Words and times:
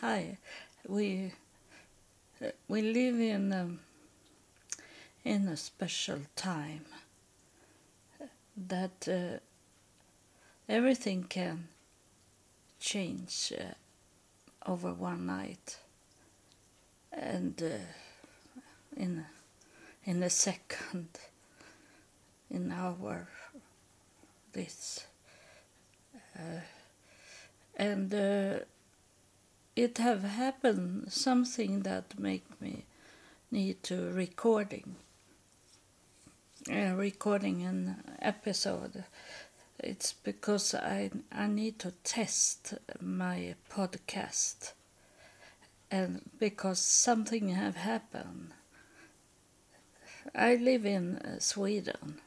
Hi. 0.00 0.38
We 0.86 1.32
we 2.68 2.82
live 2.82 3.18
in 3.18 3.52
um, 3.52 3.80
in 5.24 5.48
a 5.48 5.56
special 5.56 6.20
time 6.36 6.84
that 8.56 9.08
uh, 9.08 9.38
everything 10.68 11.24
can 11.24 11.66
change 12.78 13.52
uh, 13.58 14.70
over 14.70 14.92
one 14.92 15.26
night 15.26 15.78
and 17.12 17.60
uh, 17.60 18.62
in 18.96 19.24
in 20.04 20.22
a 20.22 20.30
second 20.30 21.08
in 22.52 22.70
our 22.70 23.26
this 24.52 25.04
uh, 26.38 26.60
and 27.76 28.14
uh, 28.14 28.58
it 29.78 29.98
have 29.98 30.24
happened 30.24 31.12
something 31.12 31.82
that 31.82 32.18
make 32.18 32.60
me 32.60 32.84
need 33.52 33.80
to 33.84 34.10
recording. 34.10 34.96
Uh, 36.68 36.94
recording 36.96 37.62
an 37.62 38.02
episode. 38.20 39.04
It's 39.78 40.14
because 40.14 40.74
I 40.74 41.12
I 41.30 41.46
need 41.46 41.78
to 41.78 41.92
test 42.02 42.74
my 43.00 43.54
podcast. 43.70 44.72
And 45.92 46.22
because 46.40 46.80
something 46.80 47.50
have 47.50 47.76
happened. 47.76 48.50
I 50.34 50.56
live 50.56 50.84
in 50.84 51.18
uh, 51.18 51.38
Sweden. 51.38 52.20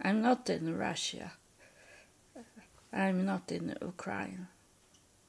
I'm 0.00 0.22
not 0.22 0.48
in 0.48 0.78
Russia. 0.78 1.32
I'm 2.90 3.26
not 3.26 3.52
in 3.52 3.76
Ukraine 3.82 4.48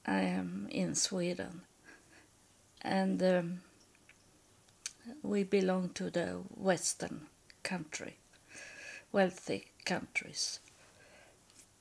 I 0.05 0.21
am 0.21 0.67
in 0.71 0.95
Sweden, 0.95 1.61
and 2.81 3.21
um, 3.21 3.61
we 5.21 5.43
belong 5.43 5.89
to 5.95 6.09
the 6.09 6.39
Western 6.55 7.27
country, 7.63 8.15
wealthy 9.11 9.67
countries, 9.85 10.59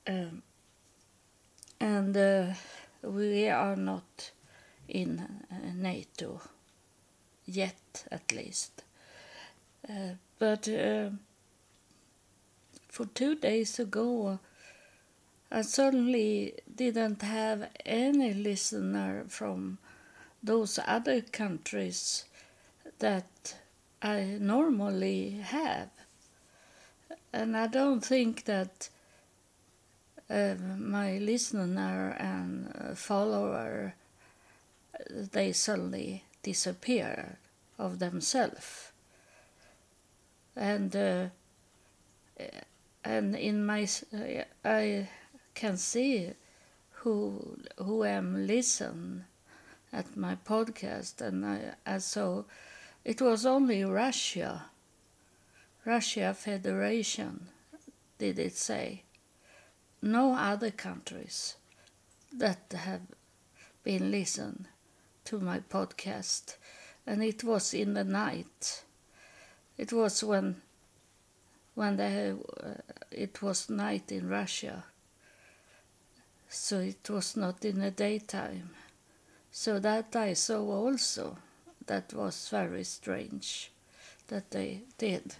um, 0.06 0.42
and 1.80 2.16
uh, 2.16 2.46
we 3.02 3.48
are 3.48 3.76
not 3.76 4.30
in 4.88 5.20
uh, 5.20 5.54
NATO 5.74 6.42
yet, 7.46 8.04
at 8.10 8.32
least. 8.32 8.82
Uh, 9.88 10.14
but 10.38 10.68
uh, 10.68 11.10
for 12.88 13.06
two 13.06 13.34
days 13.34 13.78
ago, 13.78 14.38
I 15.52 15.62
suddenly 15.62 16.54
didn't 16.74 17.22
have 17.22 17.68
any 17.84 18.32
listener 18.34 19.24
from 19.28 19.78
those 20.42 20.78
other 20.86 21.20
countries 21.20 22.24
that 23.00 23.56
I 24.00 24.36
normally 24.40 25.40
have. 25.42 25.90
And 27.32 27.56
I 27.56 27.66
don't 27.66 28.04
think 28.04 28.44
that 28.44 28.88
uh, 30.28 30.54
my 30.78 31.18
listener 31.18 32.16
and 32.18 32.96
follower 32.96 33.94
they 35.08 35.52
suddenly 35.52 36.24
disappear 36.42 37.38
of 37.78 37.98
themselves. 37.98 38.92
And 40.56 40.94
uh, 40.94 41.26
and 43.04 43.34
in 43.34 43.64
my 43.64 43.88
I 44.64 45.08
can 45.60 45.76
see 45.76 46.32
who 47.00 47.56
who 47.76 48.02
am 48.02 48.46
listen 48.46 49.24
at 49.92 50.16
my 50.16 50.34
podcast. 50.34 51.20
And 51.20 51.44
I, 51.44 51.74
I 51.84 51.98
saw 51.98 52.44
it 53.04 53.20
was 53.20 53.44
only 53.44 53.84
Russia 53.84 54.64
Russia 55.84 56.32
Federation 56.34 57.48
did 58.18 58.38
it 58.38 58.56
say. 58.56 59.02
No 60.02 60.34
other 60.34 60.70
countries 60.70 61.56
that 62.32 62.72
have 62.74 63.02
been 63.84 64.10
listened 64.10 64.64
to 65.26 65.40
my 65.40 65.60
podcast. 65.60 66.56
And 67.06 67.22
it 67.22 67.44
was 67.44 67.74
in 67.74 67.92
the 67.94 68.04
night. 68.04 68.82
It 69.76 69.92
was 69.92 70.24
when 70.24 70.62
when 71.74 71.96
they, 71.96 72.32
uh, 72.32 72.74
it 73.10 73.42
was 73.42 73.68
night 73.70 74.10
in 74.10 74.28
Russia 74.28 74.84
so 76.50 76.80
it 76.80 77.08
was 77.08 77.36
not 77.36 77.64
in 77.64 77.78
the 77.78 77.92
daytime. 77.92 78.70
So 79.52 79.78
that 79.78 80.14
I 80.16 80.34
saw 80.34 80.60
also. 80.60 81.38
That 81.86 82.12
was 82.12 82.48
very 82.50 82.84
strange 82.84 83.70
that 84.28 84.50
they 84.50 84.80
did. 84.98 85.34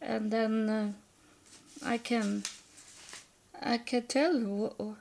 And 0.00 0.30
then 0.30 0.68
uh, 0.68 0.92
I 1.84 1.98
can 1.98 2.42
I 3.62 3.78
can 3.78 4.02
tell 4.06 4.38
who, 4.38 4.96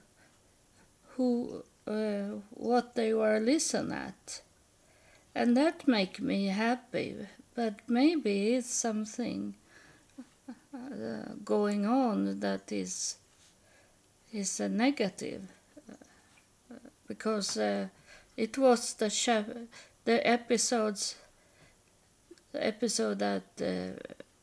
who 1.15 1.63
uh, 1.87 2.39
what 2.51 2.95
they 2.95 3.13
were 3.13 3.39
listening 3.39 3.93
at, 3.93 4.41
and 5.33 5.55
that 5.55 5.87
make 5.87 6.19
me 6.19 6.47
happy. 6.47 7.15
But 7.55 7.75
maybe 7.87 8.55
it's 8.55 8.69
something 8.69 9.55
uh, 10.73 11.33
going 11.43 11.85
on 11.85 12.39
that 12.41 12.71
is 12.71 13.15
is 14.33 14.59
a 14.59 14.69
negative 14.69 15.41
because 17.07 17.57
uh, 17.57 17.87
it 18.37 18.57
was 18.57 18.93
the 18.93 19.67
the 20.05 20.27
episodes 20.27 21.15
the 22.51 22.65
episode 22.65 23.19
that 23.19 23.43
uh, 23.61 23.99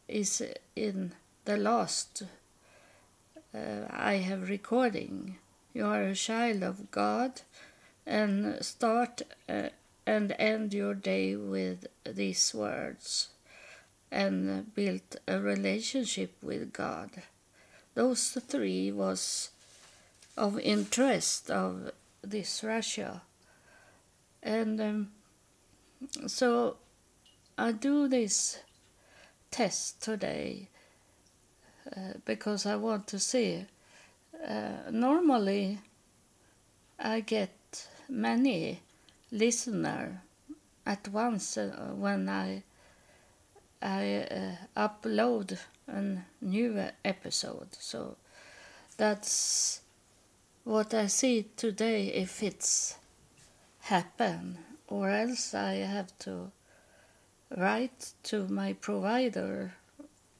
is 0.08 0.42
in 0.74 1.12
the 1.44 1.56
last 1.56 2.22
uh, 3.54 3.86
I 3.90 4.14
have 4.14 4.48
recording. 4.48 5.36
You 5.72 5.86
are 5.86 6.02
a 6.02 6.14
child 6.14 6.62
of 6.62 6.90
God, 6.90 7.40
and 8.06 8.64
start 8.64 9.22
uh, 9.48 9.70
and 10.06 10.34
end 10.38 10.74
your 10.74 10.94
day 10.94 11.36
with 11.36 11.86
these 12.04 12.54
words, 12.54 13.28
and 14.10 14.74
build 14.74 15.16
a 15.26 15.38
relationship 15.38 16.34
with 16.42 16.72
God. 16.72 17.10
Those 17.94 18.28
three 18.28 18.92
was 18.92 19.50
of 20.36 20.58
interest 20.58 21.50
of 21.50 21.90
this 22.22 22.62
Russia. 22.62 23.22
And 24.42 24.80
um, 24.80 25.08
so 26.26 26.76
I 27.58 27.72
do 27.72 28.08
this 28.08 28.58
test 29.50 30.02
today 30.02 30.68
uh, 31.96 32.14
because 32.24 32.66
I 32.66 32.76
want 32.76 33.06
to 33.08 33.18
see. 33.18 33.64
Uh, 34.46 34.90
normally, 34.90 35.78
I 36.98 37.20
get 37.20 37.88
many 38.08 38.80
listener 39.32 40.22
at 40.84 41.08
once 41.08 41.56
uh, 41.56 41.92
when 41.94 42.28
I 42.28 42.62
I 43.82 44.26
uh, 44.30 44.88
upload 44.88 45.58
a 45.86 46.22
new 46.40 46.84
episode. 47.04 47.68
So 47.78 48.16
that's 48.96 49.80
what 50.66 50.92
I 50.92 51.06
see 51.06 51.46
today 51.56 52.08
if 52.08 52.42
it's 52.42 52.96
happen 53.82 54.58
or 54.88 55.10
else 55.10 55.54
I 55.54 55.74
have 55.74 56.10
to 56.26 56.50
write 57.56 58.10
to 58.24 58.48
my 58.48 58.72
provider 58.72 59.74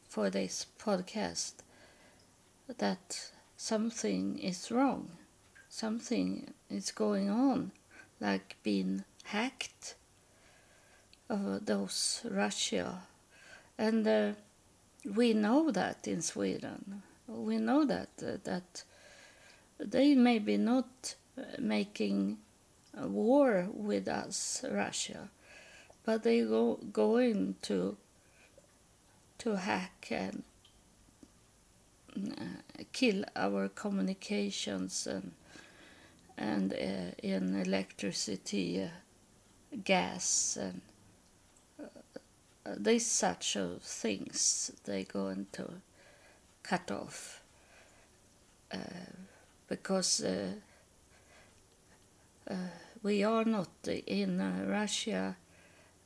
for 0.09 0.28
this 0.28 0.66
podcast 0.81 1.53
that 2.76 3.31
something 3.56 4.37
is 4.41 4.72
wrong 4.72 5.11
something 5.70 6.52
is 6.69 6.90
going 6.90 7.31
on 7.31 7.70
like 8.20 8.56
being 8.64 9.05
hacked 9.25 9.94
of 11.29 11.67
those 11.67 12.22
Russia. 12.29 13.02
And 13.79 14.06
uh, 14.06 14.32
we 15.05 15.34
know 15.34 15.70
that 15.70 16.06
in 16.08 16.22
Sweden. 16.22 17.02
We 17.29 17.58
know 17.58 17.84
that 17.84 18.08
uh, 18.22 18.38
that 18.44 18.84
they 19.78 20.14
may 20.14 20.38
be 20.38 20.56
not 20.56 21.14
uh, 21.38 21.43
making 21.58 22.38
war 22.96 23.69
with 23.73 24.08
us, 24.08 24.64
Russia, 24.70 25.28
but 26.05 26.23
they 26.23 26.40
go 26.43 26.78
going 26.93 27.56
to 27.62 27.96
to 29.38 29.56
hack 29.56 30.08
and 30.11 30.43
uh, 32.17 32.82
kill 32.93 33.25
our 33.34 33.69
communications 33.69 35.06
and 35.06 35.32
and 36.38 36.72
uh, 36.72 37.12
in 37.22 37.55
electricity, 37.55 38.82
uh, 38.82 38.88
gas 39.84 40.58
and 40.61 40.81
uh, 41.81 42.75
these 42.76 43.06
such 43.06 43.56
of 43.56 43.82
things 43.82 44.70
they 44.84 45.05
go 45.05 45.29
into 45.29 45.70
cut 46.62 46.90
off. 46.90 47.43
Because 49.69 50.23
uh, 50.23 50.53
uh, 52.49 52.55
we 53.03 53.25
are 53.25 53.45
not 53.45 53.69
in 53.87 54.41
uh, 54.41 54.65
Russia 54.69 55.37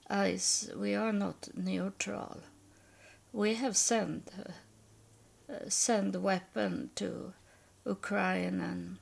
eyes, 0.09 0.71
we 0.77 0.95
are 0.95 1.13
not 1.13 1.49
neutral. 1.55 2.39
We 3.33 3.55
have 3.55 3.77
sent 3.77 4.31
send 5.69 6.15
weapon 6.23 6.91
to 6.95 7.33
Ukraine 7.85 8.61
and 8.61 8.97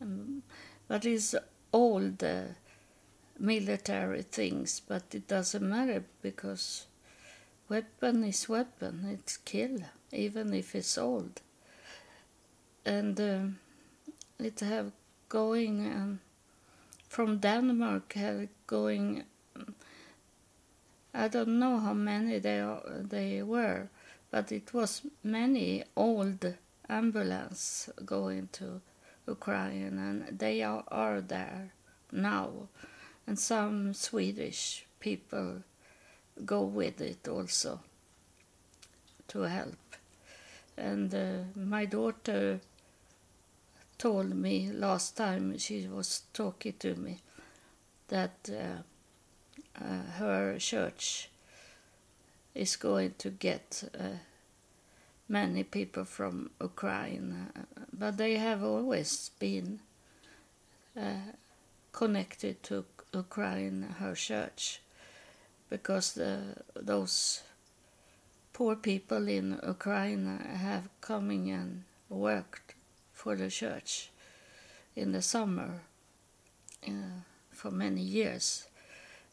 um, 0.00 0.42
but 0.88 1.04
old 1.72 2.24
uh, 2.24 2.42
military 3.38 4.22
things, 4.22 4.80
but 4.86 5.02
it 5.12 5.28
doesn't 5.28 5.68
matter 5.68 6.04
because 6.22 6.86
weapon 7.68 8.24
is 8.24 8.48
weapon. 8.48 9.06
It's 9.12 9.36
kill, 9.36 9.78
even 10.10 10.54
if 10.54 10.74
it's 10.74 10.96
old. 10.98 11.40
And 12.84 13.20
uh, 13.20 13.40
it 14.38 14.60
have 14.60 14.92
going 15.28 15.86
um, 15.86 16.20
from 17.08 17.38
Denmark 17.38 18.12
have 18.14 18.48
going. 18.66 19.24
I 21.12 21.28
don't 21.28 21.58
know 21.58 21.78
how 21.78 21.92
many 21.92 22.38
they 22.38 22.60
are, 22.60 22.82
they 22.86 23.42
were, 23.42 23.88
but 24.30 24.52
it 24.52 24.72
was 24.72 25.02
many 25.24 25.82
old 25.96 26.54
ambulance 26.88 27.88
going 28.04 28.48
to 28.52 28.80
Ukraine, 29.26 29.98
and 29.98 30.38
they 30.38 30.62
are, 30.62 30.84
are 30.88 31.20
there 31.20 31.72
now, 32.12 32.68
and 33.26 33.38
some 33.38 33.92
Swedish 33.92 34.84
people 35.00 35.62
go 36.44 36.62
with 36.62 37.00
it 37.00 37.28
also 37.28 37.80
to 39.28 39.40
help. 39.42 39.78
And 40.76 41.14
uh, 41.14 41.44
my 41.54 41.84
daughter 41.84 42.60
told 44.00 44.34
me 44.34 44.72
last 44.72 45.14
time 45.14 45.58
she 45.58 45.86
was 45.86 46.22
talking 46.32 46.72
to 46.78 46.94
me 46.94 47.18
that 48.08 48.48
uh, 48.48 48.80
uh, 49.78 50.02
her 50.18 50.56
church 50.58 51.28
is 52.54 52.76
going 52.76 53.12
to 53.18 53.28
get 53.28 53.84
uh, 53.94 54.16
many 55.28 55.62
people 55.64 56.06
from 56.06 56.48
Ukraine, 56.58 57.48
uh, 57.54 57.60
but 57.92 58.16
they 58.16 58.38
have 58.38 58.64
always 58.64 59.32
been 59.38 59.80
uh, 60.98 61.32
connected 61.92 62.62
to 62.62 62.86
Ukraine, 63.12 63.82
her 63.98 64.14
church, 64.14 64.80
because 65.68 66.14
the, 66.14 66.38
those 66.74 67.42
poor 68.54 68.76
people 68.76 69.28
in 69.28 69.60
Ukraine 69.62 70.26
have 70.38 70.88
coming 71.02 71.50
and 71.50 71.84
worked 72.08 72.69
for 73.20 73.36
the 73.36 73.50
church 73.50 74.08
in 74.96 75.12
the 75.12 75.20
summer 75.20 75.82
uh, 76.88 77.20
for 77.50 77.70
many 77.70 78.00
years, 78.00 78.66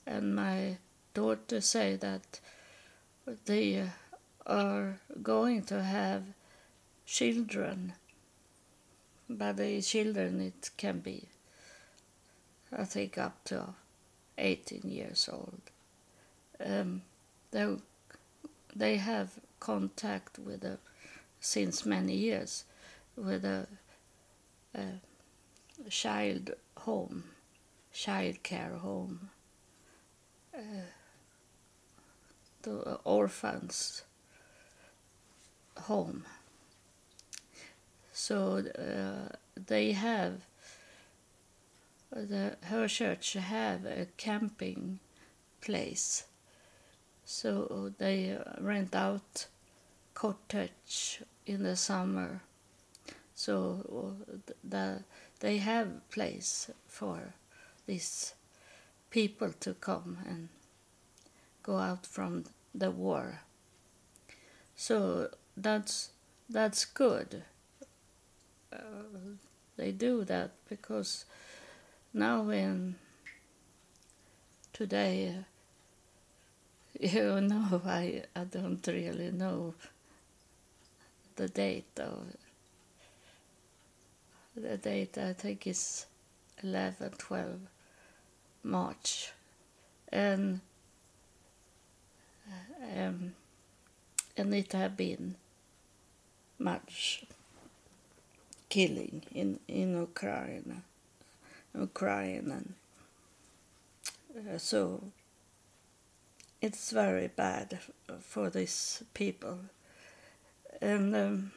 and 0.05 0.35
my 0.35 0.75
daughter 1.13 1.61
say 1.61 1.95
that 1.95 2.41
they 3.45 3.89
are 4.45 4.99
going 5.23 5.63
to 5.63 5.81
have 5.81 6.23
children. 7.05 7.93
But 9.29 9.55
the 9.55 9.81
children, 9.81 10.41
it 10.41 10.69
can 10.75 10.99
be, 10.99 11.23
I 12.77 12.83
think, 12.83 13.17
up 13.17 13.41
to 13.45 13.67
18 14.37 14.81
years 14.83 15.29
old. 15.31 15.61
Um, 16.59 17.03
they, 17.51 17.67
they 18.75 18.97
have 18.97 19.29
contact 19.61 20.39
with 20.39 20.59
them 20.59 20.79
since 21.39 21.85
many 21.85 22.15
years 22.15 22.65
with 23.17 23.43
a, 23.43 23.67
a 24.75 25.89
child 25.89 26.51
home, 26.77 27.23
child 27.91 28.43
care 28.43 28.77
home, 28.77 29.29
uh, 30.55 30.85
to 32.63 32.99
orphans 33.03 34.03
home. 35.77 36.25
So 38.13 38.63
uh, 38.77 39.35
they 39.55 39.91
have 39.91 40.41
the 42.11 42.55
her 42.63 42.87
church 42.87 43.33
have 43.33 43.85
a 43.85 44.07
camping 44.17 44.99
place. 45.61 46.23
So 47.25 47.91
they 47.97 48.37
rent 48.59 48.95
out 48.95 49.47
cottage 50.13 51.21
in 51.45 51.63
the 51.63 51.75
summer. 51.75 52.41
So 53.37 54.15
the, 54.63 55.03
they 55.41 55.57
have 55.57 56.09
place 56.09 56.71
for 56.87 57.35
these 57.85 58.33
people 59.11 59.53
to 59.59 59.75
come 59.75 60.17
and 60.27 60.49
go 61.61 61.77
out 61.77 62.07
from 62.07 62.45
the 62.73 62.89
war. 62.89 63.41
So 64.75 65.29
that's 65.55 66.09
that's 66.49 66.83
good. 66.83 67.43
Uh, 68.73 69.37
they 69.77 69.91
do 69.91 70.23
that 70.23 70.51
because 70.67 71.25
now 72.15 72.49
in 72.49 72.95
today, 74.73 75.35
uh, 75.37 75.43
you 76.99 77.41
know, 77.41 77.81
I 77.85 78.23
I 78.35 78.45
don't 78.45 78.85
really 78.87 79.29
know 79.31 79.75
the 81.35 81.47
date 81.47 81.99
of 81.99 82.25
the 84.61 84.77
date. 84.77 85.17
I 85.17 85.33
think 85.33 85.67
is 85.67 86.05
11, 86.63 87.11
12 87.17 87.59
March, 88.63 89.31
and 90.11 90.59
uh, 92.49 93.01
um, 93.01 93.33
and 94.35 94.53
it 94.53 94.73
have 94.73 94.97
been 94.97 95.35
much 96.59 97.25
killing 98.69 99.23
in 99.31 99.59
in 99.67 99.97
Ukraine, 99.97 100.81
Ukraine, 101.73 102.51
and 102.51 102.73
uh, 104.37 104.57
so 104.57 105.03
it's 106.61 106.91
very 106.91 107.27
bad 107.27 107.79
for 108.21 108.49
these 108.49 109.03
people, 109.13 109.59
and 110.81 111.15
um, 111.15 111.51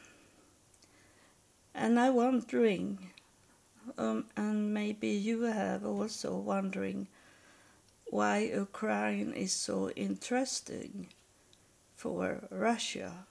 and 1.73 1.99
I 1.99 2.09
wondering, 2.09 3.11
um, 3.97 4.25
and 4.35 4.73
maybe 4.73 5.09
you 5.09 5.43
have 5.43 5.85
also 5.85 6.35
wondering 6.35 7.07
why 8.09 8.39
Ukraine 8.39 9.33
is 9.33 9.53
so 9.53 9.89
interesting 9.91 11.07
for 11.95 12.43
Russia 12.51 13.25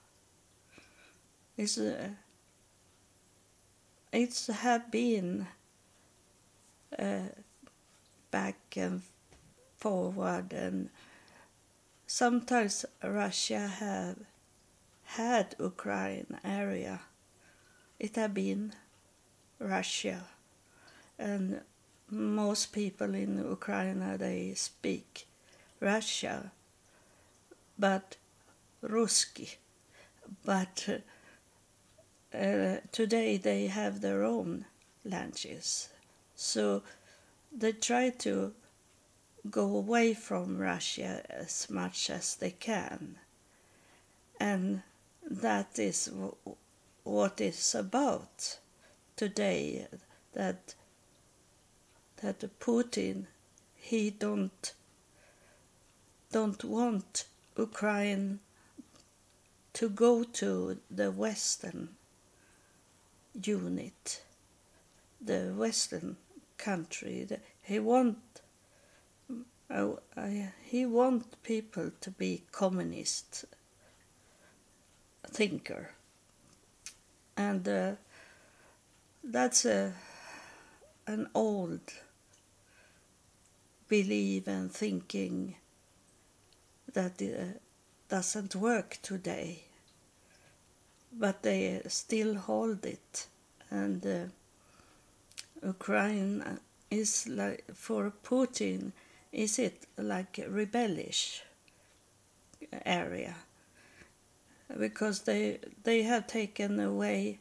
is 1.57 1.77
uh, 1.77 2.09
it's 4.11 4.47
have 4.47 4.89
been 4.89 5.47
uh, 6.97 7.29
back 8.31 8.57
and 8.75 9.03
forward 9.77 10.53
and 10.53 10.89
sometimes 12.07 12.85
Russia 13.03 13.67
have 13.67 14.17
had 15.03 15.55
Ukraine 15.59 16.37
area. 16.43 17.01
It 18.05 18.15
had 18.15 18.33
been 18.33 18.73
Russia 19.59 20.19
and 21.19 21.61
most 22.09 22.73
people 22.73 23.13
in 23.13 23.37
Ukraine 23.37 24.17
they 24.17 24.39
speak 24.55 25.27
Russia 25.79 26.51
but 27.77 28.17
Ruski 28.83 29.49
but 30.43 30.75
uh, 32.33 32.77
today 32.91 33.37
they 33.37 33.67
have 33.67 34.01
their 34.01 34.23
own 34.23 34.65
languages. 35.03 35.89
So 36.35 36.83
they 37.55 37.73
try 37.73 38.09
to 38.25 38.53
go 39.49 39.75
away 39.75 40.13
from 40.13 40.57
Russia 40.57 41.21
as 41.29 41.69
much 41.69 42.09
as 42.09 42.35
they 42.35 42.51
can. 42.51 43.17
And 44.39 44.81
that 45.29 45.77
is 45.77 46.09
what 47.03 47.41
it's 47.41 47.73
about 47.75 48.57
today 49.15 49.87
that 50.33 50.75
that 52.21 52.39
Putin 52.59 53.25
he 53.75 54.09
don't 54.09 54.73
don't 56.31 56.63
want 56.63 57.25
Ukraine 57.57 58.39
to 59.73 59.89
go 59.89 60.23
to 60.23 60.77
the 60.89 61.11
Western 61.11 61.89
unit, 63.33 64.21
the 65.19 65.53
Western 65.55 66.17
country. 66.57 67.27
He 67.63 67.79
want 67.79 68.17
uh, 69.69 69.93
he 70.65 70.85
want 70.85 71.41
people 71.43 71.91
to 72.01 72.11
be 72.11 72.43
communist 72.51 73.45
thinker, 75.25 75.91
and 77.41 77.67
uh, 77.67 77.91
that's 79.23 79.65
a 79.65 79.93
an 81.07 81.27
old 81.33 81.81
belief 83.89 84.47
and 84.47 84.71
thinking 84.71 85.55
that 86.93 87.21
uh, 87.21 87.57
doesn't 88.09 88.55
work 88.55 88.97
today, 89.01 89.63
but 91.11 91.41
they 91.41 91.81
still 91.87 92.35
hold 92.35 92.85
it, 92.85 93.27
and 93.69 94.05
uh, 94.05 94.25
Ukraine 95.75 96.59
is 96.89 97.27
like 97.27 97.63
for 97.73 98.13
Putin, 98.23 98.91
is 99.31 99.59
it 99.59 99.77
like 99.97 100.39
rebellish 100.47 101.43
area? 102.85 103.35
Because 104.77 105.21
they 105.21 105.59
they 105.83 106.03
have 106.03 106.27
taken 106.27 106.79
away 106.79 107.39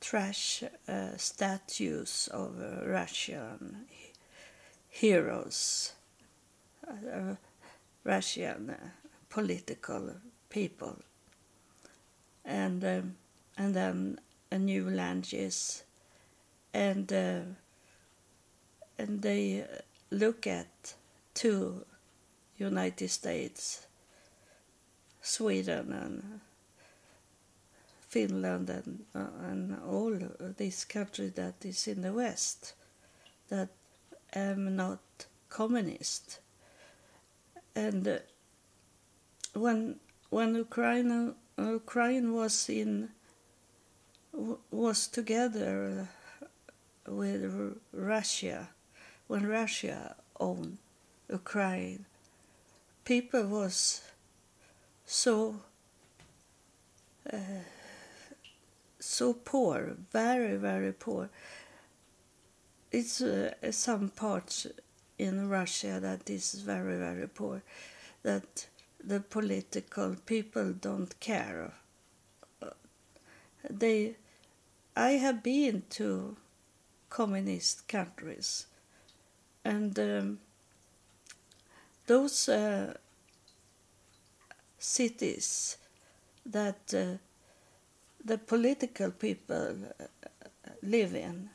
trash 0.00 0.62
uh, 0.88 1.16
statues 1.16 2.28
of 2.32 2.60
uh, 2.60 2.86
Russian 2.86 3.86
heroes, 4.90 5.92
uh, 6.88 7.34
Russian 8.04 8.70
uh, 8.70 8.76
political 9.30 10.12
people, 10.50 10.96
and 12.44 12.84
um, 12.84 13.16
and 13.56 13.74
then 13.74 14.18
a 14.50 14.58
new 14.58 14.88
language, 14.90 15.82
and 16.72 17.12
uh, 17.12 17.40
and 18.98 19.22
they 19.22 19.64
look 20.10 20.46
at 20.46 20.94
two 21.34 21.84
United 22.58 23.08
States, 23.10 23.85
Sweden 25.26 25.92
and 25.92 26.40
Finland 28.08 28.70
and, 28.70 29.04
uh, 29.12 29.26
and 29.50 29.76
all 29.82 30.16
these 30.56 30.84
countries 30.84 31.32
that 31.32 31.54
is 31.64 31.88
in 31.88 32.02
the 32.02 32.12
West 32.12 32.74
that 33.48 33.68
am 34.32 34.76
not 34.76 35.00
communist. 35.48 36.38
And 37.74 38.06
uh, 38.06 38.18
when 39.54 39.96
when 40.30 40.54
Ukraine 40.54 41.34
Ukraine 41.58 42.32
was 42.32 42.68
in 42.68 43.08
was 44.70 45.08
together 45.08 46.08
with 47.08 47.76
Russia, 47.92 48.68
when 49.26 49.46
Russia 49.46 50.14
owned 50.38 50.78
Ukraine, 51.28 52.04
people 53.04 53.44
was 53.46 54.02
so 55.06 55.56
uh, 57.32 57.62
so 59.00 59.32
poor, 59.32 59.96
very 60.12 60.56
very 60.56 60.92
poor. 60.92 61.30
It's 62.92 63.20
uh, 63.20 63.52
some 63.70 64.08
parts 64.10 64.66
in 65.18 65.48
Russia 65.48 65.98
that 66.00 66.28
is 66.28 66.54
very 66.54 66.96
very 66.96 67.28
poor, 67.28 67.62
that 68.22 68.66
the 69.02 69.20
political 69.20 70.16
people 70.26 70.72
don't 70.72 71.18
care. 71.20 71.72
They, 73.68 74.16
I 74.96 75.10
have 75.12 75.42
been 75.42 75.82
to 75.90 76.36
communist 77.10 77.88
countries, 77.88 78.66
and 79.64 79.98
um, 79.98 80.38
those 82.06 82.48
uh, 82.48 82.94
cities 84.78 85.76
that 86.44 86.94
uh, 86.94 87.18
the 88.24 88.38
political 88.38 89.10
people 89.10 89.76
live 90.82 91.14
in 91.14 91.50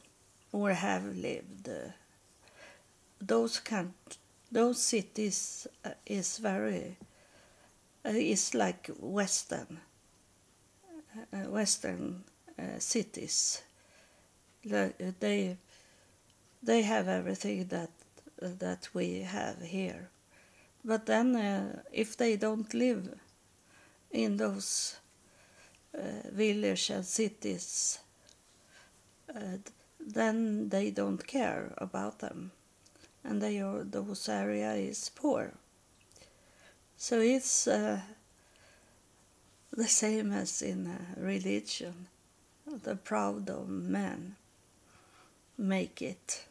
or 0.51 0.71
have 0.71 1.03
lived, 1.15 1.69
uh, 1.69 1.91
those 3.21 3.59
can 3.59 3.93
those 4.51 4.83
cities 4.83 5.67
uh, 5.85 5.91
is 6.05 6.37
very 6.37 6.97
uh, 8.05 8.09
is 8.09 8.53
like 8.53 8.89
western 8.99 9.79
uh, 11.33 11.49
western 11.49 12.23
uh, 12.59 12.79
cities. 12.79 13.61
They 14.63 15.57
they 16.63 16.81
have 16.81 17.07
everything 17.07 17.65
that 17.67 17.89
that 18.39 18.89
we 18.93 19.21
have 19.21 19.61
here 19.61 20.09
but 20.83 21.05
then 21.05 21.35
uh, 21.35 21.81
if 21.91 22.17
they 22.17 22.35
don't 22.35 22.73
live 22.73 23.19
in 24.11 24.37
those 24.37 24.95
uh, 25.97 26.27
villages 26.31 26.89
and 26.89 27.05
cities 27.05 27.99
uh, 29.35 29.57
then 29.99 30.69
they 30.69 30.91
don't 30.91 31.25
care 31.27 31.73
about 31.77 32.19
them. 32.19 32.51
And 33.23 33.41
they 33.41 33.61
are, 33.61 33.83
those 33.83 34.27
area 34.27 34.73
is 34.73 35.09
poor. 35.09 35.51
So 36.97 37.19
it's 37.19 37.67
uh, 37.67 38.01
the 39.71 39.87
same 39.87 40.31
as 40.31 40.61
in 40.61 40.89
religion. 41.15 42.07
The 42.83 42.95
proud 42.95 43.49
of 43.49 43.69
men 43.69 44.35
make 45.57 46.01
it 46.01 46.45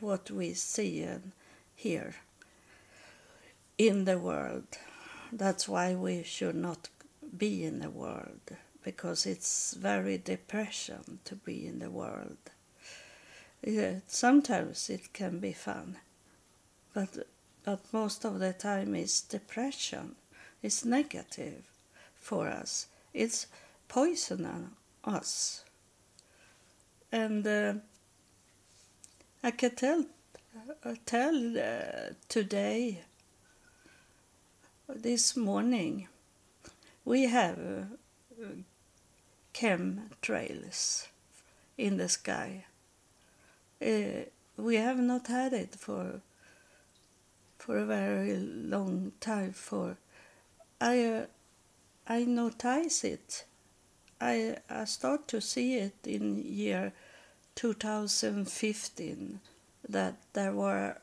what 0.00 0.30
we 0.30 0.54
see 0.54 1.02
and 1.02 1.32
hear 1.76 2.14
in 3.88 4.04
the 4.04 4.18
world. 4.18 4.66
That's 5.32 5.68
why 5.68 5.94
we 5.94 6.22
should 6.22 6.56
not 6.56 6.88
be 7.36 7.64
in 7.64 7.78
the 7.80 7.90
world 7.90 8.40
because 8.84 9.26
it's 9.26 9.74
very 9.74 10.18
depression 10.18 11.20
to 11.24 11.34
be 11.36 11.66
in 11.66 11.78
the 11.78 11.90
world. 11.90 12.38
Yeah, 13.62 14.00
sometimes 14.06 14.90
it 14.90 15.12
can 15.12 15.38
be 15.38 15.52
fun, 15.52 15.96
but 16.94 17.26
but 17.64 17.80
most 17.92 18.24
of 18.24 18.38
the 18.38 18.52
time 18.52 18.94
it's 18.94 19.20
depression. 19.20 20.16
It's 20.62 20.84
negative 20.84 21.62
for 22.20 22.48
us. 22.48 22.86
It's 23.14 23.46
poisoning 23.88 24.70
us 25.04 25.64
and 27.12 27.46
uh, 27.46 27.74
I 29.42 29.50
can 29.50 29.74
tell 29.74 30.04
uh, 30.84 30.94
tell 31.06 31.58
uh, 31.58 32.12
today 32.28 33.00
this 34.96 35.36
morning 35.36 36.08
we 37.04 37.24
have 37.24 37.58
uh, 37.58 38.44
chemtrails 39.54 41.06
in 41.76 41.96
the 41.96 42.08
sky. 42.08 42.64
Uh, 43.80 44.24
we 44.56 44.76
have 44.76 44.98
not 44.98 45.26
had 45.26 45.52
it 45.52 45.74
for 45.74 46.20
for 47.58 47.78
a 47.78 47.86
very 47.86 48.36
long 48.36 49.12
time. 49.20 49.52
For 49.52 49.96
I 50.80 51.04
uh, 51.04 51.26
I 52.06 52.24
notice 52.24 53.04
it 53.04 53.44
I, 54.20 54.56
I 54.68 54.84
start 54.84 55.28
to 55.28 55.40
see 55.40 55.76
it 55.76 55.94
in 56.04 56.42
year 56.44 56.92
2015 57.54 59.40
that 59.88 60.16
there 60.34 60.52
were 60.52 60.96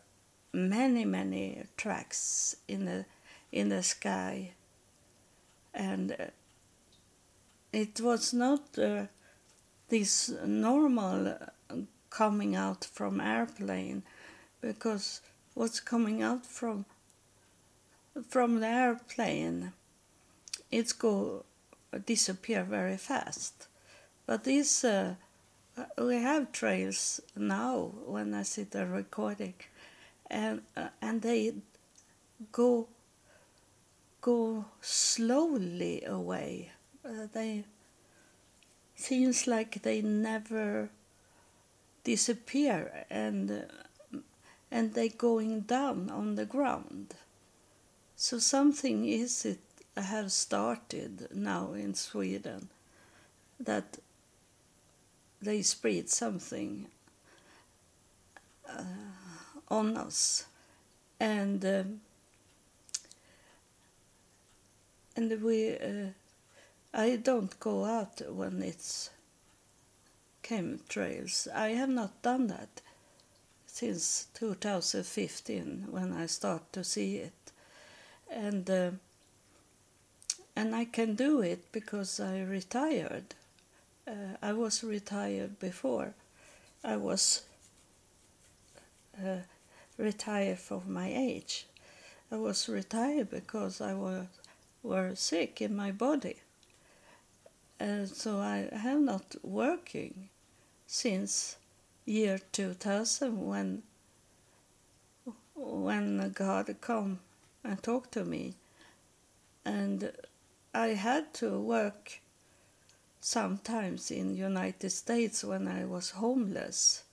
many 0.54 1.04
many 1.04 1.64
tracks 1.78 2.56
in 2.68 2.86
the 2.86 3.06
in 3.52 3.70
the 3.70 3.84
sky 3.84 4.52
and 5.74 6.12
uh, 6.12 6.26
it 7.74 8.00
was 8.02 8.34
not 8.34 8.62
uh, 8.78 9.04
this 9.90 10.30
normal 10.46 11.28
uh, 11.28 11.76
coming 12.10 12.56
out 12.56 12.86
from 12.86 13.22
airplane 13.22 14.04
because 14.62 15.22
what's 15.54 15.80
coming 15.80 16.22
out 16.22 16.46
from 16.46 16.86
from 18.30 18.60
the 18.60 18.68
airplane 18.68 19.72
it's 20.72 20.94
go 20.94 21.44
disappear 22.06 22.64
very 22.64 22.98
fast. 22.98 23.68
But 24.26 24.44
these, 24.44 24.84
uh, 24.84 25.16
we 25.98 26.16
have 26.16 26.52
trails 26.52 27.22
now 27.36 27.92
when 28.06 28.34
I 28.34 28.44
sit 28.44 28.72
the 28.72 28.86
recording, 28.86 29.54
and 30.30 30.62
uh, 30.76 30.90
and 31.02 31.22
they 31.22 31.54
go 32.52 32.88
go 34.28 34.66
slowly 34.82 36.04
away. 36.04 36.72
Uh, 37.06 37.28
they 37.34 37.64
seems 38.94 39.48
like 39.48 39.84
they 39.84 40.02
never 40.02 40.90
disappear 42.04 43.06
and 43.10 43.50
uh, 43.50 44.18
and 44.70 44.94
they 44.94 45.08
going 45.08 45.62
down 45.62 46.10
on 46.10 46.36
the 46.36 46.46
ground. 46.46 47.16
So 48.18 48.38
something 48.40 49.06
is 49.06 49.46
it 49.46 49.60
have 49.96 50.32
started 50.32 51.30
now 51.34 51.72
in 51.72 51.94
Sweden 51.96 52.68
that 53.58 53.98
they 55.42 55.62
spread 55.62 56.10
something 56.10 56.88
uh, 58.70 58.84
on 59.70 59.96
us 59.96 60.46
and 61.18 61.64
uh, 61.64 61.84
and 65.18 65.42
we 65.42 65.76
uh, 65.76 66.12
I 66.94 67.16
don't 67.16 67.60
go 67.60 67.86
out 67.86 68.22
when 68.30 68.62
it's 68.62 69.10
chemtrails. 70.44 71.48
I 71.54 71.70
have 71.70 71.90
not 71.90 72.22
done 72.22 72.48
that 72.48 72.82
since 73.66 74.28
2015 74.36 75.88
when 75.90 76.14
I 76.14 76.28
start 76.28 76.72
to 76.74 76.84
see 76.84 77.18
it, 77.18 77.52
and 78.32 78.70
uh, 78.70 78.92
and 80.56 80.76
I 80.76 80.86
can 80.86 81.16
do 81.16 81.42
it 81.42 81.72
because 81.72 82.20
I 82.20 82.42
retired. 82.42 83.34
Uh, 84.08 84.38
I 84.42 84.54
was 84.54 84.84
retired 84.84 85.60
before. 85.60 86.14
I 86.84 86.96
was 86.96 87.42
uh, 89.20 89.40
retired 89.98 90.60
for 90.60 90.84
my 90.88 91.12
age. 91.12 91.66
I 92.32 92.36
was 92.36 92.70
retired 92.70 93.32
because 93.32 93.82
I 93.82 93.94
was 93.94 94.28
were 94.88 95.16
sick 95.16 95.62
in 95.62 95.76
my 95.76 95.92
body. 95.92 96.38
And 97.80 98.10
so 98.10 98.40
I 98.40 98.70
have 98.76 99.00
not 99.00 99.36
working 99.44 100.30
since 100.88 101.58
year 102.06 102.40
2000 102.52 103.46
when 103.46 103.84
when 105.56 106.32
God 106.34 106.76
come 106.82 107.20
and 107.64 107.82
talked 107.82 108.14
to 108.14 108.24
me. 108.24 108.54
And 109.66 110.12
I 110.74 110.90
had 110.90 111.34
to 111.36 111.60
work 111.60 112.20
sometimes 113.20 114.12
in 114.12 114.36
United 114.36 114.92
States 114.92 115.44
when 115.44 115.68
I 115.68 115.86
was 115.86 116.12
homeless. 116.12 117.04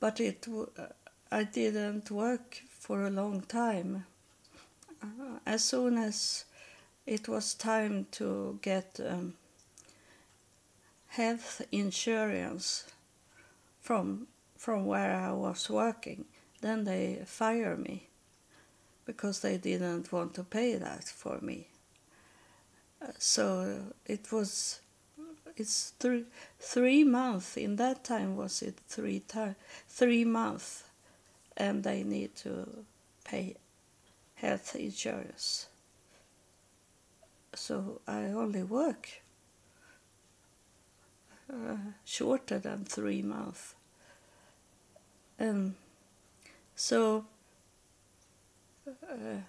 But 0.00 0.20
it 0.20 0.46
I 1.30 1.44
didn't 1.44 2.10
work 2.10 2.62
for 2.78 3.06
a 3.06 3.10
long 3.10 3.42
time. 3.42 4.04
Uh, 5.02 5.38
as 5.46 5.64
soon 5.64 5.98
as 5.98 6.44
it 7.08 7.26
was 7.26 7.54
time 7.54 8.06
to 8.10 8.58
get 8.60 9.00
um, 9.04 9.32
health 11.08 11.62
insurance 11.72 12.84
from 13.80 14.26
from 14.58 14.84
where 14.86 15.16
I 15.16 15.32
was 15.32 15.70
working. 15.70 16.26
Then 16.60 16.84
they 16.84 17.22
fired 17.24 17.78
me 17.78 18.08
because 19.06 19.40
they 19.40 19.56
didn't 19.56 20.12
want 20.12 20.34
to 20.34 20.42
pay 20.42 20.74
that 20.74 21.04
for 21.04 21.38
me. 21.40 21.68
So 23.18 23.80
it 24.04 24.30
was 24.30 24.80
it's 25.56 25.94
three 25.98 26.24
three 26.60 27.04
months 27.04 27.56
in 27.56 27.76
that 27.76 28.04
time 28.04 28.36
was 28.36 28.60
it 28.60 28.76
three 28.86 29.20
time 29.20 29.56
three 29.88 30.24
months 30.24 30.84
and 31.56 31.84
they 31.84 32.02
need 32.02 32.36
to 32.36 32.84
pay 33.24 33.56
health 34.34 34.76
insurance 34.76 35.66
so 37.58 38.00
I 38.06 38.26
only 38.26 38.62
work 38.62 39.08
uh, 41.52 41.76
shorter 42.04 42.58
than 42.58 42.84
three 42.84 43.22
months. 43.22 43.74
And 45.38 45.74
so 46.76 47.24
uh, 48.86 49.42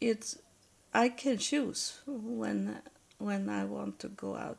it's 0.00 0.38
I 0.94 1.08
can 1.08 1.38
choose 1.38 2.00
when 2.06 2.78
when 3.18 3.48
I 3.48 3.64
want 3.64 3.98
to 4.00 4.08
go 4.08 4.36
out. 4.36 4.58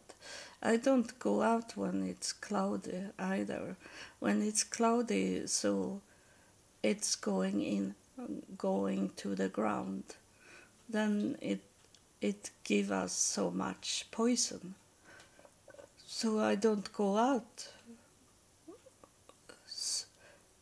I 0.62 0.78
don't 0.78 1.18
go 1.20 1.42
out 1.42 1.78
when 1.78 2.04
it's 2.04 2.34
cloudy 2.34 3.04
either. 3.18 3.78
When 4.20 4.42
it's 4.42 4.64
cloudy, 4.64 5.48
so 5.48 6.02
it's 6.82 7.16
going 7.16 7.62
in, 7.62 7.96
going 8.58 9.12
to 9.18 9.36
the 9.36 9.50
ground, 9.50 10.04
then 10.90 11.38
it 11.42 11.62
it 12.22 12.50
gives 12.64 12.92
us 12.92 13.14
so 13.14 13.52
much 13.52 14.06
poison. 14.12 14.76
So 16.06 16.40
I 16.40 16.56
don't 16.56 16.92
go 16.94 17.18
out. 17.18 17.70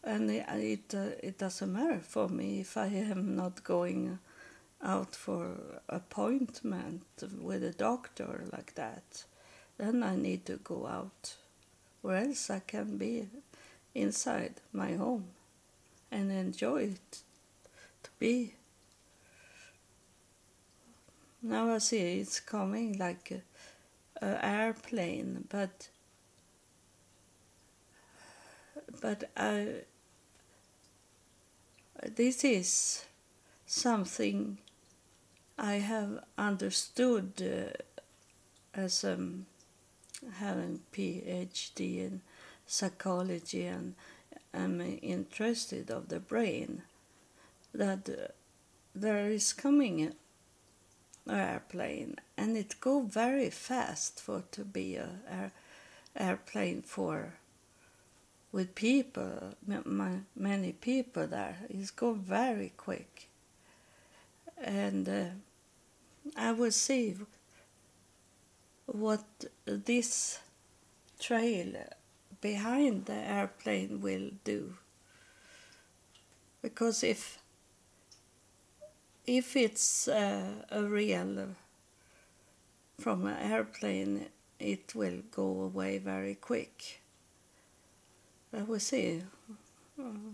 And 0.03 0.29
it, 0.29 0.93
uh, 0.93 1.15
it 1.23 1.39
doesn't 1.39 1.73
matter 1.73 1.99
for 1.99 2.29
me 2.29 2.59
if 2.59 2.77
I 2.77 2.85
am 2.87 3.35
not 3.35 3.63
going 3.63 4.19
out 4.83 5.15
for 5.15 5.55
appointment 5.89 7.01
with 7.41 7.63
a 7.63 7.71
doctor 7.71 8.43
like 8.51 8.75
that. 8.75 9.23
Then 9.77 10.03
I 10.03 10.15
need 10.15 10.45
to 10.45 10.57
go 10.57 10.85
out, 10.85 11.35
or 12.03 12.15
else 12.15 12.51
I 12.51 12.59
can 12.59 12.97
be 12.97 13.27
inside 13.95 14.53
my 14.71 14.93
home 14.93 15.25
and 16.11 16.31
enjoy 16.31 16.83
it 16.83 17.19
to 18.03 18.09
be 18.19 18.53
now 21.45 21.75
I 21.75 21.77
see 21.77 22.19
it's 22.19 22.39
coming 22.39 22.97
like 22.97 23.31
a, 24.21 24.45
airplane, 24.45 25.45
but 25.49 25.89
but 29.01 29.29
I 29.38 29.84
this 32.15 32.43
is 32.43 33.05
something 33.67 34.58
I 35.58 35.75
have 35.75 36.23
understood 36.38 37.34
uh, 37.41 37.77
as 38.73 39.03
um, 39.03 39.45
having 40.39 40.79
PhD 40.91 41.79
in 41.99 42.21
psychology 42.65 43.65
and 43.65 43.93
am 44.53 44.81
interested 44.81 45.91
of 45.91 46.10
the 46.10 46.19
brain 46.19 46.81
that 47.73 48.10
uh, 48.10 48.31
there 48.95 49.29
is 49.29 49.53
coming 49.53 50.13
airplane 51.29 52.17
and 52.38 52.55
it 52.55 52.75
go 52.79 53.01
very 53.01 53.49
fast 53.49 54.19
for 54.19 54.43
to 54.51 54.63
be 54.63 54.95
a 54.95 55.09
air, 55.29 55.51
airplane 56.15 56.81
for 56.81 57.33
with 58.51 58.73
people 58.73 59.55
many 60.35 60.71
people 60.71 61.27
there. 61.27 61.57
It's 61.69 61.91
go 61.91 62.13
very 62.13 62.71
quick. 62.77 63.27
And 64.63 65.09
uh, 65.09 65.25
i 66.38 66.51
will 66.53 66.71
see 66.71 67.15
what 68.85 69.25
this 69.65 70.39
trail 71.19 71.73
behind 72.39 73.05
the 73.05 73.13
airplane 73.13 73.99
will 74.01 74.29
do. 74.43 74.75
Because 76.61 77.03
if 77.03 77.39
if 79.27 79.55
it's 79.55 80.07
uh, 80.07 80.63
a 80.69 80.83
real 80.83 81.55
from 82.99 83.25
an 83.27 83.38
airplane, 83.38 84.27
it 84.59 84.95
will 84.95 85.21
go 85.31 85.61
away 85.61 85.97
very 85.97 86.35
quick. 86.35 87.01
I 88.57 88.63
will 88.63 88.79
see. 88.79 89.23
Uh, 89.99 90.33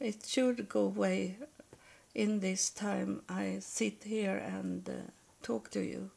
it 0.00 0.24
should 0.26 0.68
go 0.68 0.84
away 0.84 1.36
in 2.14 2.40
this 2.40 2.70
time 2.70 3.22
I 3.28 3.58
sit 3.60 4.04
here 4.04 4.36
and 4.36 4.88
uh, 4.88 5.10
talk 5.42 5.70
to 5.72 5.80
you. 5.80 6.10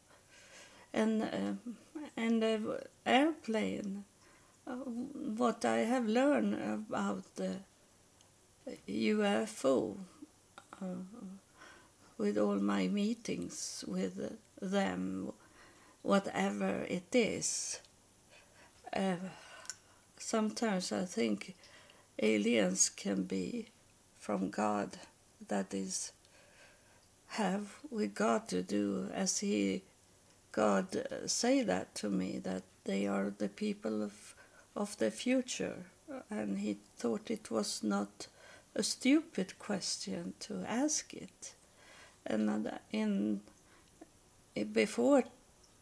And 0.92 1.22
uh, 1.22 1.70
and 2.16 2.42
the 2.42 2.82
airplane, 3.04 4.04
uh, 4.66 4.72
what 4.72 5.64
I 5.64 5.78
have 5.78 6.06
learned 6.06 6.54
about 6.54 7.24
UFO 8.88 9.96
with 12.18 12.38
all 12.38 12.56
my 12.56 12.86
meetings 12.86 13.84
with 13.86 14.38
them, 14.60 15.32
whatever 16.02 16.86
it 16.88 17.14
is. 17.14 17.80
Uh, 18.94 19.16
sometimes 20.18 20.92
I 20.92 21.04
think 21.04 21.54
aliens 22.22 22.88
can 22.88 23.24
be 23.24 23.68
from 24.20 24.50
God. 24.50 24.90
That 25.48 25.74
is, 25.74 26.12
have 27.28 27.74
with 27.90 28.14
God 28.14 28.48
to 28.48 28.62
do 28.62 29.08
as 29.12 29.38
He, 29.38 29.82
God, 30.52 30.96
uh, 30.96 31.26
say 31.26 31.62
that 31.62 31.94
to 31.96 32.08
me 32.08 32.38
that 32.38 32.62
they 32.84 33.06
are 33.06 33.32
the 33.36 33.48
people 33.48 34.02
of 34.02 34.34
of 34.76 34.96
the 34.98 35.10
future, 35.10 35.84
and 36.30 36.58
He 36.58 36.78
thought 36.98 37.30
it 37.30 37.50
was 37.50 37.82
not 37.82 38.26
a 38.74 38.82
stupid 38.82 39.58
question 39.58 40.34
to 40.40 40.64
ask 40.66 41.14
it 41.14 41.54
and 42.26 42.70
in 42.92 43.40
before 44.72 45.24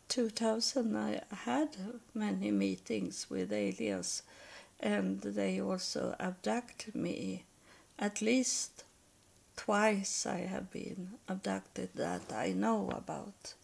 2000 0.08 0.96
I 0.96 1.20
had 1.44 1.76
many 2.14 2.50
meetings 2.50 3.26
with 3.28 3.52
aliens 3.52 4.22
and 4.80 5.20
they 5.20 5.60
also 5.60 6.16
abducted 6.18 6.94
me. 6.94 7.44
At 7.98 8.20
least 8.20 8.84
twice 9.56 10.26
I 10.26 10.40
have 10.40 10.70
been 10.70 11.10
abducted 11.28 11.90
that 11.94 12.32
I 12.32 12.52
know 12.52 12.90
about 12.90 13.54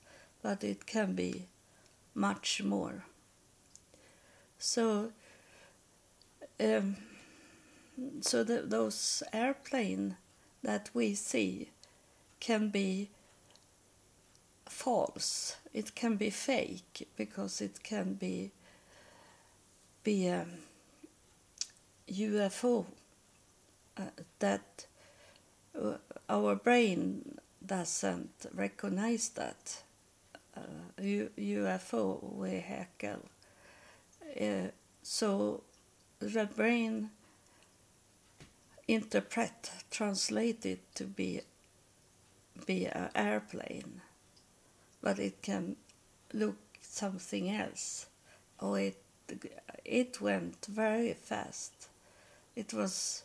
but 0.42 0.62
it 0.62 0.86
can 0.86 1.14
be 1.14 1.46
much 2.14 2.62
more. 2.62 3.04
So 4.58 5.10
um, 6.60 6.96
so 8.20 8.44
the, 8.44 8.62
those 8.62 9.22
airplane 9.32 10.16
that 10.62 10.90
we 10.94 11.14
see 11.14 11.68
can 12.40 12.68
be 12.68 13.08
false. 14.66 15.56
It 15.74 15.94
can 15.94 16.16
be 16.16 16.30
fake 16.30 17.08
because 17.16 17.60
it 17.60 17.82
can 17.82 18.14
be 18.14 18.50
be 20.04 20.28
a 20.28 20.46
UFO 22.10 22.86
uh, 23.98 24.02
that 24.38 24.86
uh, 25.78 25.94
our 26.28 26.54
brain 26.54 27.38
doesn't 27.64 28.46
recognize 28.54 29.28
that 29.30 29.82
uh, 30.56 30.60
UFO 31.00 32.40
vehicle. 32.40 33.24
Uh, 34.40 34.70
so 35.02 35.62
the 36.20 36.48
brain 36.56 37.10
interpret, 38.86 39.70
translate 39.90 40.64
it 40.64 40.94
to 40.94 41.04
be 41.04 41.40
be 42.66 42.86
an 42.86 43.10
airplane, 43.14 44.00
but 45.02 45.18
it 45.18 45.42
can 45.42 45.76
look 46.32 46.56
something 46.80 47.50
else. 47.50 48.06
Oh, 48.60 48.74
it 48.74 48.96
it 49.84 50.20
went 50.20 50.66
very 50.66 51.14
fast. 51.14 51.88
It 52.56 52.72
was 52.72 53.22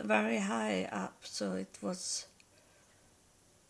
very 0.00 0.38
high 0.38 0.88
up, 0.92 1.16
so 1.22 1.52
it 1.52 1.78
was 1.82 2.26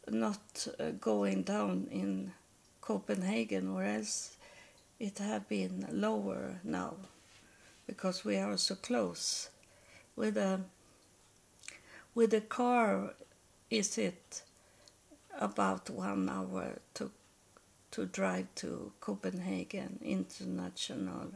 not 0.09 0.67
uh, 0.79 0.91
going 1.01 1.43
down 1.43 1.89
in 1.91 2.33
Copenhagen, 2.81 3.77
else 3.83 4.37
it 5.03 5.19
had 5.19 5.49
been 5.49 5.87
lower 5.91 6.61
now 6.63 6.95
because 7.89 8.25
we 8.25 8.37
are 8.37 8.57
so 8.57 8.77
close. 8.77 9.51
With 10.15 10.37
a 10.37 10.61
with 12.15 12.33
a 12.35 12.41
car, 12.41 13.15
is 13.73 13.97
it 13.97 14.43
about 15.41 15.89
one 15.89 16.29
hour 16.29 16.79
to 16.93 17.11
to 17.91 18.05
drive 18.07 18.47
to 18.55 18.93
Copenhagen 19.01 19.99
International 20.03 21.31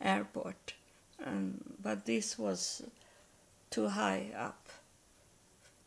Airport, 0.00 0.74
um, 1.24 1.60
but 1.82 2.04
this 2.06 2.38
was 2.38 2.82
too 3.70 3.88
high 3.88 4.30
up 4.36 4.68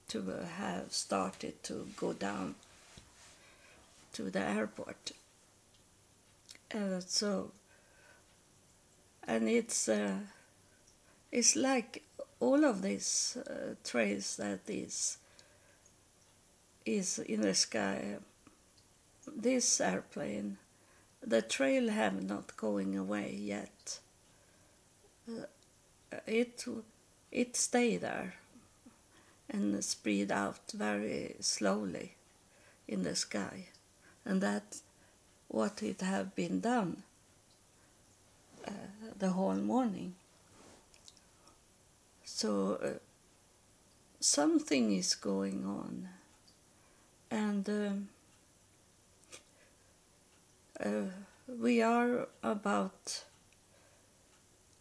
to 0.10 0.22
have 0.58 0.92
started 0.92 1.64
to 1.64 1.88
go 1.98 2.14
down 2.14 2.56
to 4.14 4.30
the 4.30 4.40
airport. 4.40 5.12
Uh, 6.74 7.00
so, 7.00 7.52
and 9.28 9.50
it's 9.50 9.90
uh, 9.90 10.20
it's 11.32 11.56
like 11.56 12.04
all 12.40 12.66
of 12.66 12.82
these 12.82 13.38
uh, 13.50 13.76
trails 13.84 14.38
that 14.38 14.62
is 14.68 15.18
is 16.86 17.20
in 17.20 17.42
the 17.42 17.54
sky. 17.54 18.18
This 19.36 19.80
airplane, 19.80 20.58
the 21.26 21.42
trail 21.42 21.90
have 21.90 22.24
not 22.24 22.58
going 22.58 22.98
away 22.98 23.36
yet. 23.40 24.00
Uh, 25.30 25.46
it 26.26 26.66
it 27.32 27.56
stay 27.56 27.98
there 27.98 28.34
and 29.50 29.84
spread 29.84 30.32
out 30.32 30.72
very 30.74 31.36
slowly 31.40 32.16
in 32.88 33.04
the 33.04 33.16
sky, 33.16 33.68
and 34.26 34.42
that's 34.42 34.82
what 35.48 35.84
it 35.84 36.02
have 36.02 36.36
been 36.36 36.60
done 36.62 37.04
uh, 38.68 38.72
the 39.20 39.30
whole 39.30 39.56
morning. 39.56 40.16
So 42.24 42.80
uh, 42.82 43.00
something 44.20 44.94
is 44.94 45.16
going 45.16 45.66
on, 45.66 46.10
and 47.32 47.70
um, 47.70 48.10
uh, 50.84 51.10
we 51.60 51.82
are 51.82 52.28
about 52.44 53.24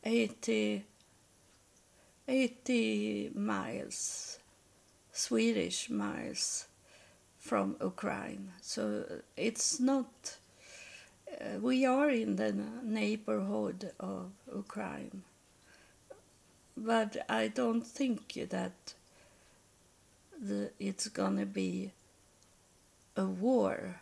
80, 0.03 0.83
80 2.27 3.31
miles, 3.35 4.39
Swedish 5.13 5.89
miles 5.89 6.67
from 7.39 7.77
Ukraine. 7.81 8.53
So 8.61 9.05
it's 9.37 9.79
not, 9.79 10.37
uh, 11.41 11.61
we 11.61 11.87
are 11.87 12.11
in 12.11 12.37
the 12.37 12.53
neighborhood 12.83 13.93
of 14.01 14.33
Ukraine. 14.53 15.23
But 16.77 17.25
I 17.29 17.49
don't 17.49 17.87
think 17.87 18.33
that 18.51 18.95
the, 20.41 20.71
it's 20.81 21.09
gonna 21.09 21.47
be 21.47 21.93
a 23.21 23.27
war, 23.27 24.01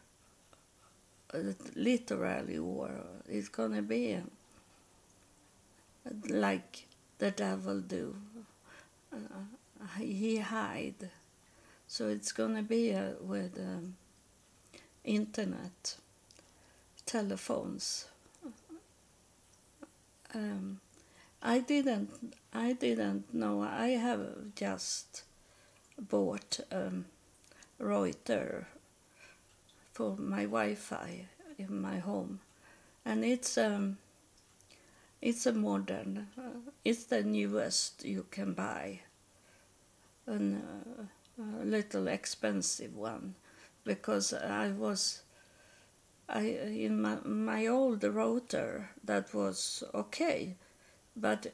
a 1.34 1.40
literally 1.74 2.60
war. 2.60 2.90
It's 3.28 3.48
gonna 3.48 3.82
be 3.82 4.18
like 6.28 6.86
the 7.18 7.32
devil 7.32 7.80
do. 7.80 8.14
Uh, 9.12 9.98
he 9.98 10.38
hide. 10.38 11.10
So 11.88 12.08
it's 12.08 12.30
gonna 12.30 12.62
be 12.62 12.94
uh, 12.94 13.14
with 13.20 13.58
um, 13.58 13.96
internet, 15.04 15.96
telephones. 17.04 18.06
Um, 20.32 20.80
I 21.42 21.58
didn't. 21.58 22.10
I 22.54 22.72
didn't 22.74 23.34
know. 23.34 23.62
I 23.62 23.88
have 24.06 24.54
just 24.54 25.22
bought 25.98 26.60
um, 26.70 27.06
routers 27.80 28.66
for 29.98 30.16
my 30.16 30.44
Wi-Fi 30.44 31.26
in 31.58 31.82
my 31.82 31.98
home, 31.98 32.38
and 33.04 33.24
it's 33.24 33.58
um, 33.58 33.98
it's 35.20 35.44
a 35.44 35.52
modern. 35.52 36.28
Uh, 36.38 36.70
it's 36.84 37.06
the 37.06 37.24
newest 37.24 38.04
you 38.04 38.24
can 38.30 38.52
buy, 38.52 39.00
and 40.24 40.62
uh, 40.62 41.42
a 41.42 41.64
little 41.64 42.06
expensive 42.06 42.94
one, 42.96 43.34
because 43.84 44.32
I 44.32 44.70
was. 44.70 45.22
I 46.28 46.42
in 46.86 47.00
my 47.02 47.16
my 47.24 47.66
old 47.66 48.04
router 48.04 48.90
that 49.02 49.32
was 49.32 49.82
okay 49.94 50.56
but 51.16 51.46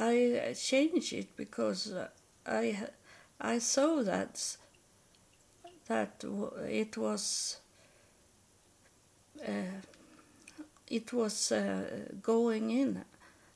I 0.00 0.52
changed 0.58 1.12
it 1.12 1.36
because 1.36 1.94
I 2.44 2.88
I 3.40 3.58
saw 3.60 4.02
that 4.02 4.56
that 5.88 6.24
it 6.68 6.96
was 6.96 7.58
uh, 9.46 9.80
it 10.88 11.12
was 11.12 11.52
uh, 11.52 12.08
going 12.22 12.70
in. 12.70 13.04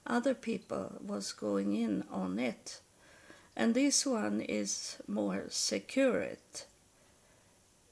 Other 0.07 0.35
people 0.35 0.93
was 1.07 1.33
going 1.33 1.75
in 1.75 2.05
on 2.11 2.39
it. 2.39 2.81
And 3.57 3.75
this 3.75 4.07
one 4.07 4.41
is 4.41 4.97
more 5.07 5.45
secure 5.49 6.27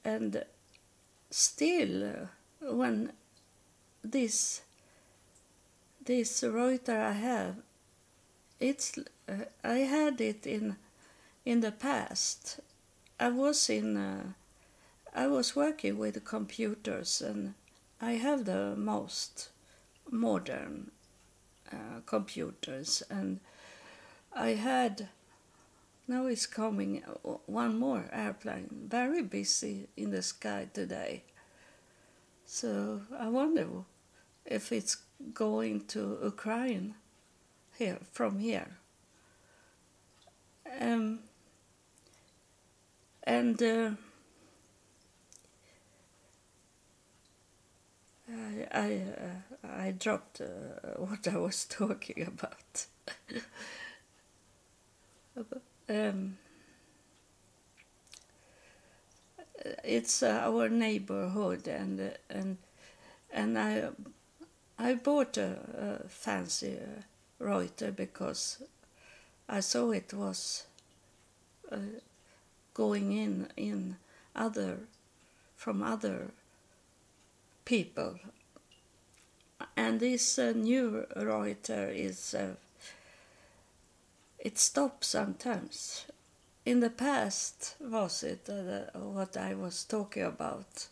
and 0.03 0.43
still 1.29 2.29
when 2.61 3.11
this 4.03 4.61
this 6.05 6.41
routers 6.41 6.89
I 6.89 7.11
have, 7.11 7.55
it's 8.59 8.97
uh, 9.27 9.45
I 9.63 9.79
had 9.79 10.21
it 10.21 10.47
in 10.47 10.77
in 11.45 11.61
the 11.61 11.71
past. 11.71 12.59
I 13.19 13.29
was 13.29 13.69
in 13.69 13.97
uh, 13.97 14.23
I 15.13 15.27
was 15.27 15.55
working 15.55 15.97
with 15.97 16.23
computers 16.23 17.21
and 17.21 17.53
I 18.01 18.13
have 18.13 18.45
the 18.45 18.75
most 18.75 19.49
modern 20.09 20.91
uh, 21.71 22.01
computers 22.05 23.03
and 23.09 23.39
I 24.33 24.49
had 24.49 25.09
now 26.07 26.25
it's 26.27 26.45
coming 26.45 27.03
one 27.45 27.77
more 27.77 28.05
airplane 28.11 28.87
very 28.89 29.21
busy 29.21 29.87
in 29.97 30.11
the 30.11 30.21
sky 30.21 30.67
today 30.73 31.23
so 32.45 33.01
I 33.17 33.27
wonder 33.27 33.67
if 34.45 34.71
it's 34.71 34.97
going 35.33 35.85
to 35.87 36.17
Ukraine 36.23 36.95
here 37.77 37.99
from 38.11 38.39
here. 38.39 38.67
Um, 40.79 41.19
and 43.29 43.61
uh, 43.61 43.91
I 48.31 48.67
I, 48.71 49.01
uh, 49.23 49.67
I 49.67 49.91
dropped 49.91 50.41
uh, 50.41 50.45
what 50.97 51.27
I 51.27 51.37
was 51.37 51.65
talking 51.69 52.25
about. 52.25 52.85
um, 55.89 56.37
it's 59.83 60.23
our 60.23 60.69
neighborhood 60.69 61.67
and 61.67 62.11
and 62.29 62.57
and 63.31 63.57
I 63.59 63.89
I 64.79 64.95
bought 64.95 65.37
a, 65.37 66.01
a 66.05 66.09
fancy 66.09 66.77
uh, 66.79 67.43
routers 67.43 67.95
because 67.95 68.63
I 69.49 69.61
saw 69.61 69.91
it 69.91 70.13
was 70.13 70.65
uh, 71.71 71.77
going 72.83 73.11
in 73.11 73.33
in 73.57 73.97
other 74.35 74.73
from 75.57 75.83
other 75.83 76.31
people 77.65 78.11
and 79.75 79.99
this 79.99 80.39
uh, 80.39 80.53
new 80.55 81.05
routers 81.15 81.95
is 81.95 82.33
uh, 82.33 82.55
it 84.37 84.57
stops 84.57 85.07
sometimes. 85.07 86.05
In 86.65 86.79
the 86.79 86.89
past, 86.89 87.75
was 87.81 88.23
it 88.23 88.49
uh, 88.49 88.97
what 88.99 89.35
I 89.35 89.53
was 89.53 89.83
talking 89.83 90.23
about 90.23 90.87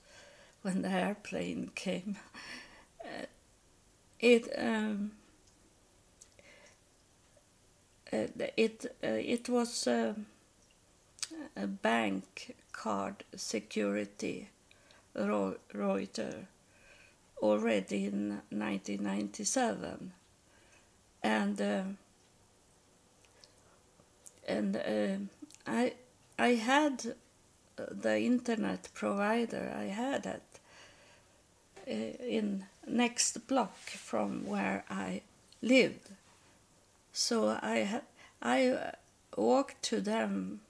when 0.61 0.81
the 0.81 0.89
airplane 0.89 1.71
came? 1.75 2.17
Uh, 3.01 3.25
it 4.19 4.49
um, 4.57 5.11
uh, 8.11 8.27
it 8.57 8.85
uh, 9.03 9.07
it 9.07 9.47
was 9.47 9.87
a 11.55 11.67
bank 11.67 12.55
card 12.71 13.23
security 13.35 14.49
routers 15.15 16.45
already 17.41 18.05
in 18.05 18.29
1997 18.49 20.11
and 21.23 21.61
uh, 21.61 21.81
and 24.47 24.75
uh, 24.75 25.71
I 25.71 25.93
I 26.39 26.49
had 26.55 27.15
the 27.77 28.19
internet 28.19 28.89
provider 28.93 29.73
I 29.75 29.85
had 29.85 30.25
it 30.25 30.59
uh, 31.87 32.23
in 32.23 32.65
next 32.87 33.47
block 33.47 33.77
from 33.89 34.45
where 34.45 34.83
I 34.89 35.21
lived. 35.61 36.09
So 37.13 37.49
I 37.61 38.01
I 38.41 38.93
walked 39.35 39.81
to 39.83 40.01
them 40.01 40.61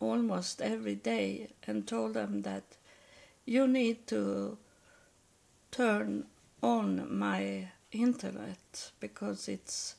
almost 0.00 0.60
every 0.60 0.94
day 0.94 1.48
and 1.66 1.86
told 1.86 2.14
them 2.14 2.42
that 2.42 2.64
you 3.46 3.66
need 3.66 4.06
to 4.06 4.56
turn 5.70 6.24
on 6.62 7.06
my 7.16 7.68
internet 7.92 8.90
because 9.00 9.48
it's 9.48 9.96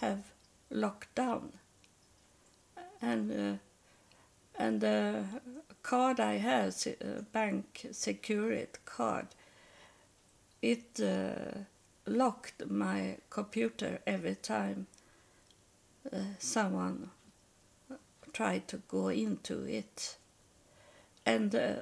have 0.00 0.24
locked 0.70 1.14
down. 1.14 1.52
And 3.00 3.32
uh, 3.32 3.58
and 4.58 4.80
the 4.80 5.24
card 5.82 6.20
I 6.20 6.34
have, 6.34 6.74
uh, 6.86 7.22
bank 7.32 7.86
security 7.90 8.78
card, 8.84 9.26
it 10.60 11.00
uh, 11.00 11.60
locked 12.06 12.70
my 12.70 13.16
computer 13.30 14.00
every 14.06 14.36
time 14.36 14.86
uh, 16.12 16.18
someone 16.38 17.10
tried 18.32 18.68
to 18.68 18.78
go 18.88 19.08
into 19.08 19.64
it. 19.64 20.16
And 21.24 21.54
uh, 21.54 21.74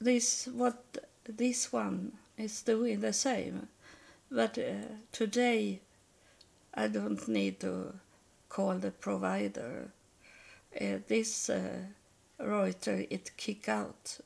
this 0.00 0.46
what 0.46 0.82
this 1.28 1.72
one 1.72 2.12
is 2.36 2.62
doing 2.62 3.00
the 3.00 3.12
same, 3.12 3.68
but 4.30 4.58
uh, 4.58 4.86
today 5.12 5.80
I 6.74 6.88
don't 6.88 7.26
need 7.28 7.60
to 7.60 7.94
call 8.48 8.74
the 8.74 8.90
provider. 8.90 9.88
Uh, 10.78 10.98
this 11.08 11.48
uh, 11.48 11.86
routers 12.38 13.06
it 13.10 13.30
kick 13.36 13.68
out 13.68 14.18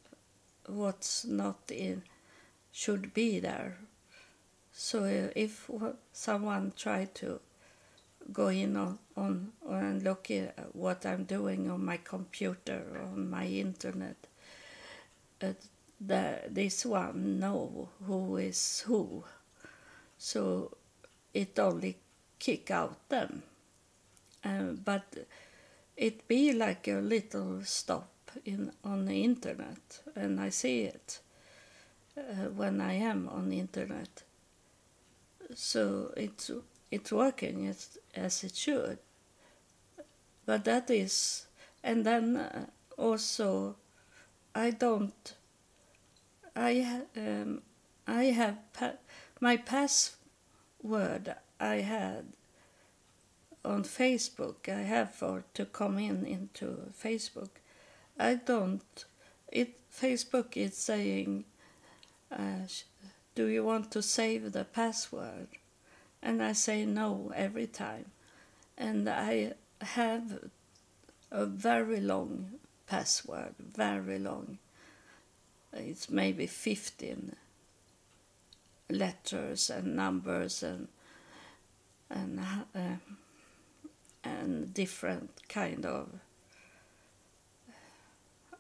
what's 0.67 1.25
not 1.25 1.59
in 1.71 2.03
should 2.73 3.15
be 3.15 3.39
there. 3.41 3.79
So 4.73 5.05
uh, 5.05 5.33
if 5.37 5.71
someone 6.13 6.73
try 6.77 7.09
to 7.15 7.41
go 8.33 8.49
in 8.49 8.77
on, 8.77 8.99
on 9.17 9.53
and 9.69 10.03
look 10.03 10.31
at 10.31 10.75
what 10.75 11.05
I'm 11.07 11.25
doing 11.25 11.71
on 11.71 11.85
my 11.85 11.99
computer 11.99 12.83
on 13.13 13.31
my 13.31 13.47
internet. 13.47 14.17
Uh, 15.43 15.53
the, 16.01 16.41
this 16.49 16.87
one 16.87 17.39
know 17.39 17.89
who 18.07 18.37
is 18.37 18.81
who, 18.87 19.25
so 20.19 20.77
it 21.35 21.59
only 21.59 21.97
kick 22.39 22.71
out 22.71 23.09
them. 23.09 23.43
Uh, 24.45 24.73
but 24.85 25.05
it 25.97 26.27
be 26.27 26.53
like 26.53 26.89
a 26.89 27.01
little 27.01 27.63
stop 27.63 28.09
in 28.45 28.73
on 28.85 29.05
the 29.05 29.23
internet, 29.25 30.01
and 30.15 30.41
I 30.41 30.49
see 30.51 30.83
it 30.85 31.19
uh, 32.17 32.49
when 32.55 32.81
I 32.81 32.95
am 32.95 33.29
on 33.29 33.51
the 33.51 33.59
internet. 33.59 34.23
So 35.55 36.13
it's 36.17 36.51
it's 36.91 37.13
working 37.13 37.67
as, 37.67 37.99
as 38.15 38.45
it 38.45 38.57
should. 38.57 38.99
But 40.47 40.65
that 40.65 40.91
is, 40.91 41.47
and 41.83 42.05
then 42.05 42.37
uh, 42.37 42.67
also, 42.97 43.77
I 44.55 44.71
don't. 44.71 45.35
I 46.57 47.03
um, 47.17 47.63
I 48.07 48.25
have 48.25 48.59
pa- 48.73 48.99
my 49.41 49.57
password 49.57 51.37
I 51.61 51.77
had 51.77 52.33
on 53.65 53.85
Facebook. 53.85 54.69
I 54.69 54.83
have 54.83 55.15
for 55.15 55.45
to 55.55 55.65
come 55.65 55.99
in 55.99 56.27
into 56.27 56.93
Facebook. 57.01 57.51
I 58.19 58.35
don't. 58.35 59.05
It 59.53 59.79
Facebook 59.93 60.57
is 60.57 60.77
saying, 60.77 61.45
uh, 62.33 62.67
"Do 63.35 63.47
you 63.47 63.63
want 63.65 63.91
to 63.93 64.03
save 64.03 64.53
the 64.53 64.65
password?" 64.65 65.49
And 66.23 66.43
I 66.43 66.53
say 66.53 66.85
no 66.85 67.33
every 67.35 67.67
time. 67.67 68.07
And 68.77 69.09
I 69.09 69.53
have 69.81 70.51
a 71.31 71.47
very 71.47 72.01
long 72.01 72.53
password, 72.87 73.55
very 73.59 74.19
long. 74.19 74.59
It's 75.73 76.11
maybe 76.11 76.47
15 76.47 77.37
letters 78.91 79.71
and 79.71 79.97
numbers 79.97 80.63
and 80.63 80.89
and 82.11 82.41
uh, 82.75 82.97
and 84.25 84.75
different 84.75 85.31
kind 85.49 85.87
of 85.87 86.09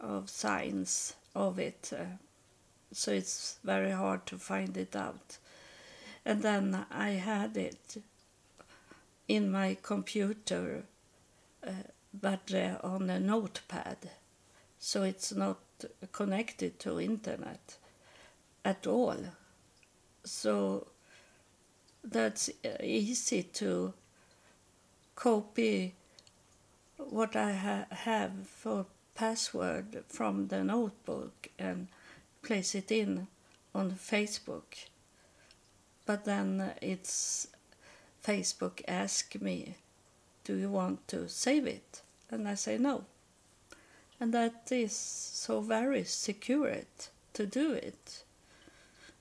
of 0.00 0.30
signs 0.30 1.14
of 1.34 1.58
it. 1.58 1.92
Uh, 1.92 2.16
so 2.92 3.12
it's 3.12 3.58
very 3.64 3.90
hard 3.90 4.24
to 4.26 4.38
find 4.38 4.76
it 4.76 4.94
out 4.94 5.38
and 6.24 6.42
then 6.42 6.86
I 6.90 7.10
had 7.10 7.56
it 7.56 8.02
in 9.28 9.50
my 9.50 9.76
computer, 9.82 10.84
uh, 11.66 11.70
but 12.12 12.52
uh, 12.52 12.76
on 12.82 13.08
a 13.10 13.20
notepad, 13.20 14.10
so 14.78 15.02
it's 15.02 15.32
not 15.32 15.58
connected 16.12 16.78
to 16.80 17.00
internet 17.00 17.76
at 18.64 18.86
all. 18.86 19.16
So 20.24 20.86
that's 22.02 22.50
easy 22.82 23.42
to 23.42 23.92
copy 25.14 25.94
what 26.96 27.36
I 27.36 27.52
ha 27.52 27.84
have 27.90 28.32
for 28.46 28.86
password 29.14 30.04
from 30.08 30.48
the 30.48 30.64
notebook 30.64 31.48
and 31.58 31.88
place 32.42 32.74
it 32.74 32.90
in 32.90 33.26
on 33.74 33.92
Facebook 33.92 34.89
but 36.10 36.24
then 36.24 36.72
it's 36.82 37.46
Facebook 38.26 38.82
ask 38.88 39.40
me, 39.40 39.76
do 40.42 40.56
you 40.56 40.68
want 40.68 41.06
to 41.06 41.28
save 41.28 41.68
it? 41.68 42.02
And 42.32 42.48
I 42.48 42.56
say 42.56 42.78
no. 42.78 43.04
And 44.18 44.34
that 44.34 44.72
is 44.72 44.92
so 44.92 45.60
very 45.60 46.02
secure 46.02 46.78
to 47.34 47.46
do 47.46 47.74
it. 47.74 48.24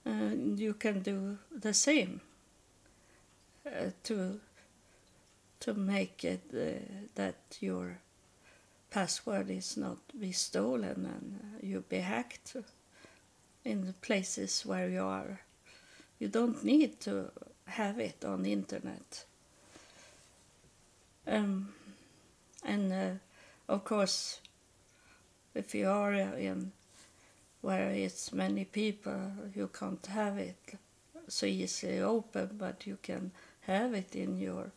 And 0.03 0.59
you 0.59 0.73
can 0.73 1.01
do 1.01 1.37
the 1.55 1.75
same 1.75 2.21
uh, 3.67 3.91
to 4.05 4.39
to 5.59 5.73
make 5.75 6.23
it 6.23 6.41
uh, 6.55 7.05
that 7.13 7.35
your 7.59 7.99
password 8.89 9.51
is 9.51 9.77
not 9.77 9.99
be 10.19 10.31
stolen 10.31 11.05
and 11.05 11.39
you 11.61 11.83
be 11.87 11.99
hacked 11.99 12.55
in 13.63 13.85
the 13.85 13.93
places 13.93 14.65
where 14.65 14.89
you 14.89 15.03
are 15.03 15.41
you 16.19 16.27
don't 16.27 16.63
need 16.63 16.99
to 17.01 17.31
have 17.65 17.99
it 17.99 18.23
on 18.25 18.43
the 18.43 18.51
internet. 18.51 19.25
Um, 21.27 21.69
and 22.65 22.91
uh, 22.91 23.09
of 23.67 23.85
course, 23.85 24.39
if 25.55 25.73
you 25.73 25.87
are 25.87 26.13
in 26.13 26.71
where 27.61 27.89
it's 27.91 28.33
many 28.33 28.65
people, 28.65 29.31
you 29.55 29.69
can't 29.77 30.05
have 30.07 30.37
it 30.37 30.75
so 31.27 31.45
easily 31.45 31.99
open, 31.99 32.49
but 32.57 32.87
you 32.87 32.97
can 33.01 33.31
have 33.61 33.93
it 33.93 34.15
in 34.15 34.39
your 34.39 34.71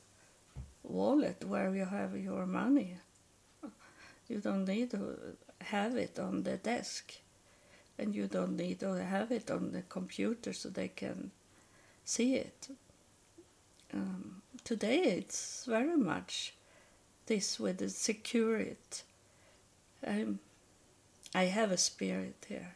wallet 0.83 1.45
where 1.45 1.75
you 1.75 1.85
have 1.85 2.17
your 2.17 2.47
money. 2.47 2.97
You 4.29 4.39
don't 4.39 4.67
need 4.67 4.91
to 4.93 5.17
have 5.61 5.97
it 5.97 6.19
on 6.19 6.43
the 6.43 6.57
desk 6.57 7.15
and 7.99 8.15
you 8.15 8.27
don't 8.27 8.57
need 8.57 8.81
to 8.81 8.93
have 9.05 9.31
it 9.31 9.51
on 9.51 9.73
the 9.73 9.83
computer 9.83 10.53
so 10.53 10.69
they 10.69 10.89
can 10.89 11.31
see 12.05 12.37
it. 12.37 12.69
Um, 13.95 14.43
today 14.65 15.01
it's 15.03 15.65
very 15.67 15.97
much 15.97 16.55
this 17.27 17.61
with 17.61 17.79
the 17.79 17.89
security. 17.89 19.03
Um, 20.07 20.39
I 21.35 21.45
have 21.45 21.71
a 21.71 21.77
spirit 21.77 22.47
here. 22.49 22.75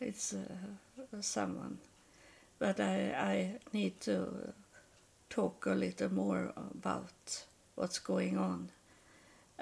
It's 0.00 0.34
uh, 0.34 1.20
someone 1.20 1.78
but 2.58 2.80
I, 2.80 3.14
I 3.16 3.50
need 3.72 4.00
to 4.02 4.52
talk 5.28 5.66
a 5.66 5.74
little 5.74 6.12
more 6.12 6.52
about 6.56 7.44
what's 7.74 7.98
going 7.98 8.38
on. 8.38 8.70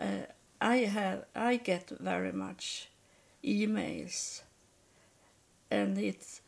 Uh, 0.01 0.27
I 0.61 0.77
have 0.79 1.25
I 1.35 1.57
get 1.57 1.91
very 2.01 2.33
much 2.33 2.89
emails, 3.45 4.43
and 5.71 5.99
it's 5.99 6.41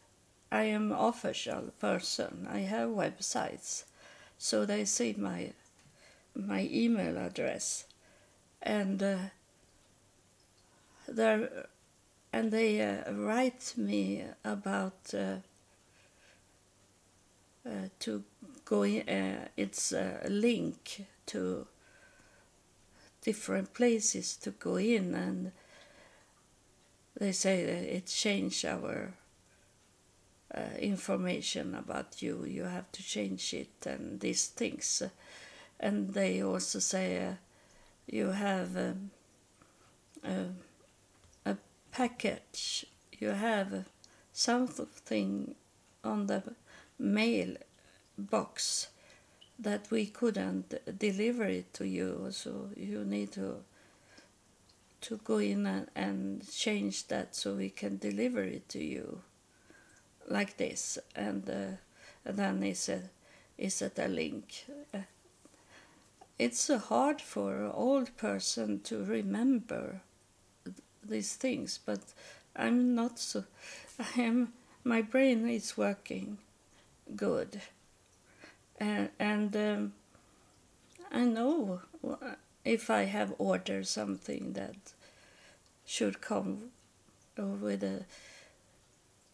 I 0.50 0.64
am 0.64 0.92
official 0.92 1.72
person. 1.81 2.46
I 2.50 2.61
have 2.61 2.90
websites, 2.90 3.85
so 4.38 4.64
they 4.64 4.85
see 4.85 5.14
my 5.18 5.52
my 6.35 6.68
email 6.70 7.16
address, 7.16 7.85
and 8.62 9.02
uh, 9.02 9.18
there 11.09 11.66
and 12.33 12.50
they 12.50 12.81
uh, 12.81 13.12
write 13.12 13.74
me 13.76 14.24
about 14.44 15.14
uh, 15.14 15.37
uh, 17.66 17.88
to 17.98 18.22
go 18.64 18.83
in, 18.83 19.09
uh, 19.09 19.48
it's 19.57 19.92
a 19.92 20.20
link 20.29 21.05
to 21.26 21.66
different 23.22 23.74
places 23.74 24.37
to 24.37 24.50
go 24.50 24.76
in 24.76 25.14
and 25.14 25.52
they 27.18 27.33
say 27.33 27.62
it 27.62 28.07
changed 28.07 28.64
our 28.64 29.12
uh, 30.55 30.61
information 30.79 31.74
about 31.74 32.22
you. 32.22 32.44
You 32.44 32.64
have 32.64 32.90
to 32.92 33.02
change 33.02 33.55
it 33.55 33.87
and 33.87 34.20
these 34.20 34.46
things. 34.48 35.02
And 35.81 36.14
they 36.14 36.42
also 36.42 36.79
say 36.79 37.26
uh, 37.26 37.33
you 38.07 38.29
have 38.29 38.76
um, 38.76 39.11
a, 40.24 41.50
a 41.50 41.57
package. 41.92 42.87
You 43.18 43.31
have 43.31 43.85
something 44.33 45.55
on 46.05 46.26
the 46.26 46.42
mail 46.98 47.57
box 48.18 48.88
that 49.59 49.90
we 49.90 50.07
couldn't 50.07 50.74
deliver 50.98 51.44
it 51.44 51.72
to 51.74 51.87
you. 51.87 52.29
So 52.31 52.68
you 52.76 53.05
need 53.05 53.33
to 53.33 53.57
to 55.06 55.18
go 55.24 55.38
in 55.38 55.66
and, 55.66 55.88
and 55.94 56.50
change 56.50 57.08
that 57.08 57.34
so 57.34 57.54
we 57.54 57.70
can 57.70 57.98
deliver 57.98 58.42
it 58.42 58.68
to 58.68 58.82
you 58.82 59.20
like 60.28 60.56
this. 60.56 60.98
And, 61.14 61.48
uh, 61.48 61.76
and 62.24 62.36
then 62.36 62.62
he 62.62 62.74
said 62.74 63.10
is 63.58 63.80
it 63.82 63.98
a 63.98 64.08
link. 64.08 64.66
Uh, 64.94 64.98
it's 66.38 66.68
uh, 66.68 66.78
hard 66.78 67.20
for 67.20 67.64
an 67.64 67.70
old 67.72 68.16
person 68.16 68.80
to 68.80 69.02
remember 69.02 70.00
these 71.08 71.34
things 71.34 71.78
but 71.86 72.00
i'm 72.56 72.96
not 72.96 73.16
so 73.16 73.44
i 74.00 74.20
am 74.20 74.52
my 74.86 75.02
brain 75.02 75.48
is 75.48 75.76
working 75.76 76.38
good. 77.14 77.60
And, 78.78 79.10
and 79.18 79.56
um, 79.56 79.92
I 81.10 81.24
know 81.24 81.80
if 82.66 82.90
I 82.90 83.05
have 83.05 83.33
ordered 83.38 83.87
something 83.87 84.52
that 84.55 84.74
should 85.87 86.20
come 86.20 86.70
with 87.37 87.85
a 87.85 88.05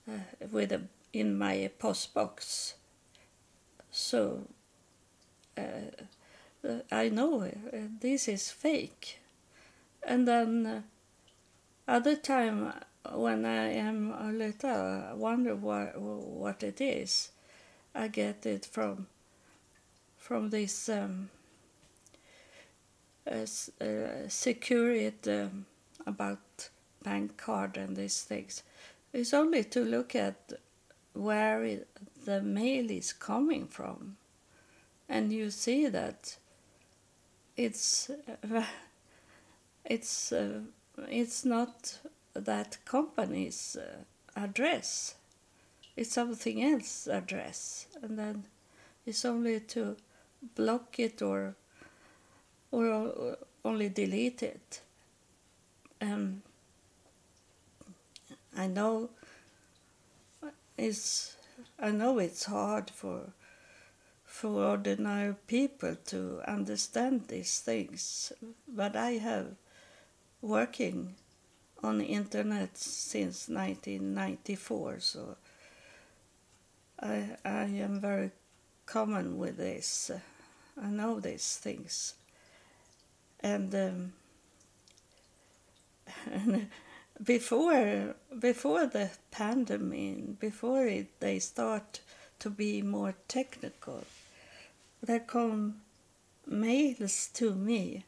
uh, 0.08 0.46
with 0.50 0.72
a 0.72 0.82
in 1.12 1.38
my 1.38 1.70
post 1.78 2.12
box. 2.12 2.74
So 3.90 4.42
uh, 5.56 6.72
I 6.90 7.08
know 7.08 7.42
uh, 7.42 7.76
this 8.00 8.28
is 8.28 8.50
fake, 8.50 9.18
and 10.06 10.28
then 10.28 10.66
uh, 10.66 10.82
other 11.88 12.16
time 12.16 12.72
when 13.10 13.44
I 13.44 13.72
am 13.72 14.12
a 14.12 14.30
little, 14.32 15.16
wonder 15.16 15.54
what 15.56 15.98
what 15.98 16.62
it 16.62 16.80
is. 16.80 17.30
I 17.94 18.08
get 18.08 18.46
it 18.46 18.64
from 18.64 19.06
from 20.18 20.50
this 20.50 20.88
um, 20.88 20.98
uh, 20.98 21.00
uh, 21.04 21.41
security 24.28 25.12
um, 25.30 25.66
about 26.06 26.68
bank 27.02 27.36
card 27.36 27.76
and 27.76 27.96
these 27.96 28.22
things. 28.22 28.62
Is 29.12 29.34
only 29.34 29.64
to 29.64 29.84
look 29.84 30.14
at 30.14 30.52
where 31.12 31.80
the 32.24 32.40
mail 32.40 32.90
is 32.90 33.12
coming 33.12 33.66
from. 33.66 34.16
And 35.08 35.32
you 35.32 35.50
see 35.50 35.88
that 35.88 36.36
it's 37.56 38.10
it's 39.84 40.32
uh, 40.32 40.60
it's 41.08 41.44
not 41.44 41.98
that 42.34 42.78
company's 42.84 43.76
uh, 43.76 44.40
address. 44.40 45.14
It's 45.96 46.12
something 46.12 46.62
else 46.62 47.06
address. 47.06 47.86
And 48.02 48.18
then 48.18 48.44
it's 49.04 49.24
only 49.24 49.60
to 49.60 49.96
block 50.56 50.98
it 50.98 51.20
or 51.20 51.54
or 52.72 53.36
only 53.64 53.88
delete 53.88 54.42
it. 54.42 54.80
Um, 56.00 56.42
I 58.56 58.66
know 58.66 59.10
it's 60.76 61.36
I 61.78 61.90
know 61.90 62.18
it's 62.18 62.44
hard 62.44 62.90
for 62.90 63.32
for 64.24 64.64
ordinary 64.64 65.34
people 65.46 65.94
to 66.06 66.40
understand 66.48 67.28
these 67.28 67.60
things, 67.60 68.32
but 68.66 68.96
I 68.96 69.12
have 69.12 69.54
working 70.40 71.14
on 71.82 71.98
the 71.98 72.06
internet 72.06 72.76
since 72.78 73.48
1994, 73.48 75.00
so 75.00 75.36
I 77.00 77.36
I 77.44 77.64
am 77.64 78.00
very 78.00 78.30
common 78.86 79.38
with 79.38 79.56
this. 79.58 80.10
I 80.82 80.88
know 80.88 81.20
these 81.20 81.56
things. 81.56 82.14
And, 83.42 83.74
um, 83.74 84.12
before 87.22 88.14
before 88.38 88.86
the 88.86 89.10
pandemic, 89.30 90.38
before 90.40 90.86
it, 90.86 91.08
they 91.20 91.38
start 91.38 92.00
to 92.38 92.50
be 92.50 92.82
more 92.82 93.14
technical, 93.28 94.04
there 95.02 95.20
come 95.20 95.76
mails 96.46 97.28
to 97.34 97.54
me, 97.54 98.04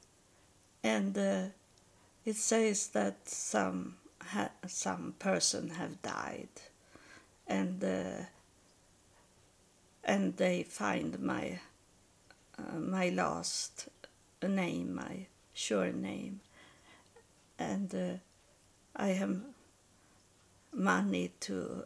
and 0.83 1.17
uh, 1.17 1.45
it 2.25 2.37
says 2.37 2.89
that 2.89 3.29
some 3.29 3.97
ha- 4.21 4.51
some 4.67 5.15
person 5.19 5.71
have 5.71 6.03
died, 6.03 6.49
and 7.47 7.83
uh, 7.85 8.25
and 10.05 10.37
they 10.37 10.63
find 10.63 11.21
my 11.21 11.61
uh, 12.59 12.79
my 12.79 13.09
last 13.09 13.89
name, 14.49 14.95
my 14.95 15.27
sure 15.53 15.93
name, 15.93 16.41
and 17.59 17.95
uh, 17.95 18.19
I 18.97 19.09
have 19.09 19.37
money 20.73 21.33
to 21.41 21.85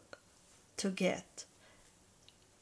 to 0.78 0.90
get, 0.90 1.44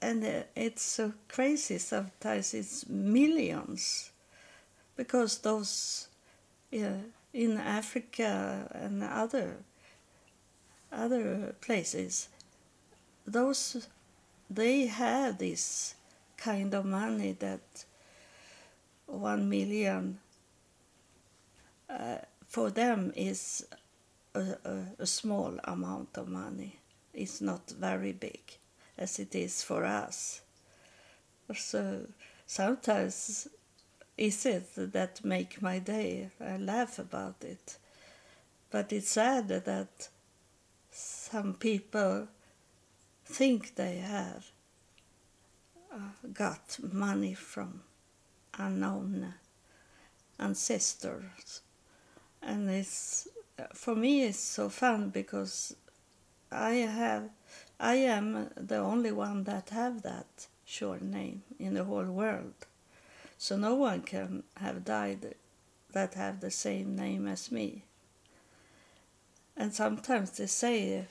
and 0.01 0.25
uh, 0.25 0.43
it's 0.55 0.83
so 0.83 1.13
crazy. 1.29 1.79
Sometimes 1.79 2.55
it's 2.55 2.89
millions, 2.89 4.11
because 4.97 5.39
those 5.39 6.09
yeah, 6.71 6.97
in 7.33 7.59
Africa 7.59 8.69
and 8.73 9.03
other 9.03 9.59
other 10.93 11.55
places, 11.61 12.29
those 13.27 13.89
they 14.49 14.87
have 14.87 15.39
this 15.39 15.95
kind 16.37 16.75
of 16.75 16.85
money 16.85 17.33
that 17.41 17.85
one 19.07 19.49
million 19.49 20.19
uh, 21.89 22.19
for 22.49 22.71
them 22.71 23.13
is 23.17 23.67
a, 24.35 24.41
a, 24.65 24.85
a, 24.99 25.07
small 25.07 25.59
amount 25.65 26.09
of 26.17 26.29
money. 26.29 26.79
It's 27.15 27.41
not 27.41 27.71
very 27.71 28.13
big 28.13 28.41
as 28.99 29.19
it 29.19 29.35
is 29.35 29.63
for 29.63 29.85
us. 29.85 30.41
So 31.55 32.07
sometimes 32.47 33.49
is 34.17 34.47
it 34.47 34.93
that 34.93 35.25
make 35.25 35.61
my 35.61 35.79
day. 35.79 36.31
I 36.41 36.57
laugh 36.57 36.99
about 36.99 37.37
it. 37.43 37.77
But 38.71 38.93
it's 38.93 39.11
sad 39.11 39.49
that 39.49 40.09
some 40.91 41.55
people 41.55 42.29
think 43.27 43.75
they 43.75 43.97
have 43.97 44.47
uh, 45.93 45.99
got 46.33 46.79
money 46.93 47.35
from 47.35 47.83
unknown 48.59 49.35
ancestors. 50.39 51.61
And 52.43 52.71
it's 52.71 53.29
for 53.73 53.95
me 53.95 54.25
it's 54.25 54.39
so 54.39 54.69
fun 54.69 55.09
because 55.09 55.75
i 56.53 56.73
have 56.73 57.31
i 57.81 57.95
am 57.95 58.51
the 58.55 58.77
only 58.77 59.11
one 59.11 59.45
that 59.45 59.71
have 59.71 60.03
that 60.03 60.47
short 60.67 61.01
name 61.01 61.43
in 61.59 61.75
the 61.75 61.85
whole 61.85 62.05
world. 62.05 62.55
So 63.39 63.57
no 63.57 63.75
one 63.75 64.03
can 64.03 64.43
have 64.57 64.85
died 64.85 65.35
that 65.93 66.15
have 66.15 66.41
the 66.41 66.51
same 66.51 66.97
name 66.97 67.29
as 67.29 67.53
me. 67.53 67.85
And 69.57 69.73
sometimes 69.73 70.33
they 70.33 70.47
say 70.47 71.07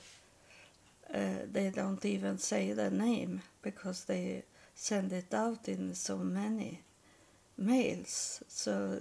uh, 1.12 1.18
they 1.50 1.70
don't 1.70 2.04
even 2.04 2.38
say 2.38 2.72
the 2.72 2.90
name 2.90 3.42
because 3.62 4.04
they 4.04 4.42
send 4.74 5.12
it 5.12 5.32
out 5.32 5.68
in 5.68 5.94
so 5.94 6.18
many 6.18 6.80
mails. 7.56 8.42
So 8.48 9.00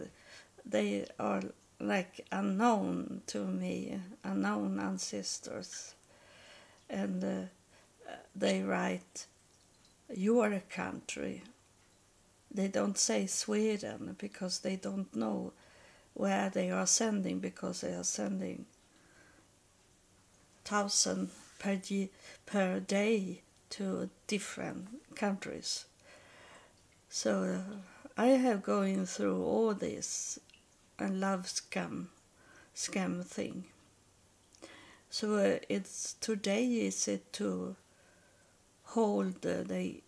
they 0.65 1.05
are 1.19 1.41
like 1.79 2.25
unknown 2.31 3.21
to 3.27 3.39
me, 3.45 3.99
unknown 4.23 4.79
ancestors. 4.79 5.93
And 6.89 7.23
uh, 7.23 8.11
they 8.35 8.61
write, 8.61 9.25
Your 10.15 10.61
country. 10.69 11.43
They 12.53 12.67
don't 12.69 12.97
say 12.97 13.25
Sweden 13.25 14.15
because 14.17 14.59
they 14.59 14.77
don't 14.77 15.13
know 15.15 15.51
where 16.13 16.49
they 16.49 16.71
are 16.71 16.87
sending 16.87 17.39
because 17.39 17.81
they 17.81 17.93
are 17.93 18.03
sending 18.03 18.65
thousand 20.63 21.29
per, 21.59 21.79
per 22.45 22.79
day 22.79 23.41
to 23.69 24.09
different 24.27 25.15
countries. 25.15 25.85
So 27.09 27.43
uh, 27.43 27.75
I 28.17 28.27
have 28.27 28.63
going 28.63 29.05
through 29.05 29.43
all 29.43 29.73
this 29.73 30.39
and 30.97 31.19
love 31.19 31.47
scam, 31.47 32.05
scam 32.73 33.25
thing. 33.25 33.65
So 35.09 35.35
uh, 35.35 35.59
it's 35.67 36.15
today 36.21 36.65
is 36.65 37.07
it 37.07 37.33
to 37.33 37.75
hold 38.83 39.45
uh, 39.45 39.63
the 39.63 40.01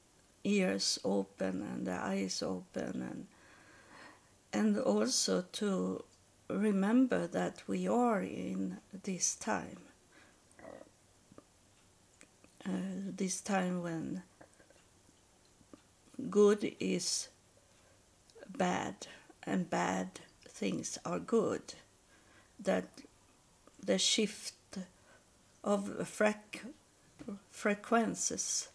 ears 0.45 0.99
open 1.03 1.61
and 1.61 1.85
the 1.85 1.99
eyes 1.99 2.41
open 2.41 3.01
and 3.01 3.27
and 4.53 4.77
also 4.79 5.43
to 5.51 6.03
remember 6.49 7.27
that 7.27 7.61
we 7.67 7.87
are 7.87 8.21
in 8.21 8.77
this 9.03 9.35
time 9.35 9.79
uh, 12.65 12.71
this 13.17 13.41
time 13.41 13.83
when 13.83 14.23
good 16.29 16.73
is 16.79 17.27
bad 18.57 19.07
and 19.43 19.69
bad 19.69 20.19
things 20.47 20.97
are 21.05 21.19
good 21.19 21.73
that 22.59 22.87
the 23.83 23.97
shift 23.97 24.53
of 25.63 26.07
frequencies 27.51 28.69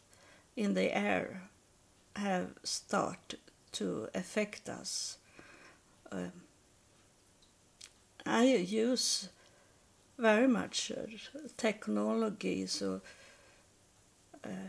in 0.57 0.75
the 0.75 0.97
air 0.97 1.43
have 2.17 2.51
started 2.63 3.39
to 3.73 4.09
affect 4.15 4.69
us. 4.69 5.17
Um, 6.11 6.33
I 8.27 8.45
use 8.45 9.29
very 10.19 10.47
much 10.47 10.93
uh, 10.93 11.07
technology, 11.57 12.67
so 12.67 13.01
uh, 14.45 14.69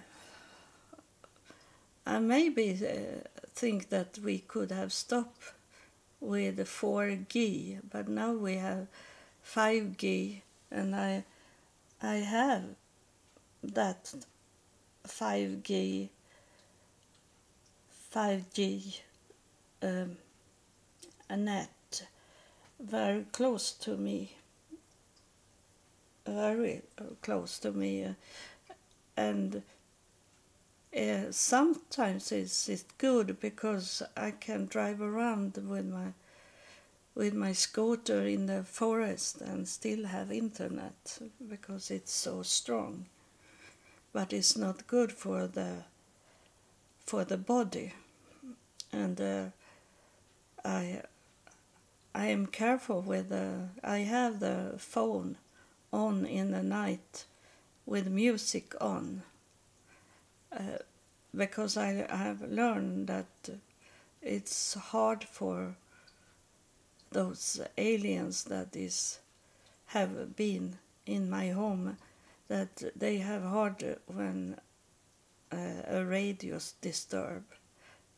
I 2.06 2.20
maybe 2.20 2.80
uh, 2.82 3.33
think 3.56 3.90
that 3.90 4.20
we 4.24 4.40
could 4.40 4.72
have 4.72 4.92
stopped 4.92 5.54
with 6.20 6.58
4G, 6.58 7.80
but 7.92 8.08
now 8.08 8.34
we 8.34 8.56
have 8.56 8.88
5G, 9.46 10.42
and 10.72 10.96
I 10.96 11.24
I 12.02 12.16
have 12.16 12.64
that 13.64 14.14
5G 15.08 16.10
5G 18.14 19.00
um, 19.82 20.18
net 21.30 22.04
very 22.80 23.26
close 23.32 23.72
to 23.72 23.98
me, 23.98 24.36
very 26.26 26.82
close 27.22 27.58
to 27.60 27.72
me, 27.72 28.16
and 29.18 29.64
uh, 30.96 31.32
sometimes 31.32 32.32
it's, 32.32 32.70
it's 32.70 32.86
good 32.98 33.40
because 33.40 34.04
I 34.16 34.32
can 34.32 34.68
drive 34.68 35.02
around 35.02 35.58
with 35.68 35.86
my 35.86 36.14
with 37.16 37.34
my 37.34 37.54
scooter 37.54 38.26
in 38.26 38.48
the 38.48 38.64
forest 38.64 39.40
and 39.40 39.68
still 39.68 40.06
have 40.06 40.32
internet 40.32 41.20
because 41.48 41.92
it's 41.92 42.12
so 42.12 42.42
strong. 42.42 43.06
But 44.12 44.34
it's 44.34 44.58
not 44.58 44.88
good 44.88 45.12
for 45.12 45.48
the 45.48 45.84
for 47.06 47.26
the 47.26 47.38
body, 47.38 47.94
and 48.92 49.20
uh, 49.20 49.46
I 50.64 51.02
I 52.14 52.28
am 52.28 52.46
careful 52.46 53.02
with 53.02 53.30
the 53.30 53.70
I 53.84 54.00
have 54.00 54.40
the 54.40 54.76
phone 54.78 55.38
on 55.92 56.26
in 56.26 56.52
the 56.52 56.64
night 56.64 57.26
with 57.86 58.08
music 58.08 58.76
on 58.80 59.24
uh, 60.56 60.78
because 61.36 61.78
I, 61.78 62.06
have 62.10 62.42
learned 62.42 63.08
that 63.08 63.50
it's 64.22 64.76
hard 64.76 65.24
for 65.24 65.76
those 67.12 67.62
aliens 67.78 68.44
that 68.46 68.76
is 68.76 69.20
have 69.88 70.36
been 70.36 70.78
in 71.06 71.30
my 71.30 71.50
home 71.50 71.98
that 72.48 72.84
they 72.96 73.18
have 73.18 73.44
hard 73.44 73.98
when 74.08 74.58
uh, 75.52 75.58
a 75.88 76.06
radio 76.06 76.60
disturb. 76.82 77.44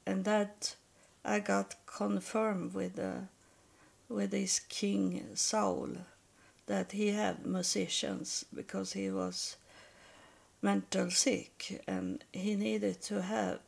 And 0.05 0.23
that 0.25 0.75
I 1.23 1.39
got 1.39 1.75
confirmed 1.85 2.73
with 2.73 2.99
uh, 2.99 3.27
with 4.07 4.31
this 4.31 4.59
King 4.59 5.25
Saul 5.35 5.89
that 6.67 6.91
he 6.91 7.07
had 7.09 7.45
musicians 7.45 8.45
because 8.53 8.93
he 8.93 9.09
was 9.09 9.57
mental 10.65 11.11
sick 11.11 11.83
and 11.87 12.23
he 12.33 12.55
needed 12.55 12.99
to 12.99 13.21
have 13.21 13.59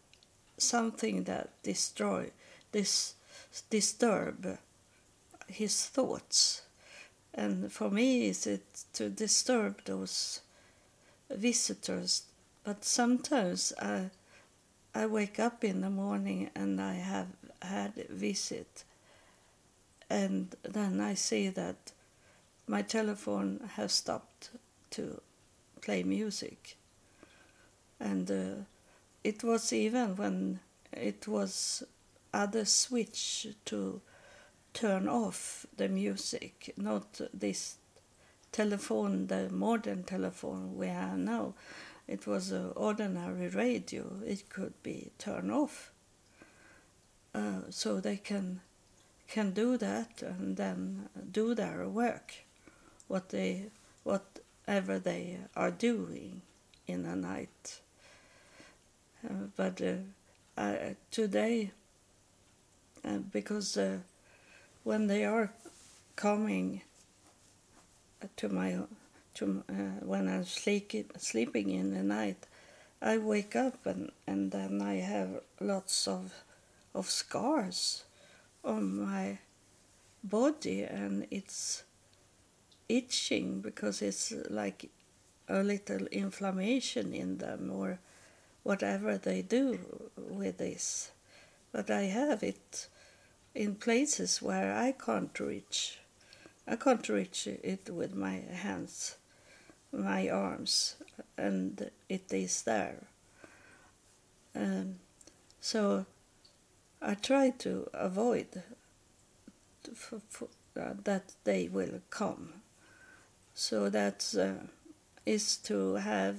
something 0.58 1.26
that 1.26 1.50
destroy 1.62 2.32
this 2.72 3.14
disturb 3.70 4.58
his 5.48 5.86
thoughts. 5.86 6.64
And 7.34 7.72
for 7.72 7.89
me 7.91 8.28
is 8.30 8.48
it 8.48 8.66
to 8.93 9.10
disturb 9.10 9.84
those 9.86 10.41
visitors. 11.30 12.24
But 12.64 12.84
sometimes 12.84 13.74
i 13.80 14.10
i 14.95 15.06
wake 15.06 15.39
up 15.39 15.64
in 15.64 15.82
the 15.82 15.89
morning 16.04 16.50
and 16.56 16.82
i 16.82 16.95
have 16.95 17.32
had 17.62 17.93
visit. 18.10 18.84
And 20.10 20.56
then 20.64 21.00
i 21.00 21.14
see 21.14 21.50
that 21.50 21.91
my 22.68 22.82
telephone 22.82 23.70
has 23.76 23.93
stopped 23.93 24.50
to 24.89 25.22
play 25.82 26.04
music 26.04 26.78
and 28.00 28.30
uh, 28.30 28.64
it 29.24 29.43
was 29.43 29.74
even 29.74 30.16
when 30.16 30.60
it 30.93 31.28
was 31.28 31.84
other 32.34 32.66
switch 32.66 33.48
to 33.66 34.02
turn 34.74 35.08
off 35.08 35.66
the 35.76 35.89
music, 35.89 36.74
not 36.78 37.20
this 37.34 37.78
telephone, 38.52 39.28
the 39.28 39.50
modern 39.50 40.04
telephone 40.04 40.78
we 40.78 40.88
have 40.88 41.18
now. 41.18 41.54
It 42.08 42.26
was 42.26 42.52
an 42.52 42.72
ordinary 42.76 43.50
radio. 43.50 44.06
It 44.26 44.50
could 44.50 44.82
be 44.82 45.12
turned 45.18 45.52
off, 45.52 45.91
uh, 47.34 47.62
so 47.70 48.00
they 48.00 48.18
can 48.18 48.62
can 49.28 49.52
do 49.52 49.78
that 49.78 50.22
and 50.22 50.56
then 50.56 51.10
do 51.32 51.54
their 51.54 51.88
work, 51.89 52.34
what 53.08 53.30
they 53.30 53.66
whatever 54.04 55.00
they 55.00 55.38
are 55.56 55.72
doing 55.72 56.41
in 56.88 57.04
the 57.04 57.16
night. 57.16 57.82
Uh, 59.26 59.47
but 59.55 59.82
uh, 59.82 59.93
I, 60.57 60.95
today, 61.11 61.72
uh, 63.05 63.20
because 63.32 63.78
uh, 63.78 63.97
when 64.84 65.07
they 65.07 65.26
are 65.26 65.51
coming 66.15 66.82
to 68.36 68.49
my 68.49 68.80
to 69.36 69.63
uh, 69.70 69.74
when 70.05 70.28
I'm 70.28 70.45
sleep, 70.45 71.13
sleeping 71.18 71.70
in 71.70 71.93
the 71.93 72.03
night, 72.03 72.47
I 73.01 73.18
wake 73.18 73.55
up 73.55 73.86
and, 73.86 74.11
and 74.26 74.51
then 74.51 74.82
I 74.82 74.95
have 74.95 75.41
lots 75.59 76.07
of 76.07 76.34
of 76.95 77.09
scars 77.09 78.03
on 78.63 78.99
my 79.01 79.38
body 80.24 80.82
and 80.84 81.28
it's 81.30 81.84
itching 82.89 83.61
because 83.61 84.01
it's 84.01 84.34
like 84.49 84.89
a 85.47 85.61
little 85.63 86.07
inflammation 86.07 87.13
in 87.13 87.38
them 87.38 87.72
or 87.72 87.99
whatever 88.68 89.18
they 89.18 89.41
do 89.41 89.80
with 90.18 90.57
this. 90.57 91.11
But 91.72 91.89
I 91.89 92.03
have 92.03 92.43
it 92.43 92.88
in 93.55 93.76
places 93.76 94.41
where 94.41 94.74
I 94.76 94.91
can't 94.91 95.39
reach. 95.39 95.99
I 96.68 96.76
can't 96.76 97.07
reach 97.07 97.47
it 97.47 97.89
with 97.89 98.13
my 98.13 98.43
hands, 98.51 99.15
my 99.93 100.28
arms, 100.28 100.95
and 101.38 101.89
it 102.09 102.34
is 102.34 102.63
there. 102.63 103.03
Um, 104.53 104.95
so 105.61 106.05
I 107.01 107.13
try 107.13 107.51
to 107.59 107.88
avoid 107.93 108.63
uh, 110.11 110.93
that 111.05 111.32
they 111.45 111.70
will 111.70 112.01
come. 112.09 112.49
So 113.55 113.89
that 113.89 114.36
uh, 114.38 114.68
is 115.26 115.55
to 115.70 115.95
have 115.95 116.36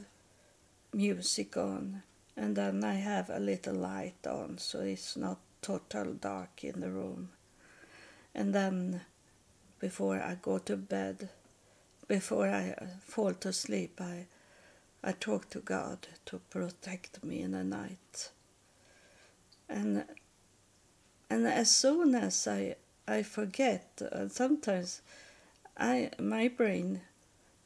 music 0.92 1.56
on, 1.56 2.02
and 2.38 2.54
then 2.54 2.84
I 2.84 2.94
have 2.94 3.30
a 3.30 3.40
little 3.40 3.74
light 3.74 4.24
on 4.26 4.58
so 4.58 4.80
it's 4.80 5.16
not 5.16 5.38
total 5.60 6.12
dark 6.14 6.62
in 6.62 6.80
the 6.80 6.90
room. 6.90 7.30
And 8.32 8.54
then 8.54 9.00
before 9.80 10.20
I 10.20 10.36
go 10.40 10.58
to 10.58 10.76
bed, 10.76 11.30
before 12.06 12.48
I 12.48 12.74
fall 13.02 13.34
to 13.34 13.52
sleep, 13.52 14.00
I 14.00 14.26
I 15.02 15.12
talk 15.12 15.50
to 15.50 15.60
God 15.60 16.06
to 16.26 16.38
protect 16.50 17.24
me 17.24 17.42
in 17.42 17.52
the 17.52 17.64
night. 17.64 18.30
And 19.68 20.04
and 21.28 21.46
as 21.46 21.70
soon 21.70 22.14
as 22.14 22.46
I 22.46 22.76
I 23.08 23.24
forget, 23.24 24.00
uh, 24.00 24.28
sometimes 24.28 25.02
I 25.76 26.10
my 26.20 26.46
brain 26.46 27.00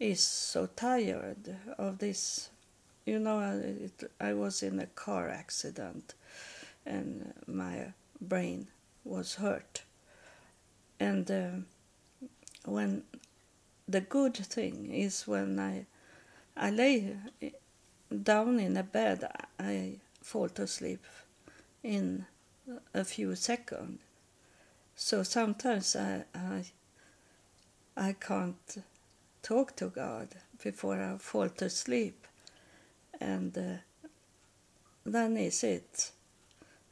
is 0.00 0.20
so 0.20 0.66
tired 0.66 1.56
of 1.76 1.98
this. 1.98 2.48
You 3.04 3.18
know, 3.18 3.40
it, 3.62 4.10
I 4.20 4.32
was 4.34 4.62
in 4.62 4.78
a 4.78 4.86
car 4.86 5.28
accident, 5.28 6.14
and 6.86 7.34
my 7.46 7.92
brain 8.20 8.68
was 9.04 9.34
hurt. 9.36 9.82
And 11.00 11.30
uh, 11.30 11.50
when 12.64 13.02
the 13.88 14.00
good 14.00 14.36
thing 14.36 14.92
is 14.92 15.26
when 15.26 15.58
I 15.58 15.86
I 16.56 16.70
lay 16.70 17.16
down 18.22 18.60
in 18.60 18.76
a 18.76 18.82
bed, 18.82 19.28
I 19.58 19.94
fall 20.22 20.48
to 20.50 20.66
sleep 20.66 21.04
in 21.82 22.26
a 22.94 23.04
few 23.04 23.34
seconds. 23.34 24.00
So 24.94 25.22
sometimes 25.22 25.96
I, 25.96 26.24
I, 26.34 26.64
I 27.96 28.12
can't 28.12 28.84
talk 29.42 29.74
to 29.76 29.86
God 29.86 30.28
before 30.62 31.02
I 31.02 31.16
fall 31.18 31.48
to 31.48 31.70
sleep. 31.70 32.21
And 33.22 33.56
uh, 33.56 34.08
then 35.06 35.36
is 35.36 35.62
it. 35.62 36.10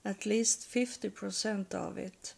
At 0.04 0.26
least 0.26 0.72
50% 0.72 1.74
of 1.74 1.98
it 1.98 2.34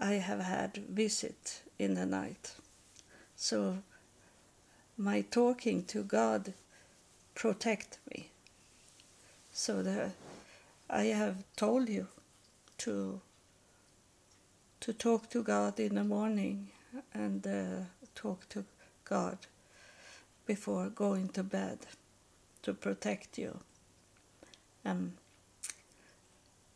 I 0.00 0.12
have 0.12 0.40
had 0.40 0.76
visit 0.88 1.62
in 1.80 1.94
the 1.94 2.06
night. 2.06 2.52
So 3.34 3.78
my 4.96 5.22
talking 5.22 5.84
to 5.86 6.04
God 6.04 6.54
protect 7.34 7.98
me. 8.08 8.30
So 9.52 9.82
the, 9.82 10.12
I 10.88 11.04
have 11.06 11.42
told 11.56 11.88
you 11.88 12.06
to 12.78 13.20
to 14.80 14.92
talk 14.92 15.28
to 15.30 15.42
God 15.42 15.80
in 15.80 15.96
the 15.96 16.04
morning 16.04 16.68
and 17.12 17.44
uh, 17.44 17.84
talk 18.14 18.48
to 18.50 18.64
God 19.04 19.38
before 20.46 20.88
going 20.88 21.28
to 21.30 21.42
bed 21.42 21.78
to 22.68 22.74
protect 22.74 23.38
you. 23.38 23.58
Um, 24.84 25.14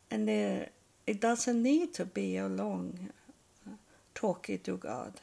and 0.09 0.27
uh, 0.27 0.65
it 1.05 1.21
doesn't 1.21 1.61
need 1.61 1.93
to 1.93 2.05
be 2.05 2.37
a 2.37 2.47
long 2.47 3.11
uh, 3.67 3.75
talking 4.15 4.57
to 4.59 4.77
God. 4.77 5.13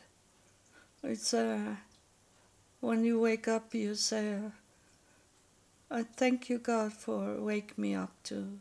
It's 1.02 1.34
uh, 1.34 1.74
when 2.80 3.04
you 3.04 3.18
wake 3.18 3.48
up, 3.48 3.74
you 3.74 3.96
say, 3.96 4.38
I 5.90 6.04
thank 6.04 6.48
you, 6.48 6.58
God, 6.58 6.92
for 6.92 7.40
wake 7.40 7.76
me 7.76 7.96
up 7.96 8.12
to 8.24 8.58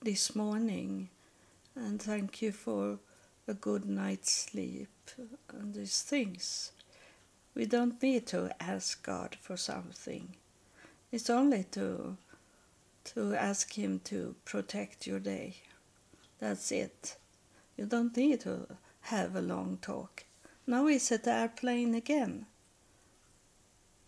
this 0.00 0.36
morning, 0.36 1.08
and 1.74 2.00
thank 2.00 2.42
you 2.42 2.52
for 2.52 2.98
a 3.48 3.54
good 3.54 3.86
night's 3.86 4.32
sleep 4.32 4.88
and 5.52 5.74
these 5.74 6.02
things. 6.02 6.70
We 7.56 7.66
don't 7.66 8.00
need 8.00 8.28
to 8.28 8.54
ask 8.60 9.04
God 9.04 9.36
for 9.40 9.56
something. 9.56 10.36
It's 11.12 11.30
only 11.30 11.64
to 11.72 12.16
to 13.02 13.34
ask 13.34 13.78
him 13.78 14.00
to 14.04 14.34
protect 14.44 15.06
your 15.06 15.18
day. 15.18 15.56
That's 16.38 16.70
it. 16.70 17.16
You 17.76 17.86
don't 17.86 18.16
need 18.16 18.40
to 18.42 18.66
have 19.02 19.34
a 19.34 19.40
long 19.40 19.78
talk. 19.80 20.24
Now 20.66 20.86
he's 20.86 21.10
at 21.10 21.24
the 21.24 21.32
airplane 21.32 21.94
again. 21.94 22.46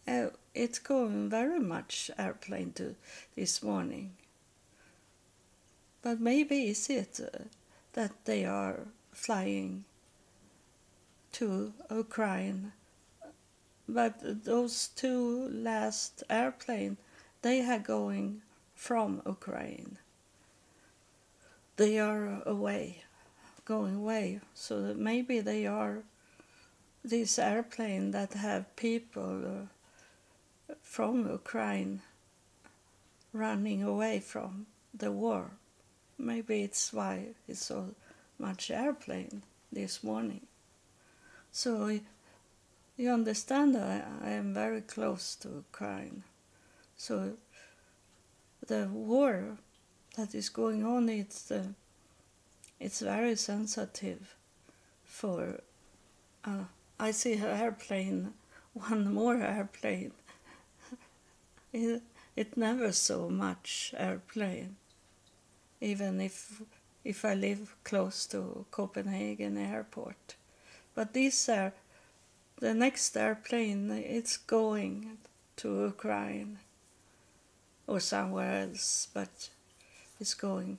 Uh, 0.07 0.29
it's 0.55 0.79
going 0.79 1.31
very 1.31 1.59
much 1.59 2.11
airplane 2.19 2.73
to 2.75 2.95
this 3.35 3.63
morning. 3.63 4.13
But 6.03 6.21
maybe 6.21 6.69
is 6.69 6.91
it 6.91 7.21
uh, 7.21 7.45
that 7.95 8.13
they 8.25 8.45
are 8.45 8.81
flying 9.13 9.85
to 11.33 11.73
Ukraine. 11.91 12.73
But 13.89 14.45
those 14.45 14.89
two 14.89 15.49
last 15.49 16.22
airplane, 16.30 16.97
they 17.43 17.62
are 17.62 17.78
going 17.78 18.43
from 18.74 19.22
Ukraine. 19.26 19.99
They 21.76 21.99
are 21.99 22.43
away, 22.47 23.03
going 23.64 23.97
away. 23.97 24.41
So 24.55 24.95
maybe 24.97 25.41
they 25.41 25.66
are 25.66 26.03
this 27.05 27.39
airplane 27.39 28.12
that 28.12 28.35
have 28.35 28.76
people. 28.76 29.45
Uh, 29.45 29.66
from 30.83 31.28
Ukraine 31.28 32.03
running 33.33 33.83
away 33.83 34.20
from 34.20 34.66
the 34.93 35.11
war. 35.11 35.53
Maybe 36.18 36.62
it's 36.62 36.93
why 36.93 37.28
it's 37.49 37.64
so 37.64 37.95
much 38.39 38.70
airplane 38.70 39.43
this 39.72 40.05
morning. 40.05 40.47
So 41.51 42.01
you 43.03 43.11
understand 43.11 43.77
I, 43.77 44.05
I 44.25 44.31
am 44.31 44.55
very 44.55 44.81
close 44.81 45.35
to 45.43 45.49
Ukraine. 45.49 46.23
So 46.97 47.33
the 48.69 48.87
war 48.87 49.59
that 50.17 50.35
is 50.35 50.49
going 50.49 50.85
on 50.87 51.09
it's 51.09 51.51
uh, 51.51 51.73
it's 52.79 53.01
very 53.01 53.35
sensitive 53.35 54.23
for 55.05 55.61
uh, 56.45 56.65
I 57.01 57.11
see 57.11 57.35
an 57.35 57.57
airplane 57.65 58.35
one 58.89 59.13
more 59.13 59.39
airplane 59.57 60.13
it, 61.73 62.03
it 62.37 62.57
never 62.57 62.93
so 62.93 63.29
much 63.29 63.95
airplane, 63.99 64.77
even 65.81 66.21
if 66.21 66.63
if 67.05 67.25
I 67.25 67.35
live 67.35 67.75
close 67.83 68.27
to 68.27 68.65
Copenhagen 68.71 69.59
airport. 69.59 70.37
But 70.95 71.15
these 71.15 71.49
air, 71.49 71.73
the 72.63 72.75
next 72.75 73.17
airplane, 73.17 73.91
it's 73.91 74.37
going 74.37 75.19
to 75.57 75.69
Ukraine 75.95 76.59
or 77.87 78.01
somewhere 78.01 78.63
else, 78.63 79.09
but 79.13 79.51
it's 80.21 80.35
going 80.35 80.79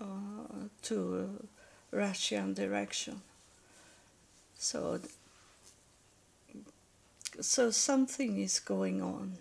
uh, 0.00 0.68
to 0.82 1.46
Russian 1.90 2.54
direction. 2.54 3.22
So, 4.58 5.00
so 7.40 7.70
something 7.70 8.38
is 8.38 8.60
going 8.60 9.02
on 9.02 9.38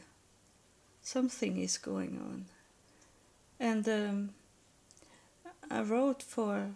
something 1.10 1.58
is 1.58 1.78
going 1.80 2.20
on. 2.30 2.46
And 3.60 3.90
um, 3.90 4.30
I 5.72 5.82
wrote 5.82 6.22
for 6.22 6.68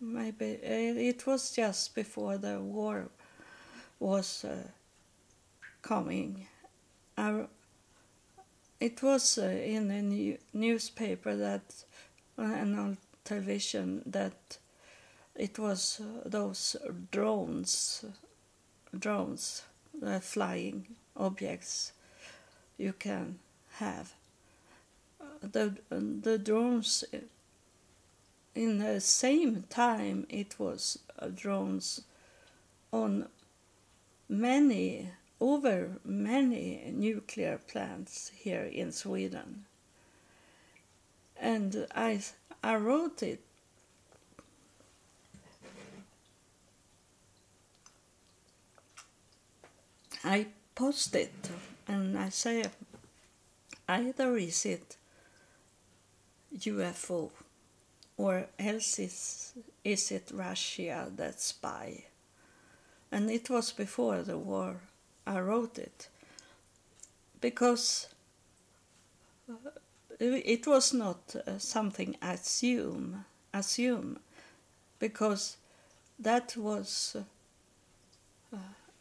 maybe 0.00 0.58
it 0.62 1.26
was 1.26 1.54
just 1.54 1.94
before 1.94 2.38
the 2.38 2.58
war 2.60 3.08
was 3.98 4.44
uh, 4.44 4.56
coming. 5.82 6.46
I, 7.16 7.46
it 8.80 9.02
was 9.02 9.38
uh, 9.38 9.46
in 9.46 9.90
a 9.90 10.02
new 10.02 10.38
newspaper 10.52 11.34
that 11.36 11.62
and 12.36 12.78
on 12.78 12.98
television 13.24 14.02
that 14.06 14.58
it 15.34 15.58
was 15.58 16.00
uh, 16.00 16.28
those 16.28 16.76
drones, 17.10 18.04
drones, 18.98 19.62
uh, 20.04 20.18
flying 20.20 20.86
objects 21.16 21.92
you 22.78 22.92
can 22.92 23.38
have. 23.74 24.12
The, 25.42 25.74
the 25.90 26.38
drones, 26.38 27.04
in 28.54 28.78
the 28.78 29.00
same 29.00 29.64
time, 29.68 30.26
it 30.30 30.58
was 30.58 30.98
uh, 31.18 31.28
drones 31.28 32.02
on 32.92 33.28
many, 34.28 35.10
over 35.40 35.98
many 36.04 36.90
nuclear 36.92 37.58
plants 37.58 38.30
here 38.34 38.64
in 38.64 38.92
Sweden. 38.92 39.64
And 41.40 41.86
I, 41.94 42.20
I 42.62 42.76
wrote 42.76 43.22
it 43.22 43.40
I 50.26 50.46
posted 50.74 51.30
and 51.86 52.18
I 52.18 52.30
say 52.30 52.64
either 53.88 54.36
is 54.36 54.66
it 54.66 54.96
UFO 56.58 57.30
or 58.16 58.46
else 58.58 58.98
is, 58.98 59.52
is 59.84 60.10
it 60.10 60.32
Russia 60.34 61.12
that 61.14 61.40
spy? 61.40 62.06
And 63.16 63.30
it 63.30 63.48
was 63.48 63.72
before 63.72 64.20
the 64.20 64.36
war 64.36 64.76
I 65.26 65.40
wrote 65.40 65.78
it. 65.78 66.08
Because 67.40 68.08
it 70.20 70.66
was 70.66 70.92
not 70.92 71.34
uh, 71.34 71.58
something 71.58 72.18
assume 72.20 73.24
assume. 73.54 74.18
Because 74.98 75.56
that 76.18 76.58
was 76.58 77.16
uh, 78.52 78.58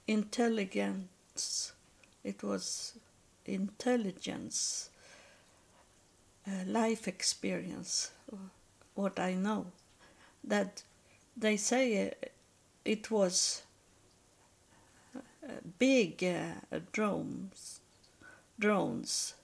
intelligence. 0.07 1.73
It 2.23 2.41
was 2.41 2.93
intelligence 3.45 4.89
uh, 6.47 6.63
life 6.65 7.05
experience 7.05 8.11
what 8.93 9.19
i 9.19 9.33
know. 9.33 9.65
That 10.41 10.83
they 11.35 11.57
say 11.57 12.07
uh, 12.07 12.27
it 12.85 13.11
was 13.11 13.61
uh, 13.61 13.74
big 15.79 16.23
uh, 16.23 16.79
drones 16.91 17.79
drones 18.59 19.35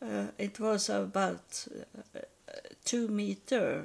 uh, 0.00 0.26
it 0.38 0.60
was 0.60 0.88
about 0.88 1.66
uh, 2.14 2.20
two 2.84 3.08
meter 3.08 3.84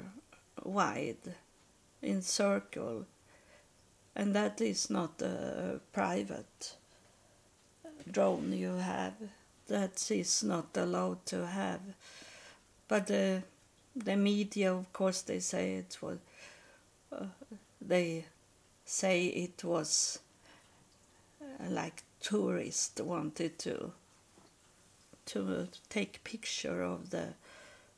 wide 0.62 1.34
in 2.02 2.22
circle, 2.22 3.06
and 4.14 4.34
that 4.34 4.60
is 4.60 4.90
not 4.90 5.20
a 5.22 5.80
private 5.92 6.74
drone 8.10 8.52
you 8.52 8.76
have. 8.76 9.14
That 9.66 10.10
is 10.10 10.42
not 10.44 10.76
allowed 10.76 11.24
to 11.26 11.46
have. 11.46 11.80
But 12.86 13.10
uh, 13.10 13.40
the 13.96 14.16
media, 14.16 14.74
of 14.74 14.92
course, 14.92 15.22
they 15.22 15.40
say 15.40 15.74
it 15.76 15.96
was. 16.00 16.18
Uh, 17.10 17.26
they 17.80 18.24
say 18.84 19.26
it 19.26 19.64
was 19.64 20.18
like 21.68 22.02
tourists 22.20 23.00
wanted 23.00 23.58
to 23.60 23.92
to 25.26 25.68
take 25.88 26.22
picture 26.22 26.82
of 26.82 27.10
the 27.10 27.28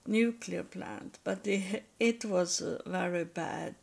nuclear 0.07 0.63
plant, 0.63 1.19
but 1.25 1.47
it, 1.47 1.85
it 1.99 2.25
was 2.25 2.61
a 2.61 2.81
very 2.87 3.25
bad 3.25 3.75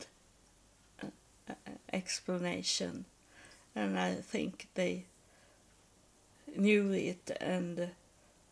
uh, 1.01 1.53
explanation, 1.91 3.05
and 3.75 3.99
I 3.99 4.15
think 4.15 4.67
they 4.75 5.03
knew 6.55 6.91
it, 6.93 7.35
and 7.41 7.89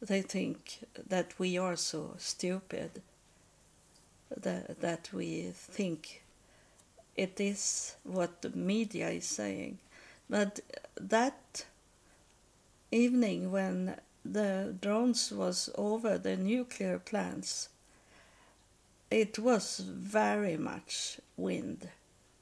they 0.01 0.21
think 0.21 0.79
that 1.07 1.39
we 1.39 1.57
are 1.57 1.77
so 1.77 2.15
stupid 2.17 3.01
that 4.35 4.81
that 4.81 5.09
we 5.13 5.51
think 5.53 6.21
it 7.15 7.39
is 7.39 7.95
what 8.03 8.41
the 8.41 8.49
media 8.49 9.09
is 9.09 9.25
saying, 9.25 9.77
but 10.31 10.61
that 10.95 11.65
evening 12.89 13.51
when 13.51 13.97
the 14.23 14.73
drones 14.79 15.29
was 15.29 15.69
over 15.75 16.17
the 16.17 16.37
nuclear 16.37 16.97
plants, 16.97 17.67
it 19.11 19.37
was 19.37 19.79
very 19.79 20.55
much 20.55 21.19
wind. 21.35 21.89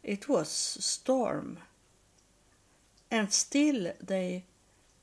It 0.03 0.29
was 0.29 0.49
storm. 0.49 1.57
And 3.09 3.33
still 3.33 3.93
they 3.99 4.43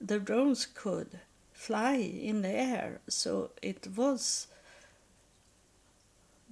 the 0.01 0.21
drones 0.21 0.67
could 0.67 1.19
fly 1.53 1.97
in 1.97 2.43
the 2.43 2.55
air, 2.73 3.01
so 3.09 3.51
it 3.63 3.89
was 3.97 4.47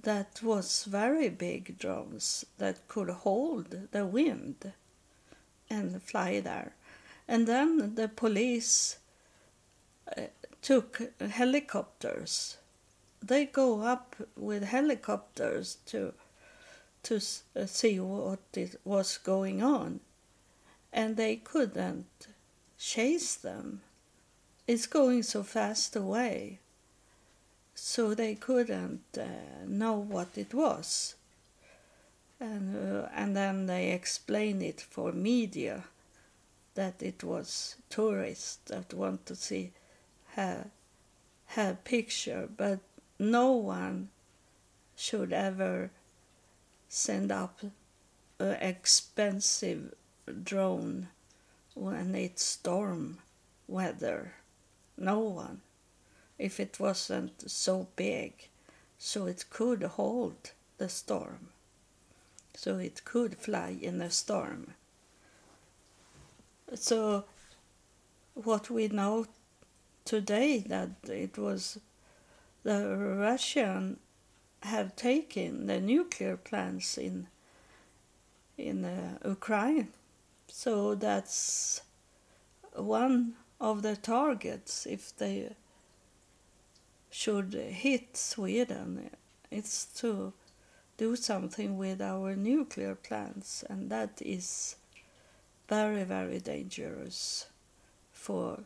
that 0.03 0.43
was 0.43 0.83
very 0.83 1.29
big 1.29 1.79
drones 1.79 2.45
that 2.57 2.87
could 2.89 3.09
hold 3.09 3.87
the 3.91 4.05
wind 4.05 4.73
and 5.69 6.01
fly 6.01 6.39
there. 6.39 6.73
And 7.27 7.47
then 7.47 7.95
the 7.95 8.07
police 8.07 8.97
took 10.61 11.01
helicopters. 11.19 12.57
They 13.21 13.45
go 13.45 13.81
up 13.81 14.15
with 14.35 14.63
helicopters 14.63 15.77
to 15.87 16.13
to 17.03 17.21
uh, 17.55 17.67
see 17.67 17.99
what 17.99 18.39
it 18.55 18.79
was 18.83 19.19
going 19.19 19.61
on, 19.61 19.99
and 20.91 21.17
they 21.17 21.35
couldn't 21.35 22.27
chase 22.79 23.35
them. 23.35 23.81
It's 24.67 24.87
going 24.87 25.21
so 25.21 25.43
fast 25.43 25.95
away, 25.95 26.57
so 27.75 28.15
they 28.15 28.33
couldn't 28.33 29.03
uh, 29.15 29.27
know 29.67 29.93
what 29.93 30.29
it 30.35 30.51
was. 30.51 31.13
And 32.39 32.75
uh, 32.75 33.07
and 33.13 33.35
then 33.35 33.65
they 33.65 33.91
explain 33.91 34.61
it 34.61 34.81
for 34.81 35.11
media 35.11 35.85
that 36.75 37.01
it 37.01 37.23
was 37.23 37.75
tourists 37.89 38.57
that 38.65 38.93
want 38.93 39.25
to 39.25 39.35
see 39.35 39.71
her, 40.35 40.67
her 41.47 41.77
picture, 41.83 42.49
but 42.55 42.79
no 43.17 43.53
one 43.53 44.09
should 44.97 45.31
ever 45.31 45.89
send 46.89 47.31
up 47.31 47.59
an 48.39 48.57
expensive 48.61 49.93
drone 50.43 51.07
when 51.73 52.15
it's 52.15 52.43
storm 52.43 53.19
weather. 53.67 54.33
No 54.97 55.19
one. 55.19 55.61
If 56.37 56.59
it 56.59 56.79
wasn't 56.79 57.49
so 57.49 57.87
big, 57.95 58.49
so 58.99 59.25
it 59.25 59.45
could 59.49 59.83
hold 59.83 60.51
the 60.77 60.89
storm. 60.89 61.49
So 62.55 62.77
it 62.77 63.03
could 63.05 63.37
fly 63.37 63.77
in 63.81 64.01
a 64.01 64.09
storm. 64.09 64.73
So, 66.73 67.25
what 68.33 68.69
we 68.69 68.87
know 68.87 69.27
today 70.03 70.59
that 70.59 70.89
it 71.07 71.37
was 71.37 71.79
the 72.63 72.95
Russian 73.19 73.99
have 74.63 74.95
taken 74.95 75.67
the 75.67 75.79
nuclear 75.79 76.37
plants 76.37 76.97
in 76.97 77.27
in 78.57 78.85
uh, 78.85 79.17
Ukraine. 79.23 79.89
So 80.47 80.95
that's 80.95 81.81
one 82.73 83.33
of 83.59 83.81
the 83.81 83.95
targets 83.95 84.85
if 84.85 85.15
they 85.17 85.55
should 87.11 87.53
hit 87.53 88.17
Sweden. 88.17 89.09
It's 89.51 89.85
to 89.99 90.33
do 90.97 91.15
something 91.15 91.77
with 91.77 92.01
our 92.01 92.35
nuclear 92.35 92.95
plants, 92.95 93.63
and 93.69 93.89
that 93.89 94.21
is 94.21 94.75
very, 95.67 96.03
very 96.03 96.39
dangerous 96.39 97.47
for 98.13 98.59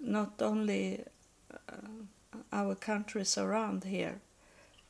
not 0.00 0.40
only 0.40 1.04
uh, 1.52 2.36
our 2.52 2.74
countries 2.74 3.38
around 3.38 3.84
here, 3.84 4.20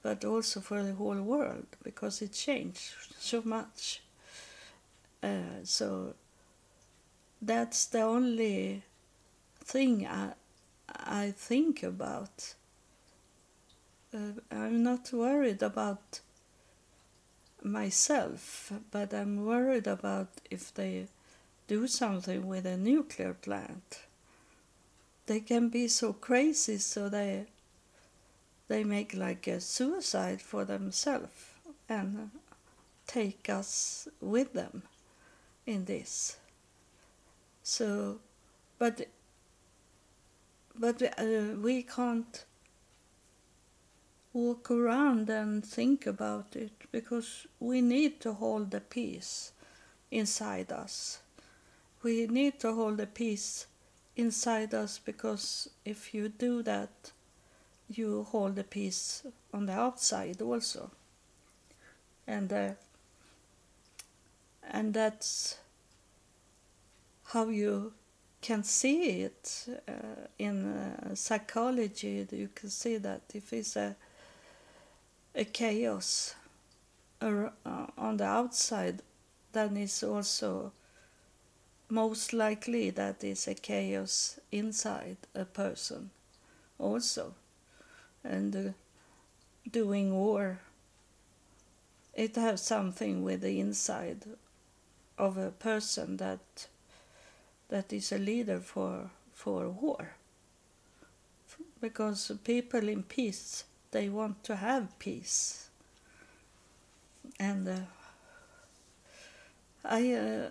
but 0.02 0.24
also 0.24 0.60
for 0.60 0.82
the 0.82 0.94
whole 0.94 1.20
world 1.20 1.66
because 1.82 2.22
it 2.22 2.32
changed 2.32 2.94
so 3.18 3.42
much. 3.44 4.02
Uh, 5.22 5.62
so 5.64 6.14
that's 7.40 7.86
the 7.86 8.00
only 8.00 8.82
thing 9.64 10.06
I, 10.06 10.32
I 10.88 11.32
think 11.36 11.82
about. 11.82 12.54
Uh, 14.14 14.40
I'm 14.50 14.82
not 14.82 15.12
worried 15.12 15.62
about 15.62 16.20
myself, 17.62 18.72
but 18.90 19.12
I'm 19.12 19.44
worried 19.44 19.86
about 19.86 20.28
if 20.50 20.72
they 20.74 21.06
do 21.66 21.86
something 21.86 22.46
with 22.46 22.66
a 22.66 22.76
nuclear 22.76 23.34
plant. 23.34 24.00
They 25.26 25.40
can 25.40 25.68
be 25.68 25.88
so 25.88 26.12
crazy 26.12 26.78
so 26.78 27.08
they 27.08 27.46
they 28.68 28.84
make 28.84 29.14
like 29.14 29.46
a 29.46 29.60
suicide 29.60 30.42
for 30.42 30.64
themselves 30.64 31.46
and 31.88 32.30
take 33.06 33.48
us 33.48 34.08
with 34.20 34.52
them 34.52 34.82
in 35.66 35.84
this. 35.84 36.36
So 37.62 38.18
but 38.78 39.08
but 40.78 41.02
uh, 41.02 41.56
we 41.60 41.82
can't 41.82 42.44
walk 44.38 44.70
around 44.70 45.30
and 45.30 45.64
think 45.64 46.06
about 46.06 46.56
it 46.56 46.72
because 46.92 47.46
we 47.60 47.80
need 47.80 48.20
to 48.20 48.32
hold 48.32 48.70
the 48.70 48.80
peace 48.80 49.52
inside 50.10 50.70
us 50.72 51.20
we 52.02 52.26
need 52.26 52.60
to 52.60 52.72
hold 52.74 52.98
the 52.98 53.06
peace 53.06 53.66
inside 54.16 54.74
us 54.74 54.98
because 54.98 55.68
if 55.84 56.14
you 56.14 56.28
do 56.28 56.62
that, 56.62 57.12
you 57.88 58.26
hold 58.30 58.56
the 58.56 58.64
peace 58.64 59.22
on 59.52 59.66
the 59.66 59.72
outside 59.72 60.40
also. 60.40 60.90
And 62.26 62.52
uh, 62.52 62.70
and 64.70 64.92
that's 64.92 65.56
how 67.24 67.48
you 67.48 67.92
can 68.42 68.62
see 68.62 69.22
it 69.22 69.66
uh, 69.88 69.92
in 70.38 70.66
uh, 70.66 71.14
psychology. 71.14 72.26
You 72.30 72.50
can 72.54 72.68
see 72.68 72.98
that 72.98 73.22
if 73.34 73.52
it's 73.52 73.76
a 73.76 73.96
a 75.38 75.44
chaos 75.44 76.34
uh, 77.22 77.48
on 77.96 78.16
the 78.16 78.24
outside, 78.24 79.02
then 79.52 79.76
it's 79.76 80.02
also 80.02 80.72
most 81.88 82.32
likely 82.32 82.90
that 82.90 83.22
is 83.22 83.46
a 83.46 83.54
chaos 83.54 84.40
inside 84.50 85.16
a 85.34 85.44
person 85.44 86.10
also, 86.78 87.34
and 88.24 88.56
uh, 88.56 88.72
doing 89.70 90.12
war. 90.12 90.58
It 92.14 92.34
has 92.34 92.60
something 92.60 93.22
with 93.22 93.42
the 93.42 93.60
inside 93.60 94.24
of 95.16 95.38
a 95.38 95.50
person 95.50 96.16
that 96.16 96.66
that 97.68 97.92
is 97.92 98.10
a 98.10 98.18
leader 98.18 98.58
for 98.58 99.10
for 99.34 99.68
war. 99.68 100.10
Because 101.80 102.32
people 102.42 102.88
in 102.88 103.04
peace, 103.04 103.64
they 103.90 104.08
want 104.08 104.44
to 104.44 104.56
have 104.56 104.98
peace, 104.98 105.68
and 107.38 107.68
uh, 107.68 107.80
I 109.84 110.12
uh, 110.12 110.48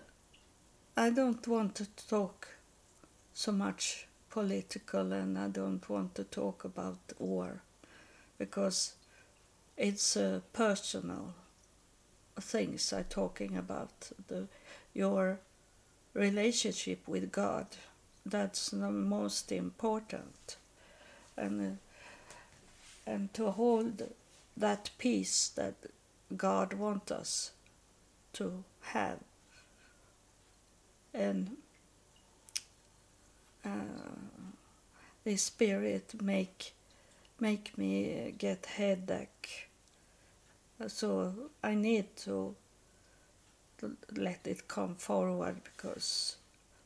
I 0.95 1.09
don't 1.09 1.47
want 1.47 1.75
to 1.75 1.87
talk 2.09 2.47
so 3.33 3.51
much 3.51 4.07
political, 4.29 5.11
and 5.13 5.37
I 5.37 5.47
don't 5.47 5.87
want 5.89 6.15
to 6.15 6.23
talk 6.23 6.63
about 6.63 6.97
war 7.19 7.61
because 8.37 8.93
it's 9.77 10.17
uh, 10.17 10.41
personal 10.53 11.33
things 12.39 12.91
I'm 12.93 13.05
talking 13.05 13.57
about. 13.57 14.11
The, 14.27 14.47
your 14.93 15.39
relationship 16.13 17.07
with 17.07 17.31
God, 17.31 17.67
that's 18.25 18.71
the 18.71 18.89
most 18.91 19.51
important. 19.51 20.57
And, 21.35 21.61
uh, 21.61 21.75
and 23.07 23.33
to 23.33 23.51
hold 23.51 24.03
that 24.57 24.89
peace 24.97 25.47
that 25.55 25.75
God 26.35 26.73
wants 26.73 27.11
us 27.11 27.51
to 28.33 28.63
have. 28.81 29.19
And 31.13 31.57
uh, 33.65 33.69
the 35.23 35.37
Spirit 35.37 36.21
make 36.21 36.73
make 37.39 37.77
me 37.77 38.33
get 38.37 38.65
headache. 38.65 39.69
So 40.87 41.33
I 41.63 41.75
need 41.75 42.15
to 42.17 42.55
let 44.15 44.45
it 44.45 44.67
come 44.67 44.95
forward 44.95 45.57
because, 45.63 46.35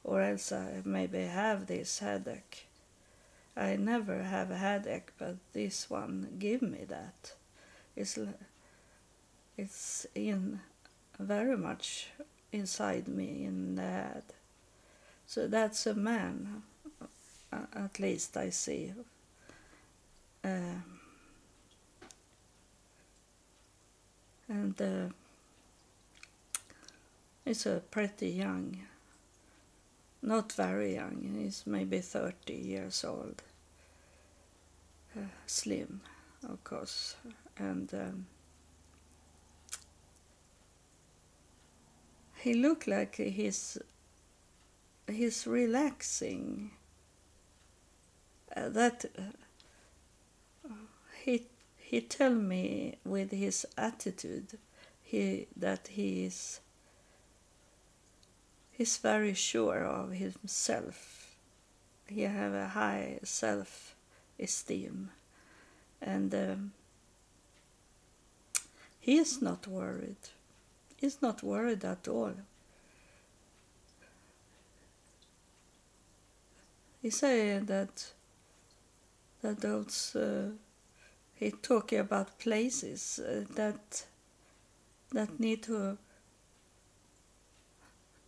or 0.03 0.22
else 0.22 0.51
I 0.51 0.82
maybe 0.84 1.22
have 1.22 1.67
this 1.67 1.99
headache. 1.99 2.67
I 3.56 3.76
never 3.76 4.24
have 4.24 4.49
a 4.52 4.58
headache, 4.58 5.12
but 5.18 5.36
this 5.54 5.89
one 5.89 6.36
give 6.39 6.62
me 6.62 6.86
that. 6.88 7.34
It's 7.95 8.18
it's 9.58 10.08
in 10.16 10.60
very 11.20 11.58
much 11.58 12.08
inside 12.52 13.08
me 13.08 13.45
in 13.45 13.76
the 13.76 13.82
head. 13.82 14.24
So 15.28 15.47
that's 15.47 15.86
a 15.86 15.93
man, 15.93 16.64
at 17.52 17.99
least 17.99 18.36
I 18.36 18.49
see. 18.49 18.93
Uh, 20.43 20.82
and 24.49 24.82
uh, 24.82 25.14
he's 27.45 27.66
a 27.66 27.82
pretty 27.91 28.30
young, 28.30 28.78
not 30.22 30.51
very 30.51 30.95
young, 30.95 31.36
he's 31.38 31.63
maybe 31.65 31.99
30 31.99 32.53
years 32.53 33.03
old. 33.03 33.41
Uh, 35.15 35.24
slim, 35.45 36.01
of 36.47 36.63
course, 36.63 37.15
and 37.57 37.93
um, 37.93 38.26
he 42.38 42.53
looked 42.53 42.88
like 42.88 43.15
he's 43.17 43.78
he's 45.07 45.45
relaxing. 45.45 46.72
Uh, 48.55 48.69
that 48.69 49.03
uh, 49.17 50.74
he 51.24 51.43
he 51.78 51.99
tell 51.99 52.34
me 52.34 52.95
with 53.03 53.32
his 53.32 53.65
attitude 53.78 54.57
he 55.03 55.47
that 55.57 55.89
he 55.89 56.24
is 56.24 56.61
he's 58.82 58.97
very 58.97 59.36
sure 59.36 59.84
of 59.86 60.11
himself. 60.11 61.36
He 62.07 62.21
have 62.21 62.55
a 62.55 62.67
high 62.67 63.19
self 63.21 63.93
esteem 64.39 65.11
and 66.01 66.34
um, 66.34 66.71
he 68.99 69.19
is 69.19 69.39
not 69.39 69.67
worried. 69.67 70.23
He's 70.97 71.21
not 71.21 71.43
worried 71.43 71.86
at 71.86 72.07
all. 72.07 72.34
He 77.03 77.11
say 77.11 77.59
that 77.59 78.11
that 79.43 79.61
those 79.61 80.15
uh, 80.15 80.49
he 81.36 81.51
talking 81.51 81.99
about 81.99 82.39
places 82.39 83.19
uh, 83.19 83.43
that 83.53 84.05
that 85.11 85.39
need 85.39 85.61
to 85.63 85.97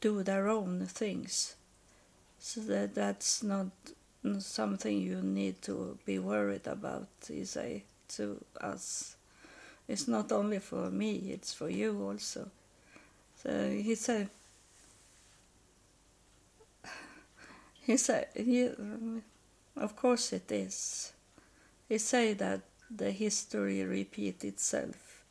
do 0.03 0.21
their 0.21 0.49
own 0.49 0.85
things. 0.85 1.55
So 2.39 2.59
that 2.61 2.93
that's 2.93 3.41
not 3.41 3.67
something 4.39 4.97
you 4.97 5.21
need 5.21 5.61
to 5.61 5.97
be 6.05 6.19
worried 6.19 6.67
about, 6.67 7.07
he 7.25 7.45
say 7.45 7.83
to 8.09 8.43
us. 8.59 9.15
It's 9.87 10.07
not 10.07 10.31
only 10.31 10.59
for 10.59 10.91
me, 10.91 11.31
it's 11.31 11.53
for 11.53 11.69
you 11.69 12.01
also. 12.03 12.49
So 13.41 13.69
he 13.69 13.95
said, 13.95 14.29
he 17.81 17.95
said, 17.95 18.27
of 19.77 19.95
course 19.95 20.33
it 20.33 20.51
is. 20.51 21.13
He 21.87 21.97
say 21.97 22.33
that 22.33 22.61
the 22.89 23.11
history 23.11 23.83
repeat 23.83 24.43
itself. 24.43 25.23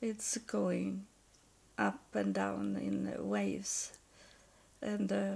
It's 0.00 0.38
going 0.38 1.04
up 1.78 2.00
and 2.14 2.34
down 2.34 2.76
in 2.76 3.14
waves, 3.18 3.97
and 4.82 5.12
uh, 5.12 5.32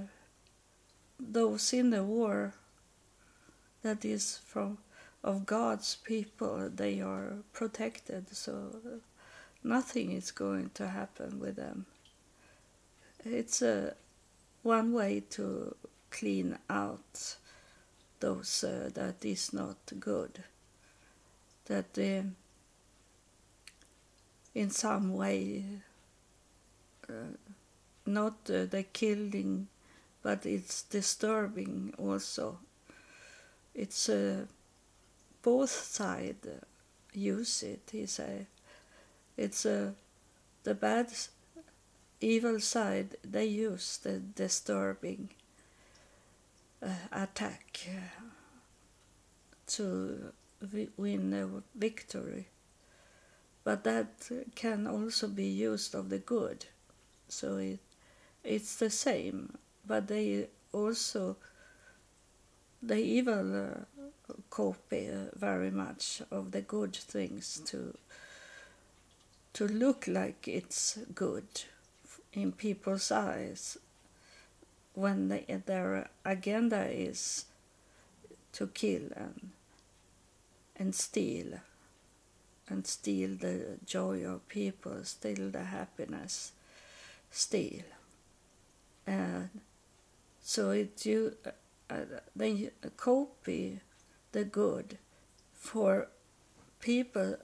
those 1.18 1.72
in 1.72 1.90
the 1.90 2.04
war, 2.04 2.54
that 3.82 4.04
is 4.04 4.40
from 4.46 4.78
of 5.24 5.46
God's 5.46 5.96
people, 5.96 6.68
they 6.68 7.00
are 7.00 7.34
protected, 7.52 8.34
so 8.34 8.74
nothing 9.62 10.12
is 10.12 10.32
going 10.32 10.70
to 10.74 10.88
happen 10.88 11.38
with 11.38 11.56
them. 11.56 11.86
It's 13.24 13.62
a 13.62 13.94
one 14.62 14.92
way 14.92 15.22
to 15.30 15.76
clean 16.10 16.58
out 16.68 17.36
those 18.18 18.64
uh, 18.64 18.90
that 18.94 19.24
is 19.24 19.52
not 19.52 19.76
good. 19.98 20.42
That 21.66 21.96
uh, 21.96 22.28
in 24.54 24.70
some 24.70 25.14
way, 25.14 25.64
uh, 27.08 27.36
not 28.06 28.34
uh, 28.48 28.64
the 28.66 28.84
killing, 28.92 29.68
but 30.22 30.46
it's 30.46 30.82
disturbing 30.82 31.94
also. 31.98 32.58
It's 33.74 34.08
uh, 34.08 34.46
both 35.42 35.70
sides 35.70 36.46
use 37.12 37.62
it, 37.62 37.88
he 37.90 38.06
say. 38.06 38.46
It's 39.36 39.66
uh, 39.66 39.90
the 40.64 40.74
bad, 40.74 41.08
evil 42.20 42.60
side, 42.60 43.16
they 43.24 43.46
use 43.46 43.98
the 43.98 44.18
disturbing 44.18 45.30
uh, 46.82 46.88
attack 47.10 47.80
uh, 47.88 48.24
to 49.66 50.32
win 50.96 51.32
a 51.34 51.78
victory. 51.78 52.46
But 53.64 53.84
that 53.84 54.28
can 54.54 54.86
also 54.86 55.28
be 55.28 55.46
used 55.46 55.94
of 55.94 56.08
the 56.08 56.18
good. 56.18 56.66
So 57.28 57.56
it, 57.56 57.78
it's 58.44 58.76
the 58.76 58.90
same, 58.90 59.56
but 59.86 60.08
they 60.08 60.48
also, 60.72 61.36
the 62.82 62.96
evil 62.96 63.70
uh, 63.70 64.32
copy 64.50 65.08
uh, 65.08 65.36
very 65.36 65.70
much 65.70 66.22
of 66.30 66.52
the 66.52 66.62
good 66.62 66.94
things 66.96 67.60
to 67.66 67.94
to 69.54 69.68
look 69.68 70.06
like 70.06 70.48
it's 70.48 70.98
good 71.14 71.44
in 72.32 72.52
people's 72.52 73.12
eyes 73.12 73.76
when 74.94 75.28
they, 75.28 75.44
their 75.66 76.08
agenda 76.24 76.86
is 76.86 77.44
to 78.52 78.66
kill 78.68 79.02
and, 79.14 79.50
and 80.76 80.94
steal 80.94 81.60
and 82.68 82.86
steal 82.86 83.36
the 83.36 83.78
joy 83.84 84.24
of 84.24 84.48
people, 84.48 85.04
steal 85.04 85.50
the 85.50 85.64
happiness, 85.64 86.52
steal. 87.30 87.82
So 90.42 90.70
it 90.70 91.06
you 91.06 91.36
uh, 91.90 91.96
they 92.34 92.70
copy 92.96 93.80
the 94.32 94.44
good 94.44 94.98
for 95.54 96.08
people 96.80 97.36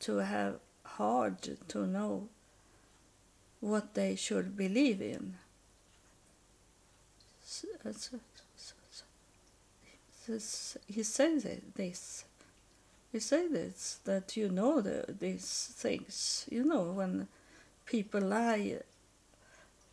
to 0.00 0.16
have 0.18 0.56
hard 0.84 1.58
to 1.68 1.86
know 1.86 2.28
what 3.60 3.94
they 3.94 4.16
should 4.16 4.56
believe 4.56 5.00
in 5.00 5.36
this, 10.26 10.76
he 10.86 11.02
says 11.02 11.46
this. 11.74 12.24
He 13.12 13.20
says 13.20 13.50
this 13.50 13.98
that 14.04 14.36
you 14.36 14.48
know 14.48 14.80
the, 14.80 15.04
these 15.18 15.72
things. 15.76 16.46
You 16.50 16.64
know 16.64 16.82
when 16.92 17.28
people 17.86 18.20
lie 18.20 18.78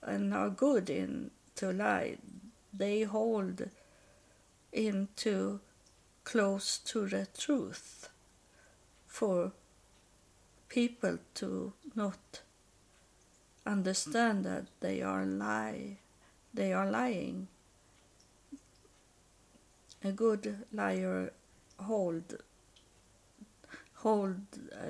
and 0.02 0.34
are 0.34 0.50
good 0.50 0.89
in 0.89 1.32
to 1.56 1.72
lie, 1.72 2.18
they 2.74 3.03
hold 3.03 3.69
into 4.72 5.59
close 6.24 6.78
to 6.78 7.07
the 7.07 7.28
truth 7.38 8.09
for 9.07 9.51
people 10.69 11.17
to 11.34 11.74
not 11.95 12.41
understand 13.65 14.45
that 14.45 14.65
they 14.80 15.01
are 15.01 15.26
lie 15.26 15.97
they 16.53 16.74
are 16.74 16.89
lying. 16.89 17.47
A 20.03 20.11
good 20.11 20.65
liar 20.74 21.32
hold 21.80 22.38
hold 23.95 24.41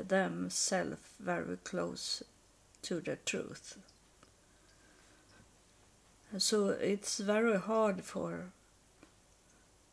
themselves 0.08 0.98
very 1.20 1.58
close 1.58 2.24
to 2.82 3.02
the 3.02 3.18
truth 3.18 3.78
so 6.38 6.70
it's 6.70 7.20
very 7.20 7.60
hard 7.60 8.04
for 8.04 8.52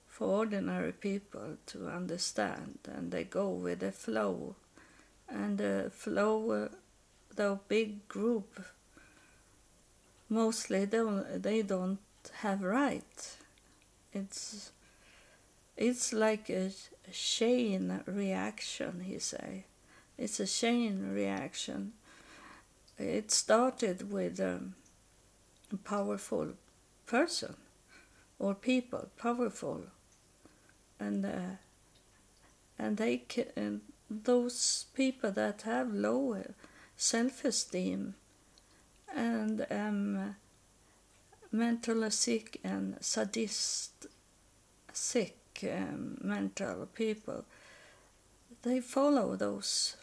for 0.08 0.26
ordinary 0.26 0.92
people 0.92 1.56
to 1.66 1.86
understand 1.88 2.78
and 2.86 3.12
they 3.12 3.22
go 3.24 3.48
with 3.50 3.80
the 3.80 3.92
flow. 3.92 4.56
And 5.28 5.58
the 5.58 5.92
flow 5.94 6.68
the 7.36 7.58
big 7.68 8.08
group 8.08 8.64
mostly 10.28 10.86
don't 10.86 11.42
they 11.42 11.62
don't 11.62 12.00
have 12.42 12.62
right. 12.62 13.36
It's 14.12 14.70
it's 15.76 16.12
like 16.12 16.50
a 16.50 16.72
chain 17.12 18.00
reaction 18.06 19.02
he 19.04 19.18
say. 19.18 19.64
It's 20.16 20.40
a 20.40 20.46
chain 20.46 21.12
reaction. 21.14 21.92
It 22.98 23.30
started 23.30 24.10
with 24.10 24.40
um, 24.40 24.74
powerful 25.76 26.54
person 27.06 27.56
or 28.38 28.54
people 28.54 29.08
powerful. 29.18 29.82
And 31.00 31.24
uh, 31.24 31.56
and 32.78 32.96
they 32.96 33.18
can, 33.18 33.80
those 34.08 34.86
people 34.94 35.30
that 35.32 35.62
have 35.62 35.92
low 35.92 36.42
self-esteem 36.96 38.14
and 39.14 39.66
um, 39.70 40.36
mentally 41.50 42.10
sick 42.10 42.60
and 42.62 42.96
sadist 43.00 44.06
sick 44.92 45.36
um, 45.64 46.18
mental 46.22 46.86
people 46.94 47.44
they 48.62 48.80
follow 48.80 49.36
those 49.36 49.96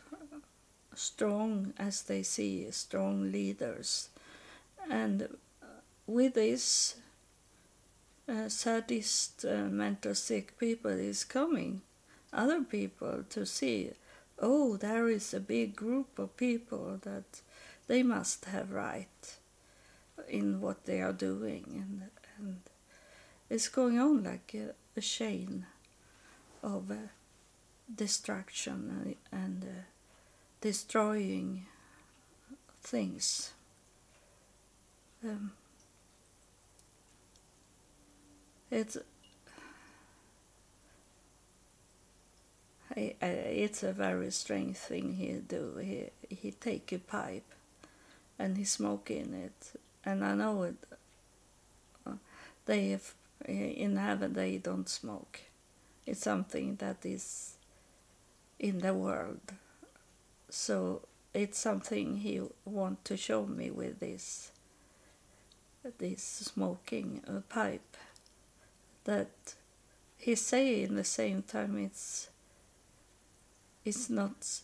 strong 0.96 1.74
as 1.78 2.04
they 2.04 2.24
see 2.24 2.70
strong 2.72 3.32
leaders. 3.32 4.10
And 4.90 5.28
with 6.08 6.34
this 6.34 6.96
uh, 8.28 8.50
sadist 8.50 9.46
uh, 9.46 9.66
mental 9.70 10.16
sick 10.16 10.58
people 10.60 10.92
is 10.92 11.24
coming. 11.24 11.82
Other 12.34 12.62
people 12.62 13.24
to 13.30 13.46
see 13.46 13.92
oh 14.40 14.78
there 14.78 15.08
is 15.08 15.34
a 15.34 15.40
big 15.40 15.76
group 15.76 16.20
of 16.20 16.36
people 16.38 17.00
that 17.04 17.42
they 17.88 18.04
must 18.04 18.46
have 18.46 18.72
right 18.72 19.38
in 20.28 20.62
what 20.62 20.86
they 20.86 21.02
are 21.02 21.14
doing. 21.14 21.66
And, 21.68 22.02
and 22.38 22.62
it's 23.50 23.70
going 23.70 24.00
on 24.00 24.24
like 24.24 24.56
a, 24.56 24.74
a 24.98 25.02
chain 25.02 25.66
of 26.64 26.90
uh, 26.90 26.96
destruction 27.94 29.16
and 29.32 29.64
uh, 29.64 29.84
destroying 30.62 31.66
things. 32.82 33.52
Um, 35.24 35.52
it's 38.76 38.98
it's 42.98 43.84
a 43.84 43.94
very 43.94 44.32
strange 44.32 44.76
thing 44.76 45.14
he 45.14 45.34
do. 45.34 45.78
He 45.78 46.10
he 46.30 46.52
take 46.52 46.92
a 46.92 47.00
pipe, 47.00 47.50
and 48.38 48.58
he 48.58 48.66
smoke 48.66 49.10
in 49.10 49.34
it, 49.34 49.80
and 50.04 50.24
I 50.24 50.36
know 50.36 50.64
it. 50.64 50.76
Uh, 52.06 52.18
they 52.66 52.90
have, 52.90 53.14
in 53.46 53.96
heaven 53.98 54.34
they 54.34 54.58
don't 54.58 54.90
smoke. 54.90 55.40
It's 56.06 56.22
something 56.22 56.76
that 56.76 56.98
is 57.06 57.56
in 58.60 58.80
the 58.80 58.94
world. 58.94 59.54
So 60.50 61.02
it's 61.34 61.58
something 61.58 62.18
he 62.18 62.42
want 62.66 63.04
to 63.06 63.18
show 63.18 63.46
me 63.46 63.72
with 63.72 64.00
this 64.00 64.52
this 66.00 66.24
smoking 66.24 67.22
uh, 67.28 67.42
pipe 67.48 67.96
that 69.06 69.56
he 70.18 70.36
say 70.36 70.84
in 70.84 70.96
the 70.96 71.04
same 71.04 71.42
time 71.42 71.78
it's 71.78 72.30
it's 73.84 74.10
not 74.10 74.62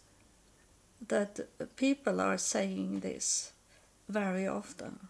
that 1.08 1.39
people 1.76 2.20
are 2.20 2.38
saying 2.38 3.00
this 3.00 3.52
very 4.10 4.48
often. 4.48 5.08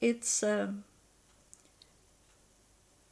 It's 0.00 0.42
um, 0.42 0.84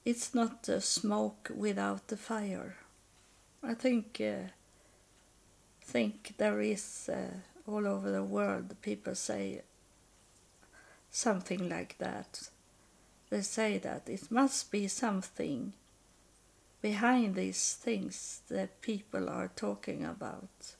it's 0.04 0.34
not 0.34 0.68
a 0.68 0.80
smoke 0.80 1.50
without 1.54 2.08
the 2.08 2.16
fire. 2.16 2.76
I 3.62 3.74
think 3.74 4.20
uh, 4.20 4.48
think 5.82 6.34
there 6.38 6.60
is 6.60 7.10
uh, 7.12 7.70
all 7.70 7.86
over 7.86 8.10
the 8.10 8.22
world 8.22 8.76
people 8.82 9.14
say 9.14 9.62
something 11.10 11.68
like 11.68 11.96
that. 11.98 12.48
They 13.30 13.42
say 13.42 13.78
that 13.78 14.08
it 14.08 14.30
must 14.30 14.70
be 14.70 14.88
something 14.88 15.74
behind 16.80 17.34
these 17.34 17.74
things 17.74 18.40
that 18.48 18.80
people 18.80 19.28
are 19.28 19.50
talking 19.54 20.04
about. 20.04 20.74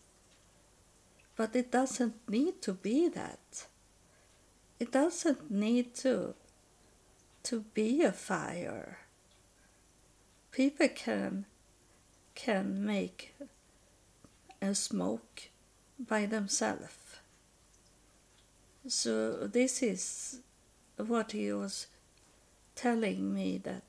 But 1.37 1.55
it 1.55 1.71
doesn't 1.71 2.29
need 2.29 2.63
to 2.63 2.73
be 2.73 3.09
that. 3.09 3.67
It 4.81 4.93
doesn't 4.93 5.51
need 5.51 5.95
to 5.97 6.35
to 7.45 7.61
be 7.75 8.03
a 8.03 8.13
fire. 8.13 8.99
People 10.53 10.89
can 10.89 11.47
can 12.35 12.85
make 12.85 13.35
a 14.61 14.75
smoke 14.75 15.49
by 15.99 16.27
themselves. 16.27 16.97
So 18.87 19.47
this 19.47 19.83
is 19.83 20.41
what 20.97 21.33
he 21.33 21.53
was 21.53 21.87
telling 22.79 23.35
me 23.35 23.59
that 23.59 23.83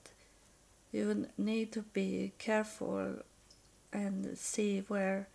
you 0.92 1.28
need 1.38 1.72
to 1.72 1.84
be 1.94 2.32
careful 2.40 3.18
and 3.94 4.36
see 4.36 4.84
where 4.88 5.28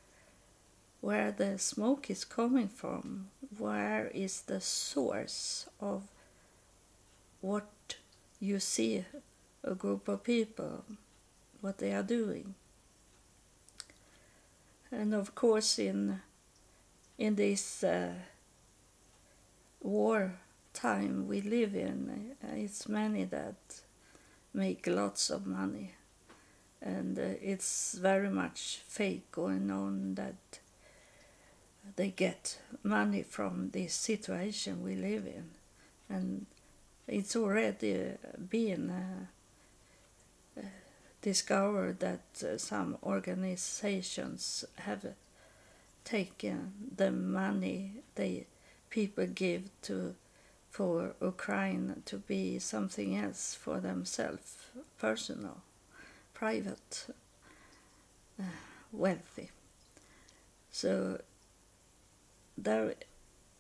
where 1.01 1.31
the 1.31 1.59
smoke 1.59 2.11
is 2.11 2.25
coming 2.25 2.67
from. 2.67 3.27
Where 3.59 4.11
is 4.15 4.41
the 4.41 4.61
source 4.61 5.69
of 5.81 6.03
what 7.43 7.69
you 8.41 8.59
see 8.59 9.05
a 9.63 9.75
group 9.75 10.09
of 10.09 10.25
people 10.25 10.85
what 11.61 11.79
they 11.79 11.93
are 11.93 12.03
doing? 12.03 12.55
And 14.91 15.15
of 15.15 15.35
course 15.35 15.79
in 15.79 16.21
in 17.19 17.37
this 17.37 17.85
uh, 17.85 18.15
war 19.81 20.33
time 20.75 21.27
we 21.27 21.41
live 21.41 21.75
in 21.75 22.35
it's 22.57 22.89
many 22.89 23.25
that 23.25 23.55
make 24.53 24.87
lots 24.87 25.31
of 25.31 25.47
money. 25.47 25.95
And 26.83 27.19
uh, 27.19 27.23
it's 27.43 27.95
very 27.95 28.29
much 28.29 28.81
fake 28.87 29.33
going 29.33 29.71
on 29.71 30.15
that 30.17 30.35
they 31.97 32.11
get 32.11 32.59
money 32.83 33.23
from 33.23 33.71
this 33.71 33.95
situation 33.95 34.83
we 34.83 34.95
live 34.95 35.27
in. 35.27 35.45
And 36.09 36.47
it's 37.09 37.37
already 37.37 38.13
been 38.51 38.91
uh, 38.91 40.61
uh, 40.61 40.65
discovered 41.23 42.01
that 42.01 42.21
uh, 42.43 42.59
some 42.59 42.99
organizations 43.03 44.65
have 44.77 45.07
taken 46.05 46.73
the 46.97 47.11
money 47.11 47.93
they 48.15 48.47
people 48.91 49.27
give 49.27 49.63
to 49.83 50.15
for 50.75 51.15
Ukraine 51.23 52.03
to 52.05 52.17
be 52.17 52.59
something 52.59 53.17
else 53.17 53.55
for 53.55 53.79
themselves, 53.79 54.57
personal, 54.99 55.59
private, 56.35 57.07
uh, 58.41 58.43
wealthy. 58.91 59.51
So 60.73 61.21
there, 62.59 62.95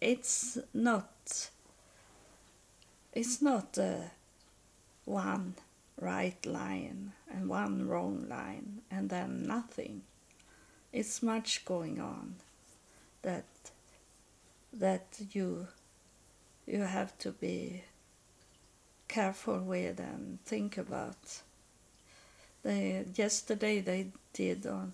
it's 0.01 0.59
not. 0.75 1.51
It's 3.13 3.41
not 3.41 3.79
uh, 3.79 4.09
one 5.05 5.55
right 6.01 6.45
line 6.45 7.13
and 7.33 7.49
one 7.49 7.87
wrong 7.87 8.27
line 8.29 8.81
and 8.91 9.09
then 9.09 9.47
nothing. 9.47 10.03
It's 10.93 11.23
much 11.23 11.65
going 11.65 12.01
on 12.01 12.35
that 13.23 13.45
that 14.73 15.07
you 15.31 15.69
you 16.67 16.81
have 16.83 17.17
to 17.19 17.31
be 17.31 17.83
careful 19.09 19.61
with 19.61 19.99
and 20.01 20.39
think 20.45 20.79
about. 20.79 21.43
They 22.63 23.05
yesterday 23.15 23.81
they 23.81 24.07
did 24.33 24.67
on 24.67 24.93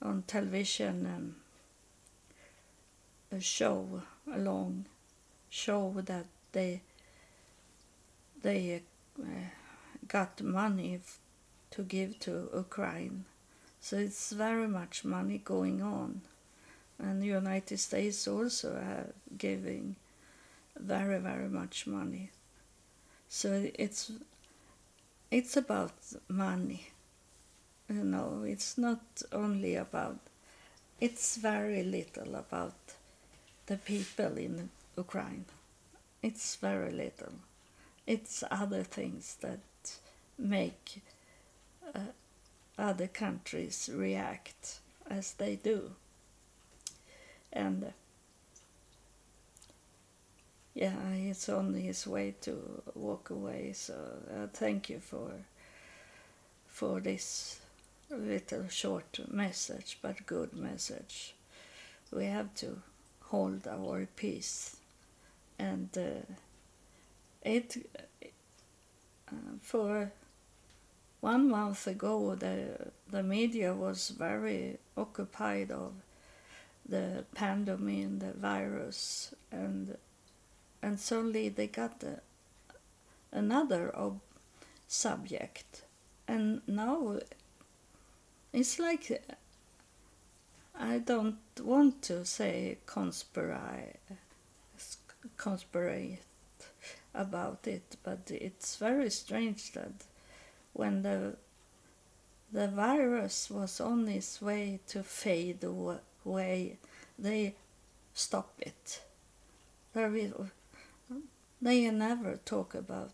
on 0.00 0.22
television 0.26 1.06
um, 1.06 1.34
a 3.36 3.40
show, 3.40 4.02
a 4.32 4.38
long 4.38 4.84
show 5.50 5.94
that 6.06 6.26
they 6.52 6.80
they 8.42 8.82
uh, 9.20 9.24
got 10.06 10.40
money 10.40 11.00
f- 11.02 11.18
to 11.72 11.82
give 11.82 12.20
to 12.20 12.48
Ukraine. 12.54 13.24
So 13.80 13.96
it's 13.96 14.32
very 14.32 14.68
much 14.68 15.04
money 15.04 15.38
going 15.38 15.82
on, 15.82 16.20
and 16.98 17.20
the 17.20 17.26
United 17.26 17.78
States 17.78 18.28
also 18.28 18.74
are 18.74 19.12
giving 19.36 19.96
very 20.78 21.18
very 21.18 21.48
much 21.48 21.86
money. 21.86 22.30
So 23.28 23.70
it's 23.74 24.10
it's 25.30 25.56
about 25.56 25.92
money. 26.28 26.88
You 27.88 28.04
know, 28.04 28.44
it's 28.46 28.78
not 28.78 29.22
only 29.32 29.74
about. 29.74 30.18
It's 31.00 31.36
very 31.36 31.82
little 31.82 32.34
about 32.34 32.74
the 33.66 33.76
people 33.76 34.36
in 34.36 34.70
Ukraine. 34.96 35.44
It's 36.22 36.56
very 36.56 36.90
little. 36.90 37.34
It's 38.06 38.42
other 38.50 38.82
things 38.82 39.36
that 39.40 39.60
make 40.38 41.02
uh, 41.94 42.12
other 42.78 43.06
countries 43.06 43.90
react 43.92 44.80
as 45.08 45.34
they 45.34 45.56
do. 45.56 45.92
And 47.52 47.84
uh, 47.84 47.90
yeah, 50.74 51.12
he's 51.14 51.48
on 51.48 51.74
his 51.74 52.06
way 52.06 52.34
to 52.42 52.82
walk 52.94 53.30
away. 53.30 53.72
So 53.74 53.94
uh, 54.30 54.46
thank 54.52 54.88
you 54.90 55.00
for 55.00 55.32
for 56.68 57.00
this 57.00 57.58
little 58.10 58.68
short 58.68 59.18
message, 59.30 59.98
but 60.00 60.26
good 60.26 60.52
message. 60.52 61.34
We 62.12 62.26
have 62.26 62.54
to 62.56 62.78
hold 63.24 63.66
our 63.66 64.06
peace, 64.16 64.76
and 65.58 65.88
uh, 65.96 66.32
it 67.42 67.76
uh, 69.30 69.34
for 69.62 70.12
one 71.20 71.48
month 71.48 71.86
ago 71.86 72.34
the 72.34 72.90
the 73.10 73.22
media 73.22 73.74
was 73.74 74.10
very 74.10 74.78
occupied 74.96 75.70
of 75.70 75.92
the 76.88 77.24
pandemic, 77.34 78.20
the 78.20 78.32
virus, 78.32 79.34
and 79.52 79.96
and 80.82 80.98
suddenly 80.98 81.48
they 81.48 81.66
got 81.66 82.00
the, 82.00 82.20
another 83.32 83.94
ob- 83.96 84.20
subject, 84.86 85.82
and 86.26 86.62
now 86.66 87.18
it's 88.52 88.78
like 88.78 89.22
I 90.78 90.98
don't 90.98 91.38
want 91.60 92.02
to 92.02 92.24
say 92.24 92.78
conspirate, 92.86 93.96
conspirate 95.36 96.20
about 97.14 97.66
it, 97.66 97.96
but 98.04 98.30
it's 98.30 98.76
very 98.76 99.10
strange 99.10 99.72
that 99.72 99.92
when 100.72 101.02
the 101.02 101.36
the 102.50 102.68
virus 102.68 103.50
was 103.50 103.80
on 103.80 104.08
its 104.08 104.40
way 104.40 104.80
to 104.88 105.02
fade 105.02 105.62
away, 105.64 106.78
they 107.18 107.54
stop 108.14 108.54
it. 108.58 109.02
Very 109.92 110.32
they 111.60 111.90
never 111.90 112.38
talk 112.44 112.74
about 112.74 113.12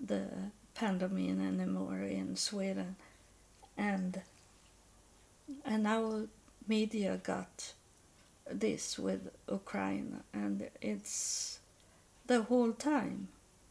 the 0.00 0.26
pandemic 0.74 1.30
anymore 1.30 1.98
in 1.98 2.36
Sweden, 2.36 2.96
and 3.76 4.22
and 5.64 5.82
now 5.82 6.22
media 6.66 7.20
got 7.22 7.72
this 8.50 8.98
with 8.98 9.30
Ukraine, 9.50 10.20
and 10.32 10.68
it's 10.80 11.58
the 12.26 12.42
whole 12.42 12.72
time, 12.72 13.28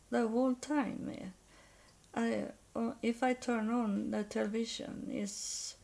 the 0.10 0.28
whole 0.28 0.56
time. 0.56 1.12
Eh, 1.14 1.26
I 2.14 2.44
uh, 2.76 2.92
if 3.02 3.24
I 3.24 3.34
turn 3.34 3.70
on 3.70 4.12
the 4.12 4.24
television, 4.24 5.10
is 5.12 5.76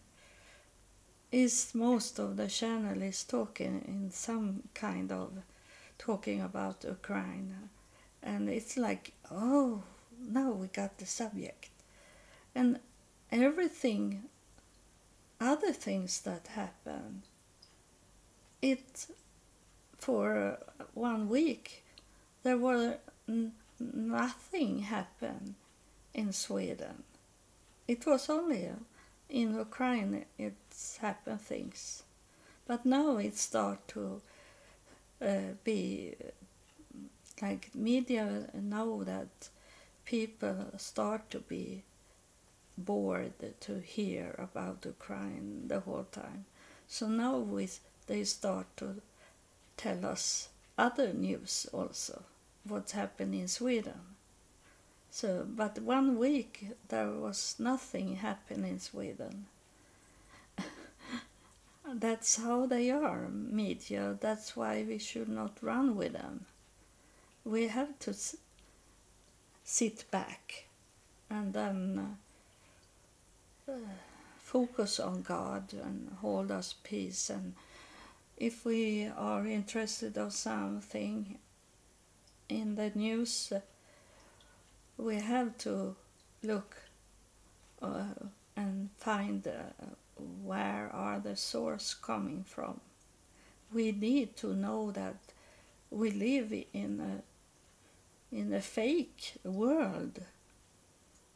is 1.31 1.71
most 1.73 2.19
of 2.19 2.37
the 2.37 2.47
channel 2.47 3.01
is 3.01 3.23
talking 3.23 3.83
in 3.87 4.11
some 4.11 4.63
kind 4.73 5.11
of 5.11 5.33
talking 5.97 6.41
about 6.41 6.83
Ukraine. 6.83 7.55
And 8.21 8.49
it's 8.49 8.77
like, 8.77 9.13
oh, 9.31 9.83
now 10.19 10.51
we 10.51 10.67
got 10.67 10.97
the 10.97 11.05
subject. 11.05 11.69
And 12.53 12.79
everything, 13.31 14.23
other 15.39 15.71
things 15.71 16.21
that 16.21 16.47
happen, 16.47 17.23
it, 18.61 19.07
for 19.97 20.57
one 20.93 21.29
week, 21.29 21.83
there 22.43 22.57
were 22.57 22.97
n- 23.27 23.53
nothing 23.79 24.79
happened 24.79 25.55
in 26.13 26.31
Sweden. 26.31 27.03
It 27.87 28.05
was 28.05 28.29
only 28.29 28.69
in 29.29 29.55
Ukraine 29.55 30.25
it's 30.37 30.97
happened 30.97 31.41
things. 31.41 32.03
But 32.67 32.85
now 32.85 33.17
it 33.17 33.37
start 33.37 33.87
to 33.89 34.21
Uh, 35.21 35.55
be 35.63 36.13
like 37.41 37.73
media 37.73 38.47
know 38.53 39.03
that 39.03 39.49
people 40.05 40.65
start 40.77 41.29
to 41.29 41.39
be 41.39 41.83
bored 42.77 43.33
to 43.61 43.79
hear 43.79 44.35
about 44.37 44.85
Ukraine 44.85 45.67
the 45.67 45.79
whole 45.79 46.07
time. 46.11 46.45
So 46.87 47.07
now 47.07 47.37
we, 47.37 47.69
they 48.07 48.23
start 48.25 48.67
to 48.77 49.01
tell 49.77 50.05
us 50.05 50.49
other 50.77 51.13
news 51.13 51.67
also, 51.71 52.23
what's 52.67 52.91
happened 52.91 53.33
in 53.33 53.47
Sweden. 53.47 54.01
So, 55.11 55.45
but 55.47 55.79
one 55.79 56.19
week 56.19 56.67
there 56.89 57.09
was 57.09 57.55
nothing 57.57 58.17
happening 58.17 58.71
in 58.73 58.79
Sweden. 58.79 59.45
That's 61.93 62.37
how 62.37 62.65
they 62.65 62.89
are, 62.89 63.27
media. 63.29 64.17
That's 64.19 64.55
why 64.57 64.83
we 64.87 64.97
should 64.97 65.29
not 65.29 65.57
run 65.61 65.95
with 65.95 66.13
them. 66.13 66.45
We 67.43 67.67
have 67.67 67.99
to 67.99 68.11
s- 68.11 68.35
sit 69.63 70.09
back 70.09 70.65
and 71.29 71.53
then 71.53 72.17
uh, 73.67 73.73
focus 74.43 74.99
on 74.99 75.21
God 75.21 75.73
and 75.73 76.09
hold 76.21 76.51
us 76.51 76.73
peace. 76.83 77.29
And 77.29 77.53
if 78.37 78.65
we 78.65 79.07
are 79.15 79.45
interested 79.45 80.17
of 80.17 80.33
something 80.33 81.37
in 82.49 82.75
the 82.75 82.91
news, 82.95 83.51
uh, 83.55 83.61
we 84.97 85.15
have 85.15 85.57
to 85.59 85.95
look 86.43 86.77
uh, 87.81 88.05
and 88.55 88.89
find 88.97 89.45
uh, 89.47 89.85
where 90.17 90.89
are 90.93 91.19
the 91.19 91.35
source 91.35 91.93
coming 91.93 92.43
from. 92.43 92.79
We 93.73 93.91
need 93.91 94.35
to 94.37 94.53
know 94.53 94.91
that 94.91 95.15
we 95.89 96.11
live 96.11 96.53
in 96.73 96.99
a 96.99 98.35
in 98.35 98.53
a 98.53 98.61
fake 98.61 99.33
world. 99.43 100.19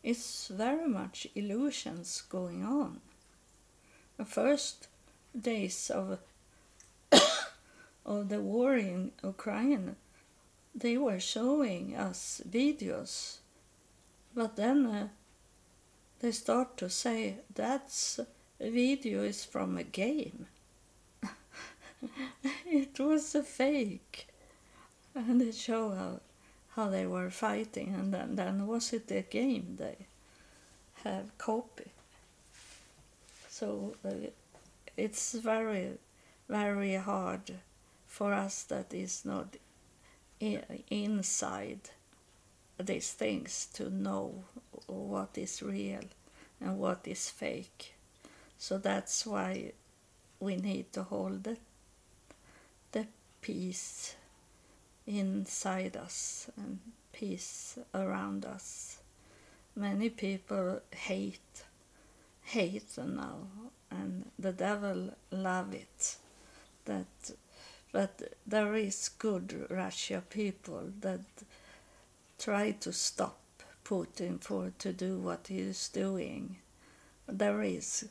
It's 0.03 0.47
very 0.47 0.87
much 0.87 1.27
illusions 1.35 2.21
going 2.29 2.63
on. 2.63 3.01
The 4.17 4.25
first 4.25 4.87
days 5.39 5.89
of 5.89 6.19
of 8.05 8.29
the 8.29 8.41
war 8.41 8.75
in 8.75 9.11
Ukraine, 9.23 9.95
they 10.75 10.97
were 10.97 11.19
showing 11.19 11.95
us 11.95 12.41
videos, 12.47 13.37
but 14.35 14.55
then 14.55 14.85
uh, 14.85 15.07
they 16.19 16.31
start 16.31 16.77
to 16.77 16.89
say 16.89 17.35
that's 17.53 18.19
video 18.59 19.23
is 19.23 19.45
from 19.45 19.77
a 19.77 19.83
game. 19.83 20.47
it 22.65 22.99
was 22.99 23.35
a 23.35 23.43
fake. 23.43 24.27
And 25.15 25.41
they 25.41 25.51
show 25.51 25.91
how, 25.91 26.19
how 26.75 26.89
they 26.89 27.05
were 27.05 27.29
fighting, 27.29 27.95
and 27.97 28.13
then, 28.13 28.35
then 28.35 28.67
was 28.67 28.93
it 28.93 29.11
a 29.11 29.21
game 29.21 29.77
they 29.77 30.05
have 31.03 31.37
copy. 31.37 31.91
So 33.49 33.95
uh, 34.05 34.29
it's 34.95 35.33
very, 35.33 35.97
very 36.47 36.95
hard 36.95 37.51
for 38.07 38.33
us 38.33 38.63
that 38.63 38.93
is 38.93 39.25
not 39.25 39.55
inside 40.89 41.79
these 42.77 43.11
things 43.11 43.67
to 43.73 43.89
know 43.89 44.43
what 44.87 45.37
is 45.37 45.61
real 45.61 46.05
and 46.61 46.77
what 46.79 47.01
is 47.05 47.29
fake. 47.29 47.93
So 48.59 48.77
that's 48.77 49.25
why 49.25 49.71
we 50.39 50.57
need 50.57 50.91
to 50.93 51.03
hold 51.03 51.45
the, 51.45 51.57
the 52.91 53.07
peace 53.41 54.15
inside 55.07 55.95
us 55.95 56.51
and 56.57 56.79
peace 57.13 57.79
around 57.95 58.45
us. 58.45 58.99
Many 59.75 60.09
people 60.09 60.81
hate 60.91 61.39
hate 62.43 62.97
now 62.97 63.37
and 63.91 64.25
the 64.39 64.51
devil 64.51 65.13
love 65.31 65.71
it 65.73 66.15
that 66.85 67.31
but 67.91 68.33
there 68.45 68.75
is 68.75 69.09
good 69.19 69.67
Russia 69.69 70.23
people 70.29 70.91
that 71.01 71.21
try 72.39 72.71
to 72.71 72.91
stop 72.91 73.37
Putin 73.85 74.41
for 74.41 74.71
to 74.79 74.93
do 74.93 75.17
what 75.17 75.47
he 75.47 75.59
is 75.59 75.89
doing. 75.89 76.57
There 77.27 77.61
is 77.63 78.07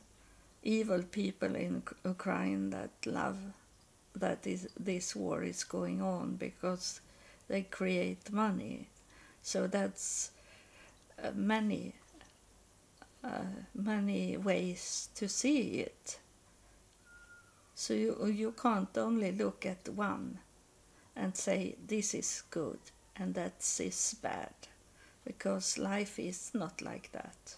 evil 0.63 1.03
people 1.03 1.55
in 1.55 1.83
Ukraine 2.03 2.69
that 2.71 2.91
love 3.05 3.37
that 4.15 4.45
is 4.45 4.67
this 4.79 5.15
war 5.15 5.43
is 5.43 5.63
going 5.63 6.01
on 6.01 6.35
because 6.35 7.01
they 7.47 7.61
create 7.61 8.31
money. 8.31 8.87
So 9.41 9.67
that's 9.67 10.31
uh, 11.23 11.31
many 11.33 11.93
uh, 13.23 13.43
many 13.75 14.37
ways 14.37 15.09
to 15.15 15.27
see 15.27 15.81
it. 15.81 16.19
So 17.75 17.93
you, 17.93 18.25
you 18.27 18.53
can't 18.61 18.97
only 18.97 19.31
look 19.31 19.65
at 19.65 19.89
one 19.89 20.39
and 21.15 21.35
say 21.35 21.75
this 21.87 22.13
is 22.13 22.43
good 22.49 22.79
and 23.15 23.33
that 23.35 23.55
is 23.79 24.15
bad 24.21 24.53
because 25.25 25.77
life 25.77 26.17
is 26.17 26.51
not 26.53 26.81
like 26.81 27.11
that. 27.11 27.55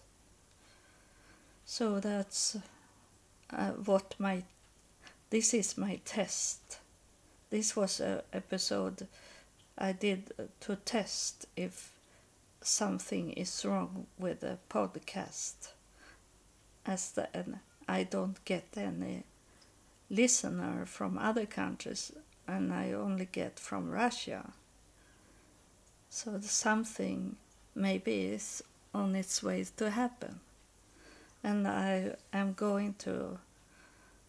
So 1.65 1.99
that's 1.99 2.57
uh, 3.55 3.71
what 3.71 4.15
my 4.19 4.43
this 5.29 5.53
is 5.53 5.77
my 5.77 5.99
test. 6.05 6.79
This 7.49 7.75
was 7.75 7.99
a 7.99 8.23
episode 8.33 9.07
I 9.77 9.93
did 9.93 10.31
to 10.61 10.75
test 10.75 11.45
if 11.55 11.91
something 12.61 13.31
is 13.31 13.65
wrong 13.65 14.05
with 14.19 14.41
the 14.41 14.57
podcast, 14.69 15.69
as 16.85 17.11
the, 17.11 17.27
I 17.87 18.03
don't 18.03 18.43
get 18.45 18.67
any 18.77 19.23
listener 20.09 20.85
from 20.85 21.17
other 21.17 21.45
countries, 21.45 22.11
and 22.47 22.73
I 22.73 22.91
only 22.91 23.27
get 23.31 23.59
from 23.59 23.89
Russia. 23.89 24.51
So 26.09 26.39
something 26.41 27.37
maybe 27.73 28.25
is 28.25 28.63
on 28.93 29.15
its 29.15 29.41
way 29.41 29.65
to 29.77 29.89
happen, 29.89 30.41
and 31.43 31.67
I 31.67 32.15
am 32.33 32.53
going 32.53 32.95
to 32.99 33.39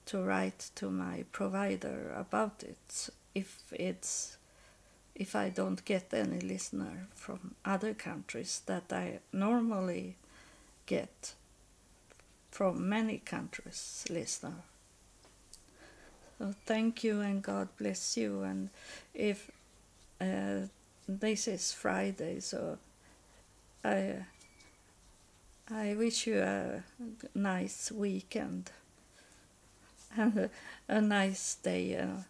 to 0.06 0.22
write 0.22 0.70
to 0.74 0.90
my 0.90 1.24
provider 1.32 2.12
about 2.16 2.62
it 2.62 3.08
if 3.34 3.62
it's 3.72 4.36
if 5.14 5.36
I 5.36 5.50
don't 5.50 5.84
get 5.84 6.12
any 6.12 6.40
listener 6.40 7.06
from 7.14 7.54
other 7.64 7.94
countries 7.94 8.62
that 8.66 8.92
I 8.92 9.20
normally 9.32 10.16
get 10.86 11.34
from 12.50 12.88
many 12.88 13.18
countries 13.18 14.04
listener. 14.10 14.54
So 16.38 16.54
thank 16.66 17.04
you 17.04 17.20
and 17.20 17.42
God 17.42 17.68
bless 17.78 18.16
you. 18.16 18.42
And 18.42 18.70
if 19.14 19.50
uh, 20.20 20.66
this 21.06 21.46
is 21.46 21.72
Friday, 21.72 22.40
so 22.40 22.78
I 23.84 24.24
I 25.74 25.94
wish 25.94 26.26
you 26.26 26.40
a 26.42 26.82
nice 27.34 27.90
weekend 27.90 28.70
and 30.16 30.50
a, 30.88 31.00
nice 31.00 31.54
day. 31.54 31.96
Uh, 31.96 32.22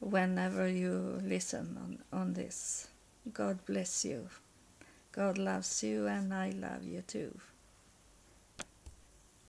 whenever 0.00 0.68
you 0.68 1.20
listen 1.24 1.76
on, 2.12 2.20
on 2.20 2.32
this. 2.34 2.88
God 3.32 3.64
bless 3.66 4.04
you. 4.04 4.28
God 5.12 5.38
loves 5.38 5.82
you, 5.82 6.06
and 6.06 6.34
I 6.34 6.50
love 6.50 6.84
you 6.84 7.02
too. 7.02 7.38